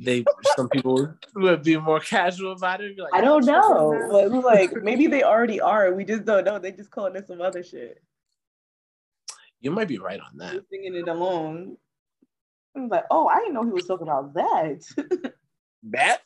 they 0.04 0.26
some 0.56 0.68
people 0.70 1.14
would 1.36 1.64
be 1.64 1.78
more 1.78 2.00
casual 2.00 2.54
about 2.54 2.82
it. 2.82 2.98
Like, 2.98 3.14
I 3.14 3.22
don't 3.22 3.46
know. 3.46 3.90
Like, 4.10 4.72
like 4.72 4.72
maybe 4.84 5.08
they 5.08 5.24
already 5.24 5.62
are. 5.62 5.94
We 5.94 6.06
just 6.06 6.26
don't 6.26 6.44
know. 6.44 6.60
They 6.60 6.72
just 6.72 6.92
calling 6.92 7.16
it 7.16 7.28
some 7.28 7.42
other 7.42 7.64
shit. 7.64 8.02
You 9.62 9.70
might 9.72 9.88
be 9.88 10.00
right 10.00 10.20
on 10.20 10.38
that. 10.38 10.54
You're 10.54 10.64
singing 10.72 10.96
it 10.96 11.08
along. 11.08 11.78
I 12.76 12.80
was 12.80 12.90
like, 12.90 13.06
oh, 13.12 13.28
I 13.28 13.40
didn't 13.40 13.54
know 13.54 13.64
he 13.64 13.72
was 13.72 13.86
talking 13.86 14.08
about 14.08 14.34
that. 14.34 14.82
that? 15.84 16.22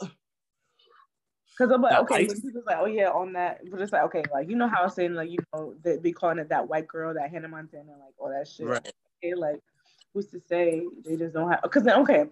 Because 0.00 1.74
I'm 1.74 1.82
like, 1.82 1.92
The 1.92 2.00
okay, 2.00 2.14
ice- 2.24 2.40
people's 2.40 2.64
like, 2.64 2.78
oh 2.80 2.86
yeah, 2.86 3.10
on 3.10 3.34
that, 3.34 3.60
but 3.70 3.82
it's 3.82 3.92
like, 3.92 4.04
okay, 4.04 4.22
like 4.32 4.48
you 4.48 4.56
know 4.56 4.66
how 4.68 4.80
I 4.80 4.84
was 4.84 4.94
saying, 4.94 5.12
like 5.12 5.30
you 5.30 5.38
know, 5.52 5.74
they 5.82 5.98
be 5.98 6.12
calling 6.12 6.38
it 6.38 6.48
that 6.48 6.68
white 6.68 6.88
girl, 6.88 7.12
that 7.12 7.30
Hannah 7.30 7.48
Montana, 7.48 7.90
like 7.90 8.14
all 8.16 8.30
that 8.30 8.48
shit. 8.48 8.66
Right. 8.66 8.92
Okay, 9.22 9.34
like 9.34 9.60
who's 10.14 10.26
to 10.28 10.40
say 10.48 10.82
they 11.04 11.16
just 11.16 11.34
don't 11.34 11.50
have? 11.50 11.60
Because 11.62 11.82
then, 11.82 11.98
okay, 12.00 12.24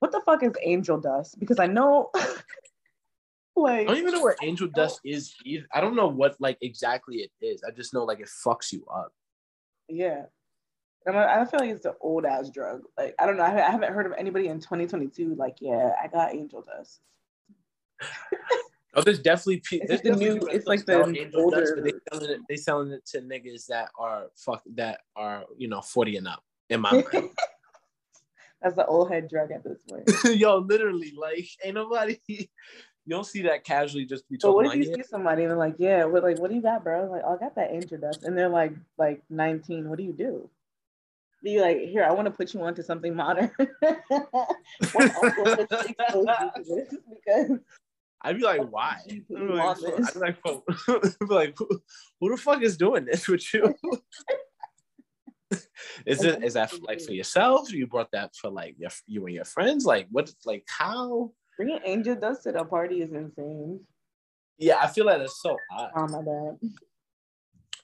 what 0.00 0.12
the 0.12 0.20
fuck 0.24 0.42
is 0.42 0.52
angel 0.62 0.98
dust? 1.00 1.38
Because 1.40 1.58
I 1.58 1.66
know, 1.66 2.10
like, 3.56 3.80
I 3.82 3.84
don't 3.84 3.96
even 3.98 4.12
know 4.12 4.22
where 4.22 4.36
angel 4.42 4.68
dust 4.68 5.00
is 5.04 5.34
either. 5.44 5.66
I 5.72 5.80
don't 5.80 5.96
know 5.96 6.08
what 6.08 6.36
like 6.40 6.58
exactly 6.62 7.16
it 7.16 7.30
is. 7.40 7.62
I 7.66 7.70
just 7.72 7.92
know 7.94 8.04
like 8.04 8.20
it 8.20 8.28
fucks 8.44 8.72
you 8.72 8.84
up. 8.92 9.12
yeah. 9.88 10.24
And 11.06 11.16
I 11.16 11.40
I 11.40 11.44
feel 11.46 11.60
like 11.60 11.70
it's 11.70 11.86
an 11.86 11.94
old 12.02 12.24
ass 12.26 12.50
drug. 12.50 12.82
Like 12.98 13.14
I 13.18 13.24
don't 13.26 13.36
know. 13.38 13.44
I 13.44 13.48
haven't- 13.50 13.64
I 13.64 13.70
haven't 13.70 13.92
heard 13.94 14.06
of 14.06 14.12
anybody 14.18 14.48
in 14.48 14.58
2022 14.60 15.36
like, 15.36 15.56
yeah, 15.60 15.92
I 16.02 16.06
got 16.08 16.34
angel 16.34 16.62
dust. 16.62 17.00
Oh, 18.94 19.02
there's 19.02 19.20
definitely 19.20 19.58
pe- 19.58 19.76
It's 19.76 19.88
there's 19.88 20.00
the 20.00 20.16
new- 20.24 20.32
people 20.34 20.48
it's 20.48 20.66
like 20.66 20.84
the 20.86 21.04
angel 21.06 21.50
dust, 21.50 21.72
but 21.76 21.84
they 21.84 21.92
older- 21.92 22.02
selling 22.10 22.30
it 22.30 22.40
they 22.48 22.56
selling 22.56 22.90
it 22.90 23.06
to 23.06 23.20
niggas 23.20 23.66
that 23.66 23.90
are 23.98 24.24
fuck 24.34 24.62
that 24.74 25.00
are 25.14 25.44
you 25.56 25.68
know 25.68 25.80
40 25.82 26.16
and 26.16 26.26
up 26.26 26.42
in 26.70 26.80
my 26.80 26.92
mind. 26.92 27.06
That's 28.62 28.74
the 28.74 28.86
old 28.86 29.10
head 29.10 29.28
drug 29.28 29.52
at 29.52 29.62
this 29.62 29.78
point. 29.88 30.08
Yo, 30.38 30.58
literally, 30.58 31.12
like 31.16 31.48
ain't 31.64 31.74
nobody 31.74 32.18
you 32.28 32.46
don't 33.08 33.24
see 33.24 33.42
that 33.42 33.64
casually 33.64 34.04
just 34.04 34.28
be 34.28 34.36
talking 34.36 34.54
what 34.54 34.66
if 34.66 34.70
like 34.72 34.78
you 34.78 34.90
yeah. 34.90 34.96
see 34.96 35.08
somebody 35.08 35.42
and 35.42 35.50
they're 35.50 35.58
like, 35.58 35.76
yeah, 35.78 36.04
what 36.04 36.22
like 36.22 36.38
what 36.38 36.50
do 36.50 36.56
you 36.56 36.62
got, 36.62 36.84
bro? 36.84 37.04
I'm 37.04 37.10
like, 37.10 37.22
oh, 37.24 37.34
I 37.34 37.38
got 37.38 37.54
that 37.54 37.70
angel 37.70 37.98
dust, 37.98 38.24
and 38.24 38.36
they're 38.36 38.50
like 38.50 38.72
like 38.98 39.22
19. 39.30 39.88
What 39.88 39.96
do 39.96 40.04
you 40.04 40.12
do? 40.12 40.50
Be 41.42 41.60
like 41.60 41.78
here? 41.78 42.04
I 42.04 42.12
want 42.12 42.26
to 42.26 42.32
put 42.32 42.52
you 42.52 42.60
onto 42.62 42.82
something 42.82 43.14
modern. 43.14 43.50
What 43.56 44.36
else 44.94 45.36
will 45.38 45.66
put 45.66 45.70
you 45.70 45.94
exposed 45.98 46.28
to 46.56 46.62
this? 46.66 46.94
because 47.08 47.58
I'd 48.22 48.36
be 48.36 48.42
like, 48.42 48.68
why? 48.70 48.98
I'd 49.10 49.28
be 49.28 49.36
like, 49.36 49.64
want 49.64 49.80
fuck- 49.80 49.96
this. 49.96 50.08
I'd 50.08 50.14
be 50.14 50.20
like, 50.20 50.42
fuck- 50.42 50.64
I'd 51.22 51.28
be 51.28 51.34
like, 51.34 51.54
who, 51.56 51.68
who 52.20 52.30
the 52.30 52.36
fuck 52.36 52.62
is 52.62 52.76
doing 52.76 53.04
this 53.04 53.28
with 53.28 53.54
you? 53.54 53.74
is 56.06 56.24
it 56.24 56.44
is 56.44 56.54
that 56.54 56.72
like 56.82 57.00
for 57.00 57.12
yourself? 57.12 57.72
You 57.72 57.86
brought 57.86 58.10
that 58.12 58.34
for 58.36 58.50
like 58.50 58.76
your 58.78 58.90
you 59.06 59.24
and 59.26 59.34
your 59.34 59.44
friends? 59.44 59.84
Like 59.84 60.06
what? 60.10 60.30
Like 60.44 60.64
how? 60.68 61.32
bringing 61.58 61.80
angel 61.84 62.14
dust 62.14 62.44
to 62.44 62.52
the 62.52 62.64
party 62.64 63.02
is 63.02 63.12
insane. 63.12 63.80
Yeah, 64.58 64.78
I 64.80 64.86
feel 64.86 65.04
like 65.06 65.18
that's 65.18 65.42
so 65.42 65.56
odd. 65.72 65.90
Oh 65.94 66.06
my 66.06 66.22
bad. 66.22 66.58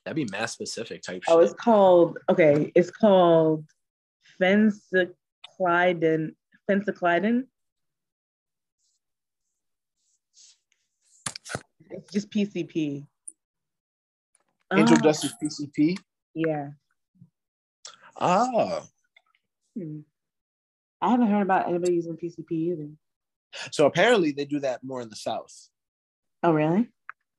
That'd 0.05 0.17
be 0.17 0.27
mass 0.31 0.53
specific 0.53 1.03
type 1.03 1.23
Oh, 1.29 1.41
shit. 1.41 1.51
it's 1.51 1.61
called 1.61 2.19
okay. 2.31 2.71
It's 2.75 2.91
called 2.91 3.65
Phencyclidine. 4.41 6.35
Phencyclidine. 6.71 7.45
It's 11.91 12.13
just 12.13 12.31
PCP. 12.31 13.07
Angel 14.73 14.97
ah. 14.97 15.01
Oh, 15.01 15.03
dust 15.03 15.25
is 15.25 15.35
PCP. 15.43 15.97
Yeah. 16.35 16.71
Ah, 18.17 18.87
Hmm. 19.77 20.01
I 21.01 21.11
haven't 21.11 21.27
heard 21.31 21.43
about 21.43 21.69
anybody 21.69 21.95
using 21.95 22.17
PCP 22.17 22.53
either. 22.53 22.89
so 23.73 23.87
apparently 23.87 24.33
they 24.33 24.45
do 24.45 24.61
that 24.61 24.83
more 24.85 25.01
in 25.03 25.09
the 25.09 25.17
south. 25.17 25.69
Oh, 26.43 26.53
really? 26.53 26.89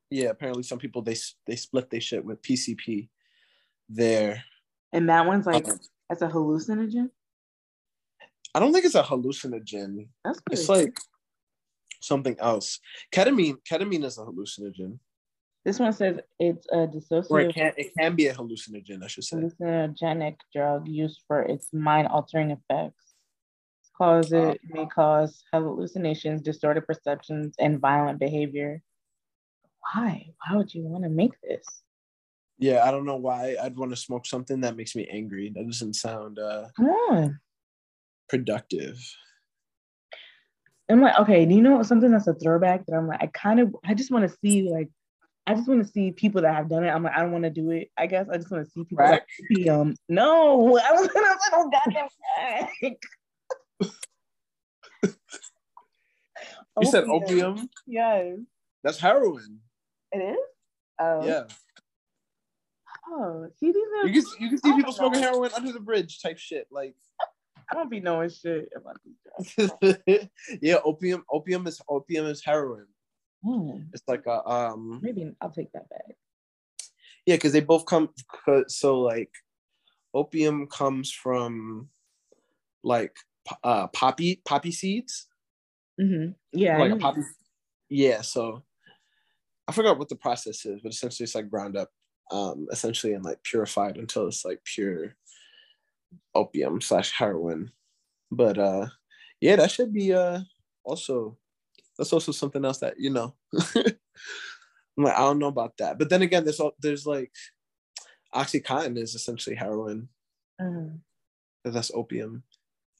Yeah, 0.09 0.29
apparently 0.29 0.63
some 0.63 0.77
people 0.79 1.01
they 1.01 1.15
they 1.47 1.55
split 1.55 1.89
their 1.89 2.01
shit 2.01 2.23
with 2.23 2.41
PCP. 2.41 3.09
There, 3.87 4.43
And 4.93 5.09
that 5.09 5.25
one's 5.27 5.45
like 5.45 5.67
Um, 5.67 5.79
that's 6.09 6.21
a 6.23 6.27
hallucinogen. 6.27 7.09
I 8.53 8.59
don't 8.59 8.73
think 8.73 8.85
it's 8.85 8.95
a 8.95 9.03
hallucinogen. 9.03 10.07
That's 10.23 10.39
good. 10.39 10.57
It's 10.57 10.69
like 10.69 10.97
something 12.01 12.35
else. 12.39 12.79
Ketamine, 13.11 13.57
ketamine 13.69 14.03
is 14.05 14.17
a 14.17 14.21
hallucinogen, 14.21 14.99
this 15.65 15.79
one 15.79 15.91
says 15.91 16.19
it's 16.39 16.67
a 16.71 16.77
or 16.77 16.87
dissociative 16.87 17.49
it 17.49 17.53
can 17.53 17.73
it 17.75 17.91
can 17.97 18.15
be 18.15 18.27
a 18.27 18.33
hallucinogen. 18.33 19.03
I 19.03 19.07
should 19.07 19.23
say. 19.23 19.35
hallucinogenic 19.35 20.37
drug 20.53 20.87
used 20.87 21.23
for 21.27 21.41
its 21.41 21.73
mind 21.73 22.07
altering 22.07 22.51
effects. 22.51 23.01
Cause 23.97 24.33
it 24.33 24.59
may 24.67 24.85
cause 24.87 25.41
hallucinations, 25.53 26.41
distorted 26.41 26.85
perceptions, 26.85 27.55
and 27.57 27.79
violent 27.79 28.19
behavior. 28.19 28.81
Why? 29.93 30.33
Why 30.45 30.57
would 30.57 30.73
you 30.73 30.83
want 30.83 31.05
to 31.05 31.09
make 31.09 31.31
this? 31.41 31.65
Yeah, 32.57 32.83
I 32.83 32.91
don't 32.91 33.05
know 33.05 33.15
why 33.15 33.55
I'd 33.61 33.77
want 33.77 33.91
to 33.91 33.97
smoke 33.97 34.25
something 34.25 34.61
that 34.61 34.75
makes 34.75 34.95
me 34.95 35.07
angry. 35.09 35.51
That 35.55 35.65
doesn't 35.65 35.95
sound 35.95 36.39
uh, 36.39 36.65
Come 36.75 36.87
on. 36.87 37.39
productive. 38.27 38.99
I'm 40.89 41.01
like, 41.01 41.17
okay, 41.19 41.45
do 41.45 41.55
you 41.55 41.61
know 41.61 41.81
something 41.81 42.11
that's 42.11 42.27
a 42.27 42.33
throwback 42.33 42.85
that 42.85 42.95
I'm 42.95 43.07
like, 43.07 43.23
I 43.23 43.27
kind 43.27 43.59
of, 43.59 43.75
I 43.85 43.93
just 43.93 44.11
want 44.11 44.29
to 44.29 44.37
see, 44.43 44.69
like, 44.69 44.89
I 45.47 45.53
just 45.53 45.67
want 45.67 45.85
to 45.85 45.91
see 45.91 46.11
people 46.11 46.41
that 46.41 46.55
have 46.55 46.69
done 46.69 46.83
it. 46.83 46.89
I'm 46.89 47.03
like, 47.03 47.13
I 47.15 47.21
don't 47.21 47.31
want 47.31 47.43
to 47.43 47.49
do 47.49 47.69
it. 47.71 47.91
I 47.97 48.07
guess 48.07 48.27
I 48.31 48.37
just 48.37 48.49
want 48.49 48.65
to 48.65 48.71
see 48.71 48.83
people 48.83 49.05
like 49.05 49.25
opium. 49.51 49.95
No, 50.09 50.77
I 50.83 50.91
was 50.93 51.07
gonna 51.07 51.27
say, 51.27 51.49
oh 51.53 51.69
goddamn. 51.69 52.07
You 56.81 56.87
said 56.87 57.05
opium? 57.05 57.69
Yes, 57.85 58.37
That's 58.83 58.99
heroin. 58.99 59.59
it 60.11 60.17
is. 60.17 60.37
Oh, 60.99 61.25
Yeah, 61.25 61.43
Oh, 63.07 63.47
see, 63.59 63.71
these 63.71 63.83
are. 64.01 64.07
you 64.07 64.13
can 64.21 64.31
you 64.39 64.49
can 64.49 64.57
see 64.57 64.69
don't 64.69 64.77
people 64.77 64.93
smoking 64.93 65.21
heroin 65.21 65.51
under 65.55 65.71
the 65.71 65.79
bridge 65.79 66.21
type 66.21 66.37
shit. 66.37 66.67
Like, 66.71 66.95
I 67.71 67.75
don't 67.75 67.89
be 67.89 67.99
knowing 67.99 68.29
shit 68.29 68.69
about 68.75 68.97
these 69.03 69.15
drugs. 69.57 70.29
yeah, 70.61 70.77
opium. 70.83 71.23
Opium 71.31 71.67
is 71.67 71.81
opium 71.87 72.25
is 72.25 72.43
heroin. 72.43 72.87
Hmm, 73.45 73.81
It's 73.93 74.03
like 74.07 74.25
a 74.25 74.47
um 74.49 74.99
maybe 75.03 75.31
I'll 75.41 75.51
take 75.51 75.71
that 75.73 75.87
back. 75.89 76.15
yeah, 77.25 77.35
because 77.35 77.53
they 77.53 77.61
both 77.61 77.85
come. 77.85 78.09
So 78.67 78.99
like, 79.01 79.31
opium 80.13 80.67
comes 80.67 81.11
from 81.11 81.89
like 82.83 83.15
uh 83.63 83.87
poppy 83.87 84.41
poppy 84.45 84.71
seeds. 84.71 85.27
Mm-hmm. 86.01 86.31
Yeah, 86.53 86.77
like 86.79 86.91
a 86.93 86.95
poppy. 86.95 87.21
Yeah, 87.89 88.21
so 88.21 88.63
I 89.67 89.71
forgot 89.71 89.99
what 89.99 90.09
the 90.09 90.15
process 90.15 90.65
is, 90.65 90.81
but 90.81 90.91
essentially 90.91 91.25
it's 91.25 91.35
like 91.35 91.49
ground 91.49 91.77
up, 91.77 91.89
um, 92.31 92.67
essentially 92.71 93.13
and 93.13 93.23
like 93.23 93.43
purified 93.43 93.97
until 93.97 94.27
it's 94.27 94.43
like 94.45 94.61
pure 94.63 95.15
opium 96.33 96.81
slash 96.81 97.11
heroin. 97.11 97.71
But 98.31 98.57
uh, 98.57 98.87
yeah, 99.41 99.55
that 99.57 99.71
should 99.71 99.93
be 99.93 100.13
uh 100.13 100.41
also 100.83 101.37
that's 101.97 102.13
also 102.13 102.31
something 102.31 102.63
else 102.65 102.79
that 102.79 102.95
you 102.99 103.09
know. 103.09 103.35
I'm 104.97 105.03
like 105.03 105.15
I 105.15 105.19
don't 105.19 105.39
know 105.39 105.47
about 105.47 105.77
that, 105.77 105.97
but 105.99 106.09
then 106.09 106.21
again, 106.21 106.43
there's 106.43 106.59
al- 106.59 106.75
there's 106.79 107.05
like 107.05 107.31
oxycontin 108.33 108.97
is 108.97 109.15
essentially 109.15 109.55
heroin. 109.55 110.09
Mhm. 110.61 110.99
That's 111.63 111.91
opium. 111.93 112.43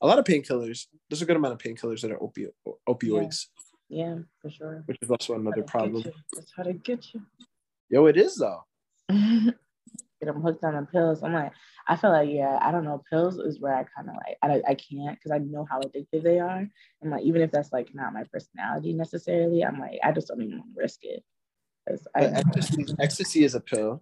A 0.01 0.07
lot 0.07 0.19
of 0.19 0.25
painkillers. 0.25 0.87
There's 1.09 1.21
a 1.21 1.25
good 1.25 1.35
amount 1.37 1.53
of 1.53 1.59
painkillers 1.59 2.01
that 2.01 2.11
are 2.11 2.19
opi- 2.19 2.51
opioids, 2.89 3.45
Yeah, 3.89 4.17
for 4.41 4.49
sure. 4.49 4.83
which 4.87 4.97
is 5.01 5.09
also 5.09 5.35
another 5.35 5.63
problem. 5.63 6.03
That's 6.33 6.51
how 6.55 6.63
to 6.63 6.73
get 6.73 7.13
you. 7.13 7.21
Yo, 7.89 8.05
it 8.07 8.17
is 8.17 8.35
though. 8.35 8.63
get 10.25 10.33
them 10.33 10.41
hooked 10.41 10.63
on 10.63 10.75
the 10.75 10.85
pills. 10.85 11.23
I'm 11.23 11.33
like, 11.33 11.51
I 11.87 11.95
feel 11.95 12.11
like, 12.11 12.29
yeah, 12.29 12.57
I 12.61 12.71
don't 12.71 12.83
know. 12.83 13.03
Pills 13.09 13.37
is 13.37 13.59
where 13.59 13.75
I 13.75 13.83
kind 13.83 14.09
of 14.09 14.15
like, 14.15 14.37
I, 14.41 14.71
I 14.71 14.75
can't 14.75 15.17
because 15.17 15.31
I 15.31 15.37
know 15.39 15.67
how 15.69 15.79
addictive 15.81 16.23
they 16.23 16.39
are. 16.39 16.67
And 17.01 17.11
like, 17.11 17.23
even 17.23 17.41
if 17.41 17.51
that's 17.51 17.71
like 17.71 17.93
not 17.93 18.13
my 18.13 18.23
personality 18.31 18.93
necessarily, 18.93 19.63
I'm 19.63 19.79
like, 19.79 19.99
I 20.03 20.11
just 20.11 20.27
don't 20.27 20.41
even 20.41 20.59
want 20.59 20.75
to 20.75 20.81
risk 20.81 20.99
it. 21.03 21.23
I 22.15 22.25
ecstasy, 22.25 22.85
ecstasy 22.99 23.43
is 23.43 23.53
a 23.53 23.59
pill. 23.59 24.01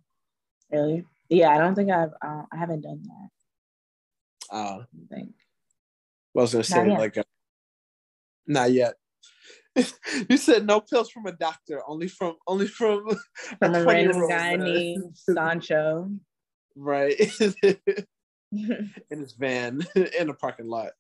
really, 0.71 1.05
yeah, 1.28 1.49
I 1.49 1.57
don't 1.57 1.76
think 1.76 1.91
I've, 1.91 2.13
uh, 2.21 2.43
I 2.51 2.57
haven't 2.57 2.82
done 2.82 3.03
that. 3.03 4.55
Uh, 4.55 4.80
I 4.80 5.15
think. 5.15 5.34
well, 6.34 6.41
I 6.41 6.43
was 6.43 6.53
gonna 6.53 6.63
say 6.63 6.88
Not 6.88 6.99
like, 6.99 7.17
uh, 7.17 7.24
not 8.47 8.71
yet. 8.71 8.93
you 10.30 10.38
said 10.38 10.65
no 10.65 10.80
pills 10.80 11.09
from 11.09 11.26
a 11.26 11.32
doctor, 11.32 11.82
only 11.88 12.07
from 12.07 12.36
only 12.47 12.67
from 12.67 13.05
From 13.59 13.76
a 13.76 13.84
20 13.84 14.07
random 14.07 14.28
guy 14.28 14.55
named 14.55 15.15
Sancho. 15.15 16.11
right 16.76 17.15
in 18.51 19.19
his 19.19 19.34
van 19.34 19.82
in 20.19 20.30
a 20.30 20.34
parking 20.34 20.67
lot. 20.67 20.91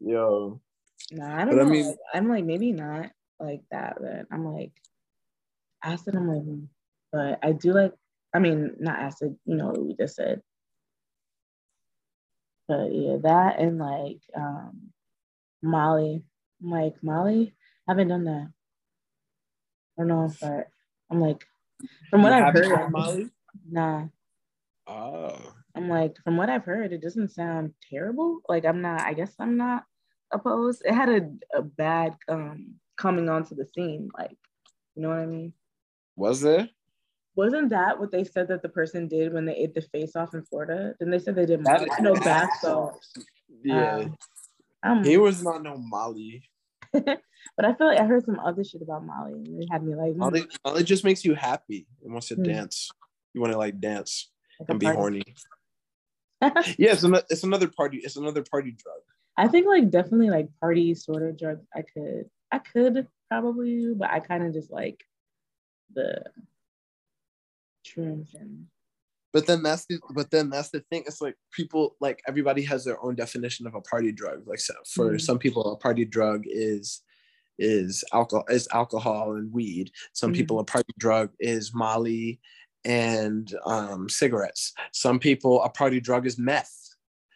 Yo, 0.00 0.60
Nah, 1.10 1.42
I 1.42 1.44
don't 1.44 1.56
But 1.56 1.66
I 1.66 1.68
mean- 1.70 1.96
I'm 2.14 2.28
like 2.28 2.44
maybe 2.44 2.72
not 2.72 3.10
like 3.40 3.62
that, 3.70 3.96
but 4.00 4.26
I'm 4.30 4.44
like 4.44 4.72
acid. 5.82 6.14
I'm 6.14 6.28
like, 6.28 6.42
mm. 6.42 6.66
but 7.12 7.38
I 7.42 7.52
do 7.52 7.72
like. 7.72 7.92
I 8.34 8.40
mean, 8.40 8.76
not 8.78 8.98
acid. 8.98 9.36
You 9.46 9.56
know 9.56 9.68
what 9.68 9.82
we 9.82 9.94
just 9.94 10.16
said. 10.16 10.42
But 12.66 12.92
yeah, 12.92 13.16
that 13.22 13.58
and 13.58 13.78
like 13.78 14.20
um 14.36 14.92
Molly. 15.62 16.22
I'm 16.62 16.70
like 16.70 16.94
Molly. 17.02 17.54
I 17.88 17.92
haven't 17.92 18.08
done 18.08 18.24
that. 18.24 18.48
I 19.98 20.02
don't 20.02 20.08
know 20.08 20.24
if 20.26 20.42
I. 20.42 20.64
I'm 21.10 21.20
like 21.20 21.44
from 22.10 22.22
what 22.22 22.30
You 22.36 22.44
I've 22.44 22.54
heard. 22.54 22.90
Molly? 22.92 23.28
Nah, 23.70 24.06
Oh, 24.86 25.38
I'm 25.74 25.88
like, 25.88 26.16
from 26.24 26.36
what 26.36 26.48
I've 26.50 26.64
heard, 26.64 26.92
it 26.92 27.02
doesn't 27.02 27.30
sound 27.32 27.74
terrible. 27.90 28.40
Like 28.48 28.64
I'm 28.64 28.80
not, 28.82 29.02
I 29.02 29.12
guess 29.14 29.34
I'm 29.38 29.56
not 29.56 29.84
opposed. 30.32 30.82
It 30.84 30.94
had 30.94 31.08
a, 31.08 31.30
a 31.58 31.62
bad 31.62 32.14
um 32.28 32.74
coming 32.96 33.28
onto 33.28 33.54
the 33.54 33.66
scene. 33.66 34.08
Like, 34.18 34.36
you 34.94 35.02
know 35.02 35.08
what 35.10 35.18
I 35.18 35.26
mean? 35.26 35.52
Was 36.16 36.40
there? 36.40 36.68
Wasn't 37.36 37.70
that 37.70 38.00
what 38.00 38.10
they 38.10 38.24
said 38.24 38.48
that 38.48 38.62
the 38.62 38.68
person 38.68 39.06
did 39.06 39.32
when 39.32 39.44
they 39.46 39.54
ate 39.54 39.74
the 39.74 39.80
face 39.82 40.16
off 40.16 40.34
in 40.34 40.42
Florida? 40.44 40.94
Then 40.98 41.10
they 41.10 41.20
said 41.20 41.36
they 41.36 41.46
did 41.46 41.62
That- 41.64 41.86
no 42.02 42.14
bath 42.14 42.50
salts. 42.60 43.12
Yeah. 43.62 43.96
Um, 43.96 44.16
he 45.04 45.16
was 45.16 45.42
not 45.42 45.62
no 45.62 45.76
Molly. 45.76 46.48
but 46.92 47.64
I 47.64 47.74
feel 47.74 47.86
like 47.88 48.00
I 48.00 48.04
heard 48.04 48.24
some 48.24 48.38
other 48.40 48.64
shit 48.64 48.82
about 48.82 49.04
Molly, 49.04 49.32
and 49.34 49.62
it 49.62 49.68
had 49.70 49.82
me 49.82 49.94
like, 49.94 50.12
mm, 50.12 50.16
Molly, 50.16 50.46
Molly 50.64 50.84
just 50.84 51.04
makes 51.04 51.24
you 51.24 51.34
happy. 51.34 51.86
It 52.02 52.10
wants 52.10 52.28
to 52.28 52.34
Hmm. 52.36 52.44
dance. 52.44 52.90
You 53.34 53.40
want 53.40 53.52
to 53.52 53.58
like 53.58 53.78
dance 53.80 54.30
like 54.60 54.70
and 54.70 54.80
be 54.80 54.86
horny. 54.86 55.22
Yeah, 56.78 56.92
it's 56.92 57.02
another, 57.02 57.24
it's 57.28 57.42
another 57.42 57.68
party. 57.68 57.98
It's 57.98 58.16
another 58.16 58.44
party 58.48 58.70
drug. 58.70 59.00
I 59.36 59.48
think 59.48 59.66
like 59.66 59.90
definitely 59.90 60.30
like 60.30 60.48
party 60.60 60.94
sort 60.94 61.22
of 61.22 61.36
drug. 61.36 61.60
I 61.74 61.82
could, 61.82 62.30
I 62.52 62.58
could 62.58 63.06
probably 63.28 63.92
but 63.94 64.10
I 64.10 64.20
kind 64.20 64.46
of 64.46 64.52
just 64.52 64.70
like 64.70 65.04
the 65.94 66.22
shrooms 67.84 68.34
and 68.34 68.66
But 69.38 69.46
then 69.46 69.62
that's 69.62 69.86
the 69.86 70.00
but 70.10 70.32
then 70.32 70.50
that's 70.50 70.70
the 70.70 70.80
thing. 70.90 71.04
It's 71.06 71.20
like 71.20 71.36
people 71.52 71.94
like 72.00 72.20
everybody 72.26 72.62
has 72.62 72.84
their 72.84 73.00
own 73.04 73.14
definition 73.14 73.68
of 73.68 73.74
a 73.76 73.80
party 73.80 74.10
drug. 74.10 74.42
Like 74.48 74.58
so 74.58 74.74
for 74.94 75.12
Mhm. 75.12 75.20
some 75.20 75.38
people, 75.38 75.62
a 75.72 75.76
party 75.76 76.04
drug 76.04 76.42
is 76.46 77.02
is 77.56 78.02
alcohol 78.12 78.44
is 78.48 78.66
alcohol 78.74 79.36
and 79.36 79.52
weed. 79.52 79.92
Some 80.12 80.32
Mhm. 80.32 80.36
people 80.38 80.58
a 80.58 80.64
party 80.64 80.92
drug 80.98 81.30
is 81.38 81.72
Molly 81.72 82.40
and 82.84 83.54
um, 83.64 84.08
cigarettes. 84.08 84.72
Some 84.92 85.20
people 85.20 85.62
a 85.62 85.68
party 85.70 86.00
drug 86.00 86.26
is 86.26 86.36
meth. 86.36 86.74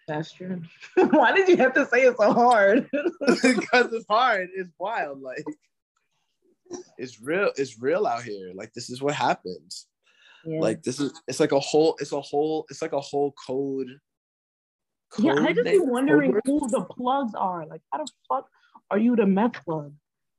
that's 0.09 0.33
true. 0.33 0.61
Why 0.97 1.31
did 1.31 1.47
you 1.49 1.57
have 1.59 1.75
to 1.75 1.87
say 1.87 2.03
it 2.03 2.17
so 2.19 2.33
hard? 2.33 2.91
because 3.21 3.93
it's 3.93 4.07
hard. 4.09 4.49
It's 4.57 4.73
wild. 4.77 5.23
Like 5.23 5.45
it's 6.99 7.21
real. 7.21 7.53
It's 7.57 7.81
real 7.81 8.09
out 8.09 8.25
here. 8.25 8.51
Like 8.55 8.73
this 8.73 8.91
is 8.91 9.01
what 9.01 9.15
happens. 9.15 9.87
Yeah. 10.45 10.61
Like 10.61 10.83
this 10.83 11.01
is. 11.01 11.13
It's 11.27 11.41
like 11.41 11.53
a 11.53 11.61
whole. 11.61 11.97
It's 12.01 12.13
a 12.13 12.21
whole. 12.21 12.67
It's 12.71 12.83
like 12.83 12.93
a 12.93 13.01
whole 13.01 13.33
code. 13.47 13.89
yeah, 15.19 15.35
I 15.35 15.53
just 15.53 15.65
be 15.65 15.79
wondering 15.79 16.33
code 16.33 16.43
who 16.45 16.69
the 16.69 16.83
plugs 16.83 17.35
are. 17.35 17.67
Like, 17.67 17.83
how 17.93 17.99
the 17.99 18.11
fuck 18.29 18.49
are 18.91 18.99
you 18.99 19.17
the 19.17 19.27
meth 19.27 19.65
plug? 19.65 19.93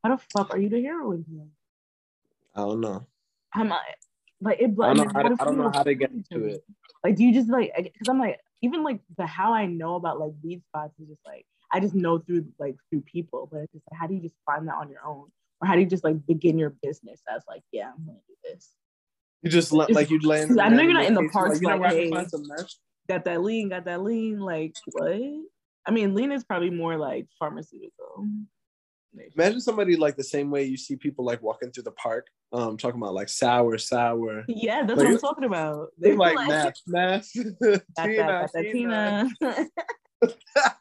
How 0.04 0.16
the 0.16 0.22
fuck 0.34 0.54
are 0.54 0.60
you 0.60 0.70
the 0.70 0.82
heroin 0.82 1.24
plug? 1.24 1.48
I 2.56 2.68
don't 2.68 2.82
know. 2.82 3.08
I'm 3.54 3.68
not 3.70 3.82
like 4.42 4.60
it. 4.60 4.72
I 4.82 4.94
don't 4.94 4.98
know 4.98 5.12
how 5.14 5.22
to, 5.22 5.36
I 5.40 5.46
don't 5.46 5.58
know 5.58 5.72
how 5.74 5.84
to 5.84 5.96
get 5.96 6.12
into 6.12 6.46
it. 6.46 6.64
Like, 7.04 7.16
do 7.16 7.24
you 7.24 7.34
just 7.34 7.50
like? 7.50 7.72
Because 7.76 8.10
I'm 8.10 8.20
like, 8.20 8.40
even 8.62 8.84
like 8.84 9.00
the 9.18 9.26
how 9.26 9.54
I 9.54 9.66
know 9.66 9.96
about 9.96 10.20
like 10.20 10.32
weed 10.44 10.62
spots 10.70 10.94
is 11.00 11.08
just 11.08 11.22
like 11.26 11.46
I 11.72 11.80
just 11.80 11.96
know 11.96 12.20
through 12.20 12.46
like 12.60 12.76
through 12.90 13.02
people, 13.02 13.50
but 13.52 13.62
it's 13.62 13.74
just 13.74 13.84
like, 13.92 14.00
how 14.00 14.08
do 14.08 14.14
you 14.14 14.22
just 14.22 14.36
find 14.46 14.68
that 14.68 14.76
on 14.76 14.90
your 14.90 15.06
own, 15.06 15.28
or 15.60 15.68
how 15.68 15.74
do 15.74 15.82
you 15.82 15.88
just 15.88 16.04
like 16.04 16.26
begin 16.28 16.58
your 16.58 16.70
business 16.84 17.22
as 17.34 17.44
like, 17.48 17.64
yeah, 17.72 17.92
I'm 17.98 18.06
gonna 18.06 18.20
do 18.28 18.36
this. 18.44 18.70
You 19.44 19.50
just 19.52 19.72
let, 19.74 19.92
like 19.92 20.10
you'd 20.10 20.26
land. 20.26 20.60
I 20.60 20.70
know 20.70 20.82
you're 20.82 20.94
not 20.94 21.06
in 21.06 21.14
the 21.14 21.22
Like, 21.22 21.32
parks 21.32 21.62
you 21.62 21.68
know 21.68 21.74
like, 21.76 21.82
where 21.82 21.90
I 21.90 21.94
can 21.94 22.04
hey. 22.04 22.10
find 22.12 22.30
some 22.30 22.48
meth? 22.48 22.74
Got 23.10 23.26
that 23.26 23.42
lean, 23.44 23.70
got 23.70 23.86
that 23.86 24.02
lean. 24.02 24.40
Like 24.40 24.74
what? 24.94 25.12
I 25.86 25.92
mean, 25.92 26.16
lean 26.16 26.32
is 26.32 26.46
probably 26.46 26.70
more 26.70 26.98
like 26.98 27.28
pharmaceutical. 27.38 28.26
Imagine 29.36 29.62
somebody 29.62 29.96
like 29.96 30.16
the 30.16 30.24
same 30.24 30.50
way 30.50 30.64
you 30.64 30.78
see 30.78 30.96
people 30.96 31.24
like 31.26 31.42
walking 31.44 31.72
through 31.72 31.84
the 31.84 31.92
park, 31.92 32.28
um, 32.52 32.78
talking 32.78 33.00
about 33.00 33.14
like 33.14 33.30
sour, 33.30 33.78
sour. 33.78 34.44
Yeah, 34.48 34.86
that's 34.86 34.98
Like, 34.98 35.08
what 35.08 35.14
I'm 35.16 35.20
talking 35.20 35.44
about. 35.44 35.90
They 36.00 36.10
They're 36.10 36.18
like 36.18 36.48
meth. 36.88 37.30
Got 37.36 37.84
that, 37.98 38.50
Tina, 38.72 39.30
Tina. 39.40 39.68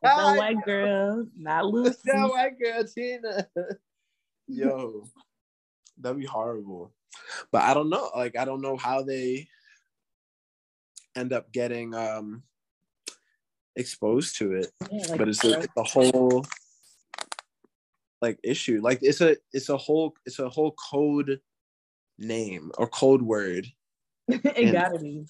That 0.03 0.37
white 0.39 0.65
girl, 0.65 1.27
not 1.37 1.67
Lucy. 1.67 1.99
white 2.13 2.59
girl, 2.63 2.85
Tina. 2.85 3.49
Yo, 4.47 5.05
that'd 5.99 6.19
be 6.19 6.25
horrible. 6.27 6.93
But 7.51 7.63
I 7.63 7.75
don't 7.75 7.91
know. 7.91 8.11
Like, 8.15 8.37
I 8.37 8.45
don't 8.45 8.61
know 8.63 8.77
how 8.77 9.03
they 9.03 9.49
end 11.15 11.33
up 11.33 11.53
getting 11.53 11.95
um 11.95 12.43
exposed 13.77 14.37
to 14.39 14.53
it. 14.53 14.71
Yeah, 14.91 15.07
like, 15.09 15.19
but 15.19 15.29
it's 15.29 15.45
a, 15.45 15.61
it's 15.61 15.73
a 15.77 15.83
whole 15.83 16.45
like 18.21 18.39
issue. 18.43 18.81
Like 18.83 19.01
it's 19.03 19.21
a 19.21 19.37
it's 19.53 19.69
a 19.69 19.77
whole 19.77 20.15
it's 20.25 20.39
a 20.39 20.49
whole 20.49 20.75
code 20.91 21.41
name 22.19 22.71
or 22.79 22.87
code 22.87 23.23
word. 23.23 23.67
it 24.29 24.73
gotta 24.73 24.99
be. 24.99 25.27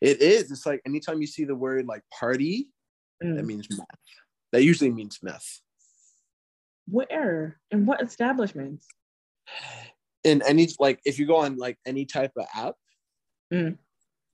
It 0.00 0.22
is. 0.22 0.50
It's 0.50 0.64
like 0.64 0.80
anytime 0.86 1.20
you 1.20 1.26
see 1.26 1.44
the 1.44 1.54
word 1.54 1.86
like 1.86 2.02
party, 2.18 2.68
that 3.20 3.44
Mm. 3.44 3.46
means 3.46 3.68
meth. 3.70 3.86
That 4.52 4.62
usually 4.62 4.90
means 4.90 5.18
meth. 5.22 5.60
Where? 6.88 7.60
In 7.70 7.86
what 7.86 8.02
establishments? 8.02 8.86
In 10.24 10.42
any 10.42 10.68
like 10.78 11.00
if 11.04 11.18
you 11.18 11.26
go 11.26 11.36
on 11.36 11.56
like 11.56 11.78
any 11.86 12.04
type 12.04 12.32
of 12.36 12.46
app, 12.54 12.74
Mm. 13.52 13.76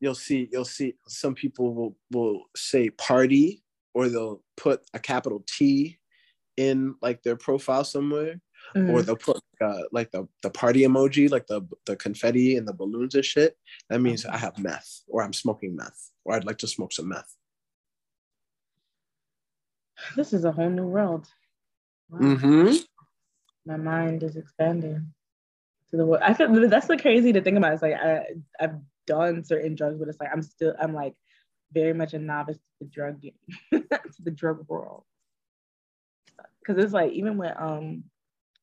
you'll 0.01 0.14
see 0.14 0.49
you'll 0.53 0.64
see 0.64 0.95
some 1.09 1.34
people 1.34 1.74
will 1.74 1.97
will 2.12 2.43
say 2.57 2.91
party 2.91 3.62
or 3.95 4.09
they'll 4.09 4.43
put 4.57 4.82
a 4.95 4.99
capital 4.99 5.43
T 5.47 5.99
in 6.57 6.95
like 7.01 7.22
their 7.22 7.36
profile 7.36 7.84
somewhere. 7.84 8.41
or 8.74 9.01
Mm. 9.01 9.07
they'll 9.07 9.16
put 9.16 9.41
uh, 9.62 9.82
like 9.93 10.11
the, 10.11 10.28
the 10.43 10.51
party 10.51 10.82
emoji, 10.82 11.30
like 11.30 11.47
the 11.47 11.62
the 11.86 11.97
confetti 11.97 12.57
and 12.57 12.68
the 12.68 12.72
balloons 12.72 13.14
and 13.14 13.24
shit. 13.24 13.57
That 13.89 14.01
means 14.01 14.26
I 14.26 14.36
have 14.36 14.59
meth, 14.59 15.03
or 15.09 15.22
I'm 15.22 15.32
smoking 15.32 15.74
meth, 15.74 16.11
or 16.24 16.34
I'd 16.34 16.45
like 16.45 16.59
to 16.59 16.66
smoke 16.68 16.93
some 16.93 17.09
meth. 17.09 17.34
This 20.16 20.32
is 20.32 20.45
a 20.45 20.53
whole 20.53 20.70
new 20.70 20.86
world. 20.86 21.26
Wow. 22.11 22.20
Mm-hmm. 22.20 22.76
My 23.66 23.76
mind 23.76 24.22
is 24.22 24.36
expanding 24.36 25.12
to 25.91 25.97
the 25.97 26.05
world. 26.05 26.22
I 26.24 26.34
feel 26.34 26.68
that's 26.68 26.86
the 26.86 26.99
crazy 26.99 27.32
to 27.32 27.41
think 27.41 27.57
about. 27.57 27.72
It's 27.72 27.82
like 27.82 27.95
I 27.95 28.24
I've 28.61 28.76
done 29.07 29.45
certain 29.45 29.74
drugs, 29.74 29.99
but 29.99 30.09
it's 30.09 30.20
like 30.20 30.30
I'm 30.32 30.43
still 30.43 30.74
I'm 30.80 30.95
like 30.95 31.14
very 31.72 31.93
much 31.93 32.14
a 32.14 32.18
novice 32.18 32.57
to 32.57 32.62
the 32.80 32.86
drug 32.86 33.20
game, 33.20 33.32
to 33.72 34.22
the 34.22 34.30
drug 34.30 34.64
world. 34.68 35.05
Because 36.61 36.82
it's 36.82 36.93
like 36.93 37.12
even 37.12 37.39
with 37.39 37.55
um 37.59 38.05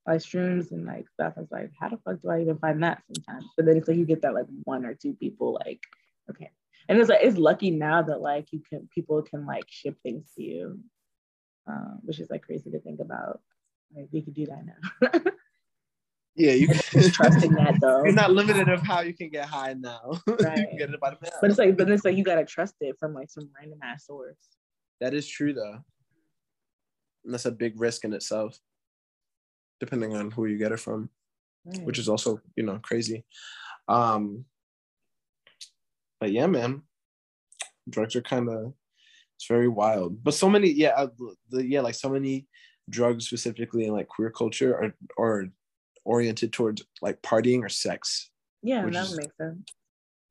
like 0.08 0.22
shrooms 0.22 0.72
and 0.72 0.86
like 0.86 1.10
stuff, 1.10 1.34
it's 1.38 1.52
like 1.52 1.72
how 1.80 1.90
the 1.90 1.98
fuck 1.98 2.22
do 2.22 2.30
I 2.30 2.42
even 2.42 2.58
find 2.60 2.84
that 2.84 3.02
sometimes? 3.08 3.46
But 3.58 3.66
then 3.66 3.78
it's 3.78 3.88
like 3.88 3.98
you 3.98 4.06
get 4.06 4.22
that 4.22 4.36
like 4.36 4.46
one 4.64 4.86
or 4.86 4.94
two 4.94 5.14
people 5.14 5.60
like 5.66 5.82
okay, 6.30 6.52
and 6.88 7.00
it's 7.00 7.10
like 7.10 7.20
it's 7.24 7.38
lucky 7.38 7.72
now 7.72 8.04
that 8.04 8.22
like 8.22 8.48
you 8.52 8.62
can 8.70 8.88
people 8.94 9.22
can 9.24 9.46
like 9.46 9.66
ship 9.68 9.98
things 10.04 10.26
to 10.36 10.44
you, 10.44 10.80
um, 11.68 12.00
which 12.04 12.20
is 12.20 12.30
like 12.30 12.44
crazy 12.44 12.70
to 12.70 12.80
think 12.80 13.00
about. 13.00 13.42
Like 13.96 14.10
we 14.12 14.22
could 14.22 14.34
do 14.36 14.46
that 14.48 14.66
now. 14.66 15.22
Yeah, 16.36 16.52
you 16.52 16.68
Just 16.68 17.14
trusting 17.14 17.54
that 17.54 17.76
though. 17.82 18.04
You're 18.04 18.14
not 18.14 18.32
limited 18.32 18.68
of 18.68 18.82
how 18.82 19.02
you 19.02 19.14
can 19.14 19.30
get 19.30 19.46
high 19.48 19.74
now. 19.74 20.20
you 20.28 20.36
Right. 20.36 20.68
can 20.70 20.78
get 20.78 20.90
it 20.90 21.00
by 21.00 21.12
the 21.12 21.18
mail. 21.22 21.32
But 21.42 21.50
it's 21.50 21.60
like, 21.60 21.78
but 21.78 21.90
it's 21.90 22.04
like 22.04 22.18
you 22.18 22.24
gotta 22.24 22.46
trust 22.46 22.76
it 22.82 22.98
from 23.00 23.14
like 23.14 23.30
some 23.30 23.50
random 23.58 23.80
ass 23.84 24.06
source. 24.08 24.36
that 25.00 25.14
is 25.14 25.28
true 25.28 25.54
though. 25.54 25.80
And 27.24 27.34
that's 27.34 27.46
a 27.46 27.52
big 27.52 27.80
risk 27.80 28.04
in 28.06 28.14
itself, 28.14 28.60
depending 29.80 30.16
on 30.16 30.30
who 30.32 30.46
you 30.46 30.58
get 30.58 30.72
it 30.72 30.80
from. 30.80 31.10
which 31.84 31.98
is 31.98 32.08
also 32.08 32.40
you 32.56 32.64
know 32.64 32.78
crazy 32.84 33.26
um 33.88 34.46
but 36.20 36.32
yeah 36.32 36.46
man 36.46 36.84
drugs 37.90 38.16
are 38.16 38.22
kind 38.22 38.48
of 38.50 38.72
it's 39.36 39.48
very 39.48 39.68
wild 39.68 40.24
but 40.24 40.36
so 40.36 40.48
many 40.48 40.70
yeah 40.70 40.90
uh, 40.96 41.08
the 41.50 41.66
yeah 41.66 41.82
like 41.82 41.96
so 41.96 42.08
many 42.10 42.46
drugs 42.88 43.26
specifically 43.26 43.86
in 43.86 43.94
like 43.94 44.08
queer 44.08 44.30
culture 44.30 44.76
are 44.78 44.94
are 45.18 45.46
oriented 46.06 46.54
towards 46.54 46.84
like 47.02 47.22
partying 47.22 47.62
or 47.64 47.70
sex 47.70 48.30
yeah, 48.64 48.84
that 48.86 48.96
is- 48.96 49.10
would 49.12 49.20
make 49.20 49.32
sense. 49.40 49.64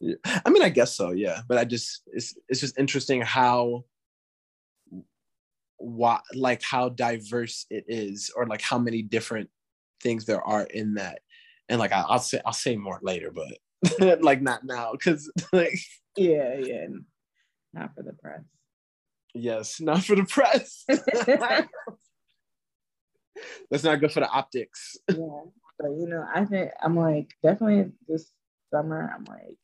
yeah. 0.00 0.14
i 0.46 0.50
mean 0.50 0.62
i 0.62 0.68
guess 0.68 0.94
so 0.96 1.10
yeah 1.10 1.40
but 1.48 1.58
i 1.58 1.64
just 1.64 2.02
it's 2.06 2.34
it's 2.48 2.60
just 2.60 2.78
interesting 2.78 3.20
how 3.20 3.84
what 5.78 6.22
like 6.34 6.62
how 6.62 6.88
diverse 6.88 7.66
it 7.70 7.84
is 7.88 8.30
or 8.36 8.46
like 8.46 8.62
how 8.62 8.78
many 8.78 9.02
different 9.02 9.50
things 10.02 10.24
there 10.24 10.42
are 10.42 10.62
in 10.64 10.94
that 10.94 11.18
and 11.68 11.78
like 11.78 11.92
I, 11.92 12.00
i'll 12.08 12.18
say 12.18 12.40
i'll 12.46 12.52
say 12.52 12.76
more 12.76 12.98
later 13.02 13.30
but 13.32 13.58
like 14.22 14.40
not 14.40 14.64
now 14.64 14.92
because 14.92 15.30
like 15.52 15.78
Yeah, 16.16 16.54
yeah. 16.58 16.86
Not 17.72 17.90
for 17.96 18.02
the 18.04 18.12
press. 18.12 18.42
yes 19.34 19.80
not 19.80 20.04
for 20.04 20.14
the 20.16 20.24
press 20.24 20.84
that's 23.70 23.82
not 23.84 23.98
good 24.00 24.12
for 24.12 24.20
the 24.20 24.28
optics 24.28 24.96
yeah. 25.10 25.16
But 25.84 25.98
you 25.98 26.06
know, 26.06 26.26
I 26.34 26.46
think 26.46 26.70
I'm 26.82 26.96
like 26.96 27.36
definitely 27.42 27.92
this 28.08 28.32
summer, 28.72 29.12
I'm 29.14 29.24
like, 29.24 29.58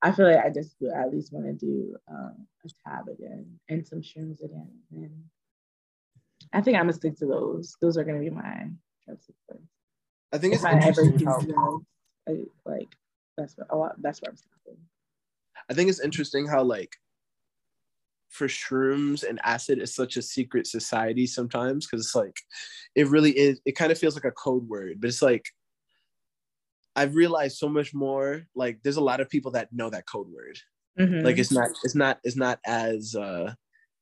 I 0.00 0.12
feel 0.12 0.30
like 0.30 0.44
I 0.44 0.48
just 0.48 0.76
would 0.78 0.92
at 0.92 1.10
least 1.12 1.32
want 1.32 1.46
to 1.46 1.54
do 1.54 1.96
um, 2.08 2.46
a 2.64 2.68
tab 2.88 3.08
again 3.08 3.58
and 3.68 3.84
some 3.84 4.00
shrooms 4.00 4.44
again. 4.44 4.70
And 4.92 5.24
I 6.52 6.60
think 6.60 6.76
I'm 6.76 6.84
gonna 6.84 6.92
stick 6.92 7.16
to 7.16 7.26
those. 7.26 7.76
Those 7.82 7.96
are 7.98 8.04
gonna 8.04 8.20
be 8.20 8.30
my 8.30 8.68
drugs 9.06 9.26
i 10.32 10.38
think 10.38 10.54
it's 10.54 10.64
I 10.64 10.74
interesting 10.74 11.26
how, 11.26 11.40
drugs, 11.40 11.84
I, 12.28 12.32
like 12.64 12.88
that's 13.36 13.56
what 13.56 13.66
a 13.70 13.76
lot. 13.76 14.00
That's 14.00 14.22
where 14.22 14.30
I'm 14.30 14.36
stopping. 14.36 14.80
I 15.68 15.74
think 15.74 15.90
it's 15.90 16.00
interesting 16.00 16.46
how 16.46 16.62
like 16.62 16.96
for 18.36 18.46
shrooms 18.46 19.26
and 19.26 19.40
acid 19.44 19.78
is 19.78 19.94
such 19.94 20.16
a 20.16 20.22
secret 20.22 20.66
society 20.66 21.26
sometimes 21.26 21.86
because 21.86 22.04
it's 22.04 22.14
like 22.14 22.36
it 22.94 23.08
really 23.08 23.30
is 23.30 23.60
it 23.64 23.72
kind 23.72 23.90
of 23.90 23.98
feels 23.98 24.14
like 24.14 24.24
a 24.24 24.30
code 24.32 24.68
word 24.68 25.00
but 25.00 25.08
it's 25.08 25.22
like 25.22 25.46
i've 26.96 27.14
realized 27.14 27.56
so 27.58 27.68
much 27.68 27.94
more 27.94 28.46
like 28.54 28.80
there's 28.82 28.96
a 28.96 29.00
lot 29.10 29.20
of 29.20 29.28
people 29.28 29.50
that 29.52 29.72
know 29.72 29.90
that 29.90 30.06
code 30.06 30.28
word 30.28 30.58
Mhm. 30.98 31.22
like 31.24 31.38
it's 31.38 31.52
not 31.52 31.68
it's 31.84 31.94
not 31.94 32.18
it's 32.24 32.36
not 32.36 32.58
as 32.66 33.14
uh 33.14 33.52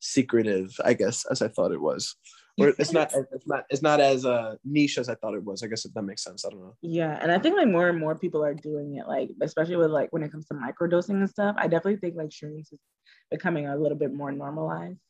secretive 0.01 0.71
i 0.85 0.93
guess 0.95 1.25
as 1.31 1.43
i 1.43 1.49
thought 1.49 1.73
it 1.73 1.81
was 1.81 2.15
or 2.59 2.69
it's 2.79 2.93
not 2.93 3.11
it's 3.33 3.47
not 3.49 3.65
it's 3.71 3.83
not 3.83 3.99
as 4.01 4.25
uh 4.25 4.55
niche 4.65 4.97
as 4.99 5.09
i 5.09 5.15
thought 5.17 5.35
it 5.35 5.43
was 5.43 5.63
i 5.63 5.67
guess 5.67 5.85
if 5.85 5.93
that 5.95 6.03
makes 6.03 6.23
sense 6.23 6.45
i 6.45 6.51
don't 6.51 6.61
know 6.61 6.77
Yeah, 6.83 7.19
and 7.21 7.33
I 7.33 7.39
think 7.39 7.57
like 7.57 7.67
more 7.77 7.89
and 7.89 7.99
more 7.99 8.15
people 8.15 8.45
are 8.45 8.55
doing 8.55 8.95
it, 8.99 9.09
like 9.09 9.31
especially 9.43 9.77
with 9.77 9.91
like 9.91 10.13
when 10.13 10.23
it 10.23 10.31
comes 10.31 10.47
to 10.49 10.55
microdosing 10.55 11.19
and 11.23 11.29
stuff. 11.29 11.57
I 11.59 11.67
definitely 11.67 11.97
think 11.97 12.15
like 12.17 12.29
shrooms 12.31 12.69
is 12.73 12.79
becoming 13.31 13.67
a 13.67 13.77
little 13.77 13.99
bit 13.99 14.13
more 14.13 14.31
normalized. 14.31 15.01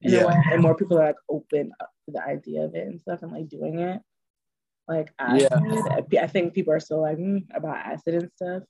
In 0.00 0.12
Yeah. 0.12 0.22
a 0.22 0.26
way, 0.28 0.36
and 0.52 0.62
more 0.62 0.76
people 0.80 0.96
are 0.98 1.06
like 1.10 1.20
open 1.28 1.72
up 1.82 1.90
to 2.06 2.10
the 2.16 2.22
idea 2.22 2.62
of 2.64 2.74
it 2.74 2.86
and 2.86 3.00
stuff 3.00 3.22
and 3.22 3.32
like 3.32 3.48
doing 3.48 3.80
it. 3.80 4.00
Like 4.88 5.12
acid, 5.18 5.52
I 6.18 6.26
think 6.26 6.54
people 6.54 6.72
are 6.72 6.80
still 6.80 7.02
like 7.02 7.18
mm, 7.18 7.44
about 7.54 7.76
acid 7.76 8.14
and 8.14 8.30
stuff, 8.34 8.62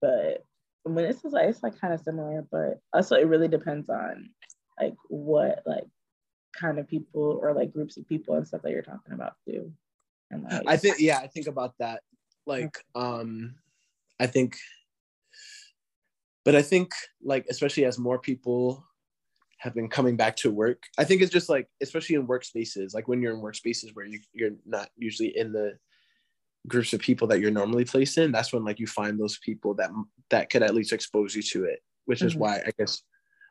but 0.00 0.44
when 0.84 1.04
it's 1.04 1.22
like 1.24 1.48
it's 1.48 1.62
like 1.62 1.78
kind 1.78 1.92
of 1.92 2.00
similar, 2.00 2.46
but 2.50 2.80
also 2.92 3.16
it 3.16 3.26
really 3.26 3.48
depends 3.48 3.88
on 3.90 4.30
like 4.80 4.94
what 5.08 5.62
like 5.66 5.84
kind 6.58 6.78
of 6.78 6.88
people 6.88 7.38
or 7.42 7.52
like 7.52 7.72
groups 7.72 7.96
of 7.96 8.08
people 8.08 8.36
and 8.36 8.46
stuff 8.46 8.62
that 8.62 8.72
you're 8.72 8.82
talking 8.82 9.12
about 9.12 9.34
too. 9.46 9.72
And 10.30 10.44
like 10.44 10.62
I 10.66 10.76
think 10.76 10.96
yeah, 10.98 11.18
I 11.18 11.26
think 11.26 11.46
about 11.46 11.74
that. 11.78 12.02
Like 12.46 12.78
um 12.94 13.54
I 14.18 14.26
think 14.26 14.56
but 16.44 16.54
I 16.54 16.62
think 16.62 16.92
like 17.22 17.46
especially 17.50 17.84
as 17.84 17.98
more 17.98 18.18
people 18.18 18.84
have 19.60 19.74
been 19.74 19.88
coming 19.88 20.16
back 20.16 20.36
to 20.36 20.50
work, 20.50 20.82
I 20.98 21.04
think 21.04 21.20
it's 21.22 21.32
just 21.32 21.48
like 21.48 21.68
especially 21.82 22.16
in 22.16 22.26
workspaces, 22.26 22.94
like 22.94 23.08
when 23.08 23.20
you're 23.22 23.34
in 23.34 23.42
workspaces 23.42 23.94
where 23.94 24.06
you 24.06 24.20
you're 24.32 24.52
not 24.64 24.88
usually 24.96 25.36
in 25.36 25.52
the 25.52 25.78
groups 26.66 26.92
of 26.92 27.00
people 27.00 27.28
that 27.28 27.40
you're 27.40 27.50
normally 27.50 27.84
placed 27.84 28.18
in, 28.18 28.32
that's 28.32 28.52
when 28.52 28.64
like 28.64 28.80
you 28.80 28.86
find 28.86 29.18
those 29.20 29.38
people 29.38 29.74
that 29.74 29.90
that 30.30 30.50
could 30.50 30.62
at 30.62 30.74
least 30.74 30.92
expose 30.92 31.34
you 31.34 31.42
to 31.42 31.64
it, 31.64 31.80
which 32.06 32.22
is 32.22 32.34
Mhm. 32.34 32.38
why 32.38 32.56
I 32.66 32.70
guess 32.78 33.02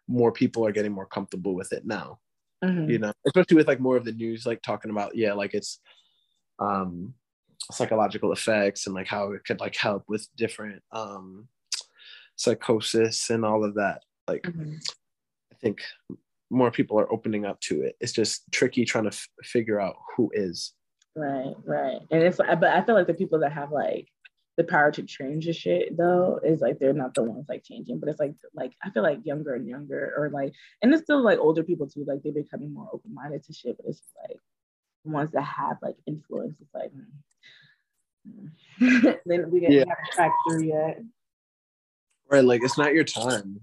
more 0.08 0.32
people 0.32 0.66
are 0.66 0.72
getting 0.72 0.92
more 0.92 1.06
comfortable 1.06 1.54
with 1.54 1.72
it 1.72 1.86
now 1.86 2.20
Mhm. 2.64 2.90
you 2.90 2.98
know 3.00 3.14
especially 3.28 3.56
with 3.56 3.68
like 3.68 3.80
more 3.80 3.96
of 3.96 4.04
the 4.06 4.12
news 4.12 4.46
like 4.46 4.62
talking 4.64 4.90
about 4.92 5.16
yeah 5.16 5.34
like 5.34 5.54
it's 5.54 5.80
um 6.58 7.14
psychological 7.72 8.32
effects 8.34 8.88
and 8.88 8.96
like 8.96 9.06
how 9.08 9.32
it 9.34 9.46
could 9.46 9.60
like 9.60 9.76
help 9.76 10.04
with 10.08 10.28
different 10.36 10.82
um 10.92 11.48
psychosis 12.36 13.30
and 13.30 13.46
all 13.46 13.64
of 13.64 13.76
that 13.76 14.04
like 14.28 14.42
Mhm. 14.44 14.82
I 15.60 15.66
think 15.66 15.82
more 16.50 16.72
people 16.72 17.00
are 17.00 17.12
opening 17.12 17.46
up 17.46 17.60
to 17.62 17.82
it 17.84 17.96
it's 18.00 18.12
just 18.14 18.44
tricky 18.52 18.86
trying 18.86 19.04
to 19.04 19.10
f- 19.10 19.28
figure 19.44 19.80
out 19.80 19.96
who 20.16 20.32
is 20.34 20.74
Right, 21.16 21.54
right. 21.66 22.00
And 22.12 22.24
it's 22.24 22.38
but 22.38 22.64
I 22.64 22.82
feel 22.86 22.96
like 22.96 23.08
the 23.08 23.14
people 23.14 23.40
that 23.40 23.52
have 23.52 23.72
like 23.72 24.08
the 24.58 24.64
power 24.64 24.90
to 24.92 25.04
change 25.04 25.48
the 25.48 25.54
shit 25.54 25.98
though 25.98 26.40
is 26.46 26.62
like 26.62 26.80
they're 26.80 26.94
not 26.94 27.14
the 27.14 27.24
ones 27.24 27.48
like 27.50 27.64
changing, 27.64 28.00
but 28.00 28.08
it's 28.08 28.20
like 28.20 28.36
like 28.54 28.72
I 28.84 28.90
feel 28.92 29.04
like 29.04 29.26
younger 29.26 29.56
and 29.56 29.68
younger 29.68 30.14
or 30.16 30.30
like 30.30 30.54
and 30.82 30.94
it's 30.94 31.04
still 31.04 31.22
like 31.22 31.40
older 31.40 31.64
people 31.64 31.88
too, 31.90 32.06
like 32.08 32.22
they're 32.24 32.32
becoming 32.32 32.74
more 32.74 32.88
open 32.94 33.14
minded 33.14 33.44
to 33.46 33.54
shit, 33.54 33.76
but 33.76 33.88
it's 33.90 34.02
like 34.30 34.38
the 35.04 35.12
ones 35.12 35.32
that 35.34 35.42
have 35.42 35.78
like 35.82 35.96
influence. 36.06 36.56
It's 36.62 36.74
like 36.74 36.92
mm. 38.28 39.20
then 39.26 39.50
we 39.52 39.60
get 39.62 39.72
Yeah. 39.72 39.84
cracked 40.12 40.36
through 40.48 40.64
yet. 40.66 41.02
right 42.32 42.46
like 42.46 42.64
it's 42.64 42.78
not 42.78 42.94
your 42.94 43.04
time 43.04 43.60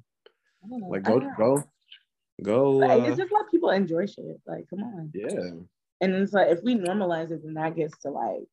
I 0.65 0.69
don't 0.69 0.81
know. 0.81 0.89
like 0.89 1.05
go 1.05 1.21
go 1.39 1.65
go 2.43 2.79
Like, 2.81 2.91
uh, 2.91 3.05
it's 3.05 3.19
just 3.19 3.33
let 3.33 3.51
people 3.51 3.71
enjoy 3.71 4.07
shit. 4.07 4.41
Like, 4.47 4.69
come 4.69 4.83
on. 4.83 5.11
yeah 5.15 5.51
and 6.01 6.15
it's 6.15 6.33
like 6.33 6.49
if 6.49 6.63
we 6.63 6.75
normalize 6.75 7.31
it, 7.31 7.43
then 7.43 7.55
that 7.55 7.77
gets 7.77 7.97
to 7.99 8.11
like 8.11 8.45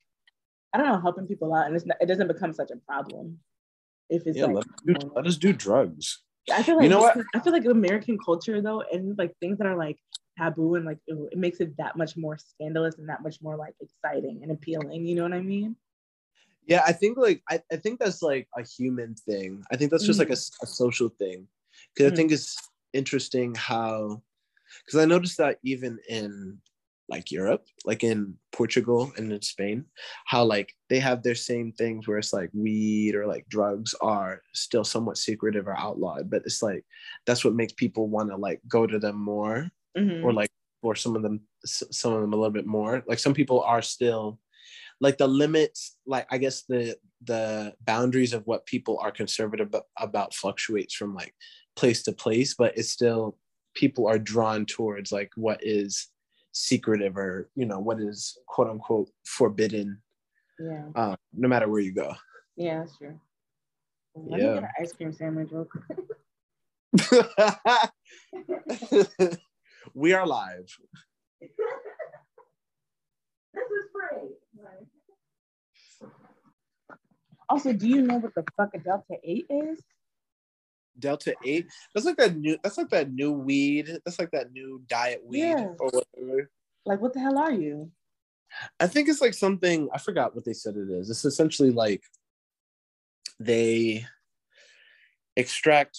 I 0.74 0.78
don't 0.80 0.88
know, 0.88 1.00
helping 1.00 1.28
people 1.28 1.54
out, 1.54 1.68
and 1.68 1.76
it's 1.76 1.86
not, 1.86 1.98
it 2.02 2.08
doesn't 2.08 2.28
become 2.28 2.52
such 2.52 2.72
a 2.72 2.78
problem 2.78 3.40
if 4.10 4.26
it's 4.26 4.38
yeah 4.38 4.46
like 4.46 4.56
let, 4.56 4.66
us 4.66 4.74
do, 4.86 5.12
let 5.16 5.28
us 5.28 5.38
do 5.38 5.54
drugs 5.54 6.24
I 6.52 6.62
feel 6.64 6.76
like 6.76 6.84
You 6.84 6.90
know 6.90 7.00
what? 7.00 7.18
I 7.34 7.40
feel 7.40 7.54
like 7.54 7.66
American 7.66 8.18
culture 8.18 8.62
though, 8.62 8.84
and 8.92 9.18
like 9.18 9.34
things 9.40 9.58
that 9.60 9.68
are 9.68 9.78
like 9.78 9.98
taboo 10.38 10.76
and 10.76 10.86
like 10.86 10.98
it, 11.08 11.16
it 11.32 11.38
makes 11.38 11.60
it 11.60 11.78
that 11.78 11.96
much 11.96 12.18
more 12.18 12.38
scandalous 12.38 12.98
and 12.98 13.08
that 13.08 13.24
much 13.24 13.42
more 13.42 13.56
like 13.56 13.76
exciting 13.80 14.40
and 14.42 14.52
appealing. 14.52 15.06
You 15.06 15.16
know 15.16 15.24
what 15.24 15.34
I 15.34 15.42
mean? 15.42 15.76
Yeah, 16.68 16.82
I 16.86 16.92
think 16.92 17.18
like 17.18 17.42
I, 17.50 17.62
I 17.72 17.78
think 17.78 18.00
that's 18.00 18.22
like 18.22 18.48
a 18.58 18.64
human 18.64 19.16
thing. 19.16 19.64
I 19.72 19.78
think 19.78 19.92
that's 19.92 20.06
just 20.06 20.20
like 20.20 20.32
a 20.32 20.36
social 20.36 21.10
thing. 21.10 21.48
Because 21.96 22.12
I 22.12 22.14
Mm. 22.14 22.18
think 22.18 22.32
it's 22.32 22.58
interesting 22.94 23.56
how 23.56 24.22
because 24.86 25.00
I 25.00 25.06
noticed 25.06 25.38
that 25.38 25.60
even 25.64 26.00
in 26.10 26.60
like 27.10 27.32
Europe, 27.32 27.66
like 27.86 28.04
in 28.04 28.36
Portugal 28.52 29.12
and 29.18 29.32
in 29.32 29.42
Spain, 29.42 29.86
how 30.26 30.46
like 30.46 30.74
they 30.90 31.00
have 31.00 31.22
their 31.22 31.36
same 31.36 31.72
things 31.74 32.08
where 32.08 32.18
it's 32.18 32.34
like 32.34 32.50
weed 32.54 33.14
or 33.14 33.28
like 33.28 33.48
drugs 33.50 33.94
are 34.02 34.42
still 34.54 34.84
somewhat 34.84 35.18
secretive 35.18 35.68
or 35.68 35.78
outlawed, 35.78 36.30
but 36.30 36.44
it's 36.46 36.64
like 36.64 36.86
that's 37.26 37.44
what 37.44 37.56
makes 37.56 37.74
people 37.74 38.08
want 38.08 38.30
to 38.30 38.38
like 38.38 38.62
go 38.68 38.88
to 38.88 39.00
them 39.00 39.18
more 39.18 39.70
Mhm. 39.98 40.24
or 40.24 40.34
like 40.34 40.50
or 40.82 40.96
some 40.96 41.16
of 41.16 41.22
them 41.22 41.42
some 41.66 42.14
of 42.14 42.22
them 42.22 42.34
a 42.34 42.36
little 42.36 42.52
bit 42.52 42.66
more 42.66 43.04
like 43.08 43.20
some 43.20 43.34
people 43.34 43.62
are 43.62 43.82
still 43.82 44.40
like 45.00 45.18
the 45.18 45.28
limits 45.28 45.98
like 46.06 46.28
i 46.32 46.38
guess 46.38 46.64
the 46.64 46.98
the 47.24 47.74
boundaries 47.82 48.34
of 48.34 48.46
what 48.46 48.66
people 48.66 49.00
are 49.00 49.12
conservative 49.12 49.74
about 49.98 50.34
fluctuates 50.34 50.94
from 50.94 51.16
like 51.16 51.34
place 51.76 52.04
to 52.04 52.12
place 52.12 52.54
but 52.54 52.78
it's 52.78 52.90
still 52.90 53.38
people 53.74 54.08
are 54.08 54.20
drawn 54.20 54.66
towards 54.66 55.12
like 55.12 55.32
what 55.36 55.60
is 55.62 56.08
secretive 56.52 57.18
or 57.18 57.50
you 57.56 57.66
know 57.66 57.80
what 57.80 58.00
is 58.00 58.38
quote 58.48 58.70
unquote 58.70 59.10
forbidden 59.26 60.00
yeah, 60.60 60.84
uh, 60.96 61.16
no 61.34 61.48
matter 61.48 61.68
where 61.68 61.82
you 61.82 61.92
go 61.92 62.14
yeah, 62.56 62.80
that's 62.80 62.96
true. 62.98 63.20
Let 64.16 64.40
Yeah. 64.40 64.48
me 64.48 64.54
get 64.54 64.64
an 64.64 64.70
ice 64.80 64.94
cream 64.94 65.12
sandwich 65.12 65.50
real 65.52 65.66
quick. 65.66 65.84
we 69.96 70.14
are 70.14 70.28
live 70.28 70.78
this 73.54 73.64
is 73.64 73.86
free. 73.92 74.30
Also, 77.50 77.74
do 77.74 77.88
you 77.88 78.02
know 78.02 78.18
what 78.18 78.34
the 78.36 78.44
fuck 78.56 78.70
a 78.74 78.80
Delta 78.80 79.16
8 79.24 79.46
is? 79.50 79.84
Delta 81.00 81.34
Eight. 81.46 81.68
That's 81.94 82.06
like 82.06 82.18
that 82.18 82.36
new. 82.36 82.58
That's 82.64 82.78
like 82.78 82.90
that 82.90 83.12
new 83.12 83.32
weed. 83.32 84.00
That's 84.06 84.20
like 84.20 84.32
that 84.32 84.52
new 84.52 84.82
diet 84.88 85.22
weed 85.26 85.40
Yeah. 85.40 85.68
or 85.80 85.90
whatever. 85.90 86.50
Like, 86.86 87.02
what 87.02 87.14
the 87.14 87.20
hell 87.20 87.38
are 87.38 87.52
you? 87.52 87.92
I 88.80 88.88
think 88.88 89.10
it's 89.10 89.22
like 89.22 89.34
something. 89.34 89.90
I 89.94 89.98
forgot 89.98 90.36
what 90.36 90.46
they 90.46 90.54
said 90.54 90.76
it 90.76 90.90
is. 90.90 91.10
It's 91.10 91.26
essentially 91.26 91.72
like 91.72 92.04
they 93.40 94.06
extract. 95.36 95.98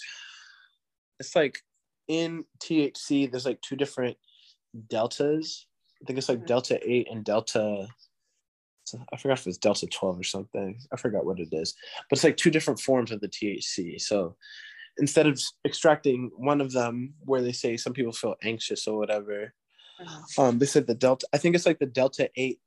It's 1.19 1.35
like 1.35 1.59
in 2.07 2.45
THC. 2.59 3.29
There's 3.29 3.45
like 3.45 3.61
two 3.61 3.75
different 3.75 4.17
deltas. 4.89 5.67
I 6.01 6.05
think 6.05 6.17
it's 6.17 6.29
like 6.29 6.39
mm-hmm. 6.39 6.47
Delta 6.47 6.79
Eight 6.89 7.07
and 7.09 7.23
Delta. 7.23 7.87
I 9.11 9.17
forgot 9.17 9.39
if 9.39 9.47
it's 9.47 9.57
Delta 9.57 9.87
12 9.87 10.19
or 10.19 10.23
something. 10.23 10.79
I 10.93 10.97
forgot 10.97 11.25
what 11.25 11.39
it 11.39 11.49
is. 11.51 11.73
But 12.09 12.17
it's 12.17 12.23
like 12.23 12.37
two 12.37 12.51
different 12.51 12.79
forms 12.79 13.11
of 13.11 13.19
the 13.19 13.27
THC. 13.27 13.99
So 13.99 14.35
instead 14.97 15.27
of 15.27 15.39
extracting 15.65 16.31
one 16.35 16.61
of 16.61 16.71
them 16.71 17.13
where 17.25 17.41
they 17.41 17.51
say 17.51 17.77
some 17.77 17.93
people 17.93 18.11
feel 18.13 18.35
anxious 18.43 18.87
or 18.87 18.97
whatever, 18.97 19.53
um, 20.37 20.59
they 20.59 20.65
said 20.65 20.87
the 20.87 20.95
Delta, 20.95 21.27
I 21.33 21.37
think 21.37 21.55
it's 21.55 21.65
like 21.65 21.79
the 21.79 21.85
Delta 21.85 22.29
8, 22.35 22.59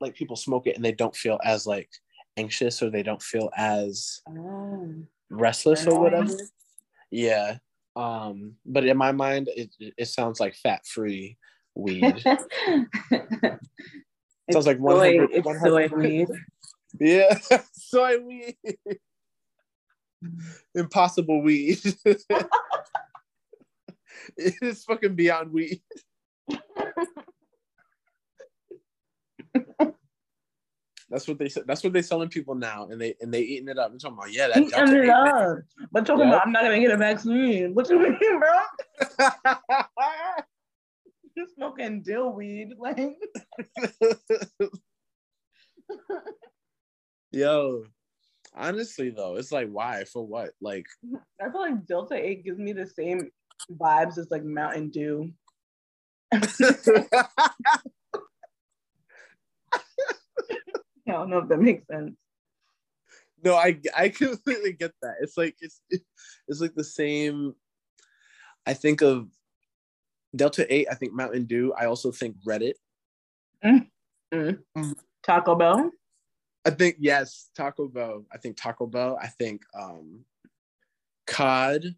like 0.00 0.14
people 0.14 0.36
smoke 0.36 0.66
it 0.66 0.76
and 0.76 0.84
they 0.84 0.92
don't 0.92 1.14
feel 1.16 1.38
as 1.44 1.66
like 1.66 1.90
anxious 2.36 2.82
or 2.82 2.90
they 2.90 3.02
don't 3.02 3.22
feel 3.22 3.50
as 3.56 4.20
Oh. 4.28 4.94
restless 5.30 5.86
or 5.86 6.00
whatever. 6.00 6.32
Yeah. 7.10 7.58
Um, 7.96 8.56
but 8.66 8.84
in 8.84 8.96
my 8.96 9.12
mind, 9.12 9.48
it, 9.54 9.74
it 9.96 10.06
sounds 10.06 10.40
like 10.40 10.54
fat 10.56 10.84
free 10.86 11.38
weed. 11.74 12.22
Sounds 14.52 14.66
like 14.66 14.76
soy, 14.76 14.80
100 14.80 15.30
it's 15.32 15.46
100 15.46 15.90
soy 15.90 15.96
weed. 15.96 16.28
Yeah, 17.00 17.38
soy 17.72 18.18
weed. 18.20 18.56
Impossible 20.74 21.42
weed. 21.42 21.78
it 24.36 24.54
is 24.62 24.84
fucking 24.84 25.14
beyond 25.14 25.52
weed. 25.52 25.80
That's 31.10 31.28
what 31.28 31.38
they 31.38 31.48
said. 31.48 31.64
That's 31.66 31.84
what 31.84 31.92
they're 31.92 32.02
selling 32.02 32.28
people 32.28 32.56
now, 32.56 32.88
and 32.90 33.00
they 33.00 33.14
and 33.20 33.32
they 33.32 33.42
eating 33.42 33.68
it 33.68 33.78
up. 33.78 33.90
They're 33.92 33.98
talking 33.98 34.18
about 34.18 34.32
yeah, 34.32 34.48
that 34.48 34.56
Eat 34.62 34.70
Delta 34.70 34.92
them 34.92 35.02
8 35.02 35.06
love. 35.06 35.58
But 35.92 36.06
talking 36.06 36.22
Yeah. 36.24 36.28
about 36.30 36.46
I'm 36.46 36.52
not 36.52 36.62
gonna 36.62 36.80
get 36.80 36.90
a 36.90 36.96
vaccine. 36.96 37.72
What 37.74 37.88
you 37.88 38.00
mean, 38.00 38.16
bro? 38.18 38.48
You're 41.36 41.46
smoking 41.54 42.02
dill 42.02 42.32
weed. 42.32 42.70
Like 42.78 42.98
Yo, 47.32 47.84
honestly 48.54 49.10
though, 49.10 49.36
it's 49.36 49.52
like 49.52 49.68
why 49.68 50.04
for 50.04 50.26
what? 50.26 50.50
Like 50.60 50.86
I 51.40 51.50
feel 51.50 51.60
like 51.60 51.86
Delta 51.86 52.14
8 52.14 52.44
gives 52.44 52.58
me 52.58 52.72
the 52.72 52.86
same 52.86 53.30
vibes 53.72 54.18
as 54.18 54.30
like 54.30 54.44
Mountain 54.44 54.90
Dew. 54.90 55.32
I 56.32 57.26
don't 61.06 61.30
know 61.30 61.38
if 61.38 61.48
that 61.48 61.60
makes 61.60 61.86
sense. 61.86 62.14
no, 63.44 63.54
I 63.54 63.78
I 63.96 64.08
completely 64.08 64.72
get 64.72 64.92
that. 65.02 65.16
It's 65.20 65.36
like 65.36 65.56
it's 65.60 65.80
it's 66.48 66.60
like 66.60 66.74
the 66.74 66.84
same. 66.84 67.54
I 68.66 68.74
think 68.74 69.02
of 69.02 69.28
Delta 70.34 70.72
Eight. 70.72 70.88
I 70.90 70.94
think 70.94 71.12
Mountain 71.12 71.44
Dew. 71.44 71.72
I 71.78 71.86
also 71.86 72.10
think 72.10 72.36
Reddit. 72.46 72.74
Mm. 73.64 73.86
Taco 75.22 75.54
Bell. 75.54 75.90
I 76.66 76.70
think 76.70 76.96
yes, 76.98 77.50
Taco 77.54 77.88
Bell. 77.88 78.24
I 78.32 78.38
think 78.38 78.56
Taco 78.56 78.86
Bell. 78.86 79.18
I 79.20 79.26
think 79.28 79.62
um 79.78 80.24
COD. 81.26 81.94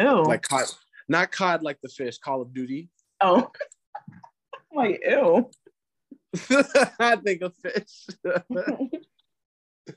Ew. 0.00 0.22
Like 0.24 0.42
COD, 0.42 0.66
not 1.08 1.30
COD 1.32 1.62
like 1.62 1.80
the 1.82 1.88
fish. 1.88 2.18
Call 2.18 2.42
of 2.42 2.52
Duty. 2.54 2.88
Oh. 3.20 3.50
like 4.72 5.00
ew. 5.04 5.50
I 7.00 7.16
think 7.16 7.42
of 7.42 7.52
fish. 7.56 8.06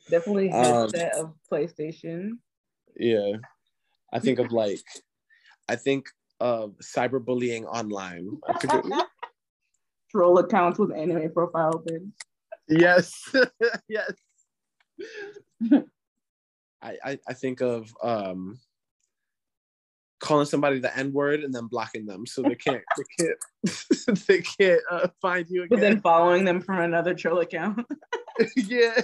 Definitely 0.09 0.49
Um, 0.49 0.89
headset 0.89 1.13
of 1.17 1.35
PlayStation. 1.51 2.39
yeah, 2.95 3.33
I 4.11 4.17
think 4.19 4.39
of 4.39 4.51
like, 4.51 4.79
I 5.69 5.75
think 5.75 6.07
of 6.39 6.75
cyberbullying 6.81 7.65
online. 7.65 8.39
Troll 10.11 10.39
accounts 10.39 10.79
with 10.79 10.91
anime 10.93 11.31
profile 11.31 11.77
pics. 11.85 12.05
Yes, 12.71 13.13
yes. 13.87 14.11
I, 16.81 16.97
I 17.03 17.19
I 17.27 17.33
think 17.33 17.61
of 17.61 17.93
um 18.01 18.59
calling 20.19 20.45
somebody 20.45 20.79
the 20.79 20.95
N 20.97 21.11
word 21.13 21.43
and 21.43 21.53
then 21.53 21.65
blocking 21.67 22.05
them 22.05 22.25
so 22.25 22.41
they 22.43 22.55
can't 22.55 22.81
they 22.97 23.03
can't 23.25 23.37
they 24.27 24.41
can't 24.41 24.81
uh, 24.89 25.07
find 25.21 25.47
you 25.49 25.67
But 25.69 25.77
again. 25.79 25.93
then 25.93 26.01
following 26.01 26.45
them 26.45 26.61
from 26.61 26.79
another 26.79 27.13
troll 27.13 27.39
account. 27.39 27.85
yeah. 28.55 29.01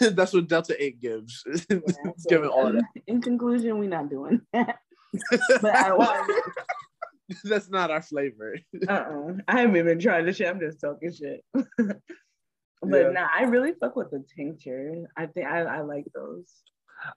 That's 0.00 0.32
what 0.34 0.48
Delta 0.48 0.74
8 0.82 1.00
gives. 1.00 1.44
it's 1.46 2.26
giving 2.28 2.48
all 2.50 2.66
of 2.66 2.74
that. 2.74 2.84
In 3.06 3.22
conclusion, 3.22 3.78
we're 3.78 3.88
not 3.88 4.10
doing 4.10 4.40
that. 4.52 4.78
But 5.62 5.74
I 5.74 5.92
want 5.94 6.30
That's 7.44 7.68
not 7.68 7.90
our 7.90 8.02
flavor. 8.02 8.56
uh-uh. 8.88 9.34
I 9.46 9.60
haven't 9.60 9.76
even 9.76 9.98
tried 9.98 10.22
the 10.26 10.32
shit. 10.32 10.48
I'm 10.48 10.60
just 10.60 10.80
talking 10.80 11.12
shit. 11.12 11.44
but 11.52 11.96
Yeah. 12.86 13.10
nah, 13.10 13.28
I 13.34 13.42
really 13.44 13.72
fuck 13.80 13.96
with 13.96 14.10
the 14.10 14.24
tincture. 14.36 15.06
I 15.16 15.26
think 15.26 15.46
I, 15.46 15.60
I 15.60 15.80
like 15.82 16.06
those. 16.14 16.52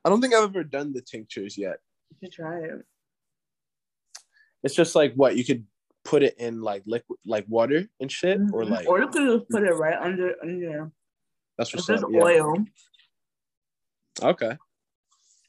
I 0.06 0.10
don't 0.10 0.22
think 0.22 0.34
I've 0.34 0.44
ever 0.44 0.64
done 0.64 0.94
the 0.94 1.02
tinctures 1.02 1.58
yet. 1.58 1.78
You 2.10 2.18
should 2.28 2.34
try 2.34 2.60
it. 2.60 2.82
It's 4.64 4.76
just 4.76 4.96
like 4.96 5.14
what 5.16 5.36
you 5.38 5.44
could 5.44 5.66
put 6.04 6.24
it 6.24 6.36
in 6.38 6.62
like 6.62 6.84
liquid, 6.86 7.18
like 7.26 7.46
water 7.48 7.86
and 8.00 8.12
shit, 8.12 8.40
or 8.54 8.64
Mhm. 8.64 8.70
like 8.70 8.88
or 8.88 9.00
you 9.00 9.08
could 9.08 9.40
just 9.40 9.50
put 9.50 9.64
it 9.64 9.74
right 9.74 9.98
under 10.00 10.36
under. 10.44 10.92
that's 11.58 11.74
what's 11.74 11.88
just. 11.88 12.04
Yeah. 12.12 12.22
oil. 12.22 12.56
Okay. 14.22 14.58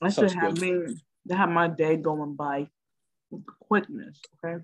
That 0.01 0.15
should 0.15 0.33
have 0.33 0.55
good. 0.55 0.63
me 0.89 0.95
to 1.29 1.35
have 1.37 1.51
my 1.51 1.69
day 1.69 1.97
going 1.97 2.35
by 2.37 2.69
with 3.33 3.43
quickness. 3.61 4.21
Okay. 4.45 4.63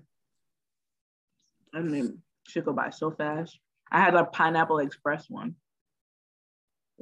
I 1.73 1.79
mean, 1.81 2.21
should 2.47 2.65
go 2.65 2.73
by 2.73 2.89
so 2.89 3.11
fast. 3.11 3.59
I 3.91 3.99
had 3.99 4.15
a 4.15 4.25
pineapple 4.25 4.79
express 4.79 5.29
one. 5.29 5.55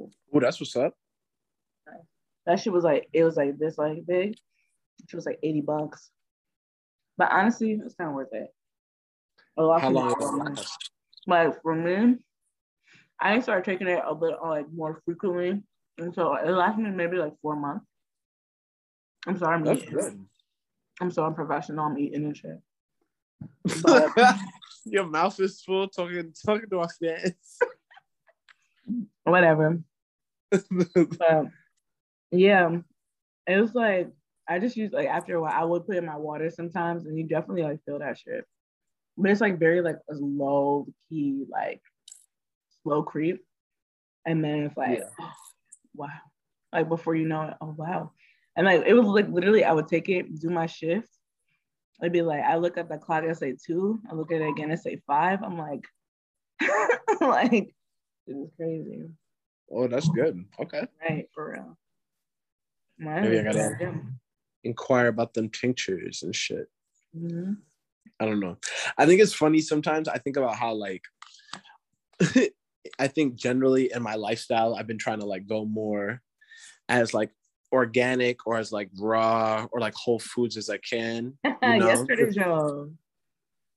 Oh, 0.00 0.40
that's 0.40 0.60
what's 0.60 0.76
up. 0.76 0.94
That 2.46 2.60
shit 2.60 2.72
was 2.72 2.84
like 2.84 3.08
it 3.12 3.24
was 3.24 3.36
like 3.36 3.58
this 3.58 3.76
like 3.76 4.06
big. 4.06 4.30
It 4.30 5.14
was 5.14 5.26
like 5.26 5.38
80 5.42 5.60
bucks. 5.60 6.10
But 7.18 7.30
honestly, 7.30 7.72
it's 7.72 7.94
kind 7.94 8.08
of 8.08 8.14
worth 8.14 8.32
it. 8.32 8.48
A 9.58 9.62
lot 9.62 9.82
How 9.82 9.90
long? 9.90 10.08
people 10.08 10.30
don't 10.30 10.54
know. 10.54 10.62
Like 11.26 11.60
for 11.62 11.74
me, 11.74 12.16
I 13.20 13.40
started 13.40 13.64
taking 13.64 13.88
it 13.88 14.00
a 14.06 14.14
bit 14.14 14.34
like 14.42 14.66
more 14.72 15.02
frequently. 15.04 15.62
And 15.98 16.14
so 16.14 16.34
it 16.36 16.48
lasted 16.50 16.82
me 16.82 16.90
maybe 16.90 17.18
like 17.18 17.34
four 17.42 17.56
months. 17.56 17.84
I'm 19.26 19.36
sorry, 19.36 19.56
I'm 19.56 19.64
That's 19.64 19.84
good. 19.84 20.24
I'm 21.00 21.10
so 21.10 21.24
unprofessional. 21.24 21.84
I'm 21.86 21.98
eating 21.98 22.24
and 22.24 22.36
shit. 22.36 22.60
But 23.82 24.10
Your 24.84 25.06
mouth 25.06 25.38
is 25.40 25.62
full 25.62 25.88
talking 25.88 26.32
talking 26.44 26.68
to 26.70 26.80
our 26.80 26.88
fans. 26.88 27.58
whatever. 29.24 29.80
But 30.94 31.46
yeah, 32.30 32.78
it 33.46 33.60
was 33.60 33.74
like 33.74 34.10
I 34.48 34.58
just 34.58 34.76
used 34.76 34.94
like 34.94 35.08
after 35.08 35.36
a 35.36 35.42
while 35.42 35.52
I 35.54 35.64
would 35.64 35.86
put 35.86 35.96
in 35.96 36.06
my 36.06 36.16
water 36.16 36.50
sometimes, 36.50 37.04
and 37.04 37.18
you 37.18 37.24
definitely 37.24 37.62
like 37.62 37.84
feel 37.84 37.98
that 37.98 38.18
shit. 38.18 38.44
But 39.16 39.30
it's 39.30 39.40
like 39.40 39.58
very 39.58 39.82
like 39.82 39.98
a 40.10 40.14
low 40.14 40.86
key 41.08 41.44
like 41.50 41.82
slow 42.82 43.02
creep, 43.02 43.44
and 44.26 44.42
then 44.42 44.64
it's 44.64 44.76
like 44.76 45.00
Yeah. 45.00 45.04
oh, 45.20 45.32
wow, 45.94 46.08
like 46.72 46.88
before 46.88 47.14
you 47.14 47.28
know 47.28 47.42
it, 47.42 47.54
oh 47.60 47.74
wow, 47.76 48.12
and 48.58 48.66
like 48.66 48.82
it 48.86 48.92
was 48.92 49.06
like 49.06 49.28
literally 49.28 49.64
I 49.64 49.72
would 49.72 49.86
take 49.88 50.08
it, 50.08 50.38
do 50.40 50.50
my 50.50 50.66
shift. 50.66 51.08
I'd 52.02 52.12
be 52.12 52.22
like, 52.22 52.42
I 52.42 52.56
look 52.56 52.76
at 52.76 52.88
the 52.88 52.98
clock, 52.98 53.24
I 53.24 53.32
say 53.32 53.54
two. 53.64 54.00
I 54.10 54.14
look 54.14 54.30
at 54.32 54.40
it 54.40 54.48
again, 54.48 54.70
I 54.70 54.74
say 54.74 55.00
five. 55.06 55.42
I'm 55.42 55.56
like, 55.56 55.84
like, 57.20 57.74
this 58.26 58.36
is 58.36 58.50
crazy. 58.56 59.04
oh, 59.72 59.86
that's 59.88 60.08
good. 60.08 60.44
Okay. 60.60 60.86
Right, 61.08 61.28
for 61.34 61.52
real. 61.52 61.78
My 62.98 63.20
Maybe 63.20 63.38
I 63.38 63.42
gotta- 63.44 64.02
Inquire 64.64 65.06
about 65.06 65.34
them 65.34 65.48
tinctures 65.48 66.24
and 66.24 66.34
shit. 66.34 66.66
Mhm. 67.16 67.58
I 68.20 68.24
don't 68.26 68.40
know. 68.40 68.58
I 68.98 69.06
think 69.06 69.20
it's 69.20 69.32
funny 69.32 69.60
sometimes. 69.60 70.08
I 70.08 70.18
think 70.18 70.36
about 70.36 70.56
how 70.56 70.74
like 70.74 71.04
I 72.98 73.06
think 73.06 73.36
generally 73.36 73.92
in 73.94 74.02
my 74.02 74.16
lifestyle, 74.16 74.74
I've 74.74 74.88
been 74.88 74.98
trying 74.98 75.20
to 75.20 75.26
like 75.26 75.46
go 75.46 75.64
more 75.64 76.20
as 76.88 77.14
like 77.14 77.30
organic 77.72 78.46
or 78.46 78.56
as 78.56 78.72
like 78.72 78.90
raw 78.98 79.66
or 79.72 79.80
like 79.80 79.94
whole 79.94 80.18
foods 80.18 80.56
as 80.56 80.70
I 80.70 80.78
can. 80.78 81.36
You 81.44 81.52
know? 81.62 81.86
Yesterday's 81.88 82.34
show. 82.34 82.90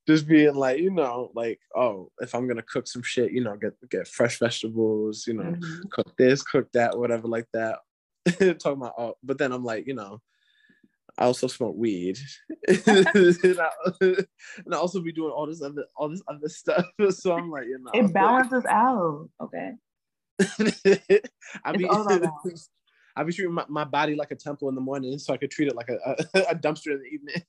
Just 0.08 0.28
being 0.28 0.56
like, 0.56 0.80
you 0.80 0.90
know, 0.90 1.32
like, 1.36 1.60
oh, 1.76 2.12
if 2.20 2.34
I'm 2.34 2.48
gonna 2.48 2.64
cook 2.64 2.88
some 2.88 3.04
shit, 3.04 3.32
you 3.32 3.44
know, 3.44 3.56
get 3.56 3.74
get 3.90 4.08
fresh 4.08 4.40
vegetables, 4.40 5.26
you 5.28 5.36
know, 5.36 5.44
Mhm. 5.52 5.90
cook 5.92 6.18
this, 6.18 6.42
cook 6.42 6.72
that, 6.72 6.98
whatever, 6.98 7.28
like 7.28 7.46
that. 7.54 7.80
Talking 8.60 8.82
about, 8.82 8.96
oh, 8.98 9.16
but 9.24 9.38
then 9.38 9.52
I'm 9.52 9.64
like, 9.64 9.86
you 9.86 9.94
know, 9.94 10.20
I 11.18 11.26
also 11.26 11.48
smoke 11.48 11.76
weed, 11.78 12.18
and, 12.68 13.60
I, 13.60 13.70
and 14.02 14.74
I 14.74 14.78
also 14.78 15.02
be 15.02 15.12
doing 15.12 15.32
all 15.32 15.46
this 15.46 15.62
other, 15.62 15.86
all 15.96 16.10
this 16.10 16.24
other 16.28 16.50
stuff. 16.50 16.86
So 17.12 17.34
I'm 17.34 17.52
like, 17.52 17.66
you 17.66 17.78
know, 17.80 17.92
It 17.94 18.12
balances 18.14 18.66
out. 18.66 19.30
Okay. 19.40 19.72
I 20.40 21.74
It's 22.46 22.70
be, 23.16 23.20
all. 23.20 23.24
I 23.24 23.26
be 23.26 23.34
treating 23.34 23.54
my, 23.54 23.66
my 23.68 23.84
body 23.84 24.16
like 24.16 24.32
a 24.32 24.36
temple 24.36 24.70
in 24.70 24.76
the 24.76 24.82
morning, 24.82 25.18
so 25.20 25.34
I 25.34 25.38
could 25.38 25.52
treat 25.52 25.68
it 25.68 25.76
like 25.76 25.90
a, 25.90 25.98
a, 26.06 26.40
a 26.52 26.56
dumpster 26.56 26.92
in 26.92 27.00
the 27.00 27.06
evening. 27.06 27.44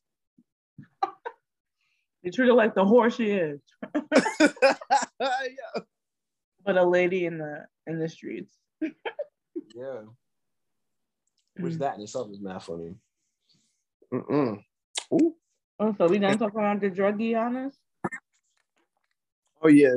You 2.22 2.30
treat 2.30 2.46
her 2.46 2.52
like 2.54 2.74
the 2.74 2.84
horse 2.84 3.16
she 3.16 3.30
is, 3.30 3.60
yeah. 3.94 4.74
but 6.64 6.76
a 6.76 6.84
lady 6.84 7.26
in 7.26 7.38
the 7.38 7.66
in 7.86 7.98
the 7.98 8.08
streets. 8.08 8.56
Yeah. 8.80 10.02
Which 11.56 11.74
Mhm. 11.74 11.78
that 11.78 11.96
in 11.96 12.02
itself 12.02 12.30
is 12.30 12.40
not 12.40 12.62
funny. 12.62 12.94
Mm-mm. 14.12 14.62
Ooh. 15.12 15.34
Oh, 15.80 15.94
so 15.98 16.06
we 16.06 16.18
done 16.18 16.38
talking 16.38 16.60
about 16.60 16.80
the 16.80 16.90
druggie 16.90 17.36
on 17.38 17.56
us? 17.56 17.74
Oh 19.60 19.68
yeah, 19.68 19.96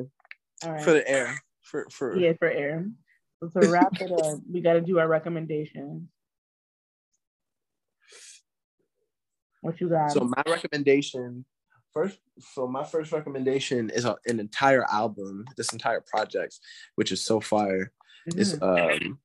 All 0.64 0.72
right. 0.72 0.84
for 0.84 0.94
the 0.94 1.08
air, 1.08 1.36
for 1.62 1.88
for 1.90 2.18
yeah, 2.18 2.34
for 2.40 2.48
air. 2.48 2.88
So 3.44 3.62
to 3.62 3.68
wrap 3.70 4.00
it 4.02 4.12
up, 4.12 4.40
we 4.52 4.62
got 4.62 4.74
to 4.74 4.82
do 4.82 4.98
our 5.00 5.08
recommendations. 5.08 6.08
What 9.62 9.80
you 9.82 9.90
got? 9.90 10.12
So 10.12 10.22
my 10.22 10.44
recommendation 10.48 11.46
first. 11.94 12.20
So 12.40 12.68
my 12.68 12.84
first 12.84 13.12
recommendation 13.12 13.90
is 13.90 14.06
a, 14.06 14.16
an 14.26 14.40
entire 14.40 14.86
album. 14.92 15.46
This 15.58 15.74
entire 15.74 16.02
project, 16.02 16.60
which 16.96 17.12
is 17.12 17.24
so 17.24 17.40
fire, 17.40 17.92
is 18.28 18.58
Mhm. 18.60 19.00
um 19.06 19.20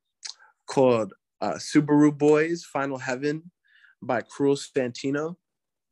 called 0.66 1.14
uh, 1.40 1.54
Subaru 1.54 2.16
Boys 2.16 2.64
Final 2.64 2.98
Heaven 2.98 3.50
by 4.02 4.20
Cruel 4.22 4.56
Santino. 4.56 5.36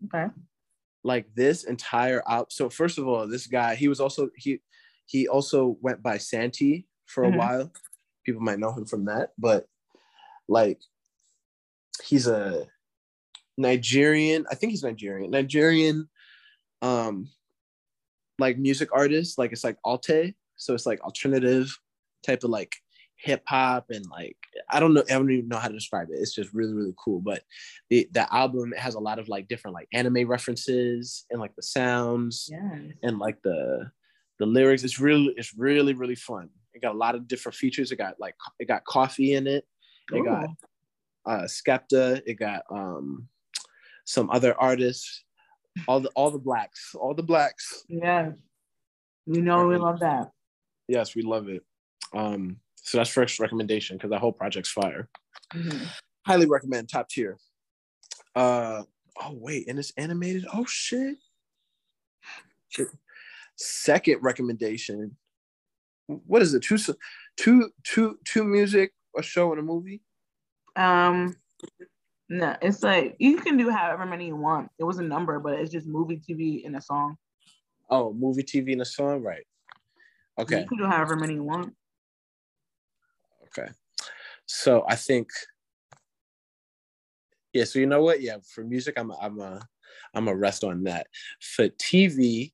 okay. 0.05 0.27
like 1.05 1.27
this 1.35 1.65
entire 1.65 2.23
out 2.29 2.53
so 2.53 2.69
first 2.71 2.99
of 2.99 3.07
all 3.09 3.27
this 3.27 3.47
guy 3.49 3.75
he 3.75 3.89
was 3.89 3.99
also 4.01 4.29
he 4.37 4.61
he 5.07 5.27
also 5.27 5.77
went 5.81 6.01
by 6.03 6.19
santi 6.19 6.87
for 7.07 7.25
a 7.25 7.31
Mhm. 7.31 7.37
while 7.39 7.73
people 8.29 8.43
might 8.43 8.59
know 8.59 8.73
him 8.73 8.85
from 8.85 9.07
that 9.07 9.31
but 9.39 9.67
like 10.49 10.79
he's 12.05 12.27
a 12.27 12.67
nigerian 13.57 14.45
i 14.51 14.55
think 14.55 14.71
he's 14.71 14.85
nigerian 14.85 15.31
nigerian 15.31 16.09
um 16.83 17.29
like 18.39 18.59
music 18.59 18.89
artist 18.93 19.39
like 19.39 19.53
it's 19.53 19.65
like 19.65 19.79
alte 19.85 20.35
so 20.57 20.75
it's 20.75 20.87
like 20.87 21.01
alternative 21.01 21.69
type 22.23 22.45
of 22.45 22.51
like 22.51 22.75
hip 23.17 23.43
hop 23.49 23.87
and 23.91 24.05
like 24.11 24.37
I 24.71 24.79
don't 24.79 24.95
know 24.95 25.03
I 25.09 25.15
don't 25.15 25.31
even 25.31 25.49
know 25.49 25.59
how 25.59 25.69
to 25.69 25.75
describe 25.75 26.09
it. 26.11 26.19
It's 26.21 26.35
just 26.35 26.53
really 26.55 26.73
really 26.73 26.95
cool. 26.97 27.21
But 27.21 27.43
the 27.91 28.09
the 28.13 28.33
album 28.33 28.73
has 28.77 28.95
a 28.95 29.01
lot 29.01 29.19
of 29.19 29.29
like 29.29 29.49
different 29.49 29.75
like 29.75 29.89
anime 29.93 30.29
references 30.29 31.27
and 31.31 31.41
like 31.41 31.55
the 31.57 31.63
sounds 31.63 32.49
Yes. 32.51 32.95
and 33.03 33.19
like 33.19 33.43
the 33.43 33.91
the 34.39 34.47
lyrics. 34.47 34.85
It's 34.85 35.01
really 35.01 35.35
it's 35.37 35.53
really 35.57 35.95
really 35.95 36.15
fun. 36.15 36.49
It 36.79 36.83
got 36.83 36.95
a 36.95 36.99
lot 36.99 37.17
of 37.17 37.27
different 37.27 37.57
features. 37.57 37.91
It 37.91 37.97
got 37.97 38.21
like 38.21 38.37
it 38.61 38.69
got 38.69 38.85
Koffee 38.85 39.37
in 39.37 39.49
it. 39.49 39.67
It 40.13 40.25
got 40.25 40.49
uh 41.27 41.43
Skepta. 41.43 42.23
It 42.25 42.35
got 42.35 42.63
um 42.71 43.29
some 44.05 44.31
other 44.31 44.55
artists. 44.61 45.25
All 45.89 45.99
the 45.99 46.09
all 46.11 46.31
the 46.31 46.39
blacks. 46.39 46.95
All 46.95 47.15
the 47.15 47.23
blacks. 47.23 47.85
Yes. 47.89 48.33
You 49.27 49.43
know 49.43 49.67
we 49.67 49.77
love 49.77 49.99
that. 50.01 50.31
Yes, 50.87 51.17
we 51.17 51.23
love 51.23 51.49
it. 51.49 51.63
Um, 52.15 52.59
so 52.77 52.99
that's 52.99 53.11
first 53.11 53.41
recommendation 53.41 53.97
because 53.97 54.11
that 54.11 54.21
whole 54.21 54.33
project's 54.33 54.71
fire. 54.71 55.09
Mhm. 55.53 55.87
Highly 56.27 56.47
recommend, 56.47 56.89
top 56.89 57.09
tier. 57.09 57.39
Uh 58.37 58.85
oh 59.21 59.33
wait, 59.33 59.69
and 59.69 59.81
it's 59.81 59.93
animated. 59.97 60.47
Oh. 60.53 60.65
Shit. 60.65 61.17
Second 63.57 64.19
recommendation. 64.23 65.17
What 66.09 66.41
is 66.41 66.55
it? 66.55 66.63
Two, 66.63 66.77
s- 66.77 66.91
two, 67.37 67.71
two, 67.85 68.19
two 68.25 68.43
music, 68.43 68.93
a 69.17 69.23
show, 69.23 69.51
and 69.53 69.61
a 69.61 69.63
movie. 69.63 70.01
Um, 70.75 71.37
no, 72.31 72.57
it's 72.63 72.83
like 72.83 73.17
you 73.19 73.37
can 73.37 73.57
do 73.59 73.71
however 73.71 74.07
many 74.07 74.27
you 74.27 74.37
want. 74.37 74.71
It 74.79 74.85
was 74.85 74.99
a 74.99 75.03
number, 75.03 75.39
but 75.39 75.59
it's 75.59 75.71
just 75.71 75.87
movie, 75.87 76.17
TV, 76.17 76.65
and 76.65 76.77
a 76.77 76.81
song. 76.81 77.17
Oh, 77.91 78.13
movie, 78.13 78.43
TV, 78.43 78.73
and 78.73 78.83
a 78.83 78.87
song. 78.87 79.23
Right. 79.23 79.45
Okay. 80.39 80.61
You 80.61 80.67
can 80.67 80.79
do 80.79 80.87
however 80.87 81.15
many 81.17 81.35
you 81.35 81.45
want. 81.45 81.75
Okay. 83.45 83.71
So 84.47 84.85
I 84.89 84.95
think, 84.95 85.29
yeah. 87.53 87.65
So 87.65 87.79
you 87.79 87.87
know 87.87 88.03
what? 88.03 88.23
Yeah. 88.23 88.37
For 88.55 88.65
music, 88.65 88.95
I'm 88.99 89.11
a, 89.11 89.19
I'm 89.21 89.41
a 89.41 89.61
I'm 90.15 90.29
a 90.29 90.35
rest 90.35 90.65
on 90.65 90.85
that. 90.85 91.07
For 91.41 91.69
TV, 91.69 92.53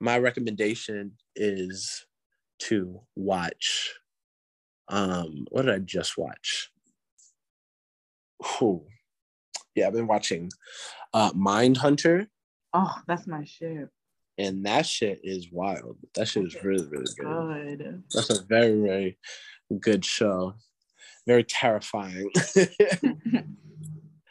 my 0.00 0.18
recommendation 0.18 1.12
is 1.34 2.06
to 2.60 3.00
watch. 3.14 3.94
Um, 4.88 5.46
what 5.50 5.66
did 5.66 5.74
I 5.74 5.78
just 5.78 6.16
watch? 6.16 6.70
Whew. 8.58 8.84
Yeah, 9.74 9.88
I've 9.88 9.92
been 9.92 10.06
watching 10.06 10.50
uh 11.12 11.32
Mindhunter, 11.32 12.28
Oh, 12.72 12.94
that's 13.06 13.26
my 13.26 13.44
shit. 13.44 13.88
and 14.38 14.64
that 14.66 14.86
shit 14.86 15.20
is 15.22 15.50
wild. 15.50 15.96
That 16.14 16.28
shit 16.28 16.46
is 16.46 16.62
really, 16.62 16.86
really 16.88 17.06
good. 17.18 17.78
Good. 17.78 18.02
That's 18.12 18.30
a 18.30 18.42
very, 18.44 18.80
very 18.80 19.18
good 19.80 20.04
show. 20.04 20.54
Very 21.26 21.44
terrifying. 21.44 22.30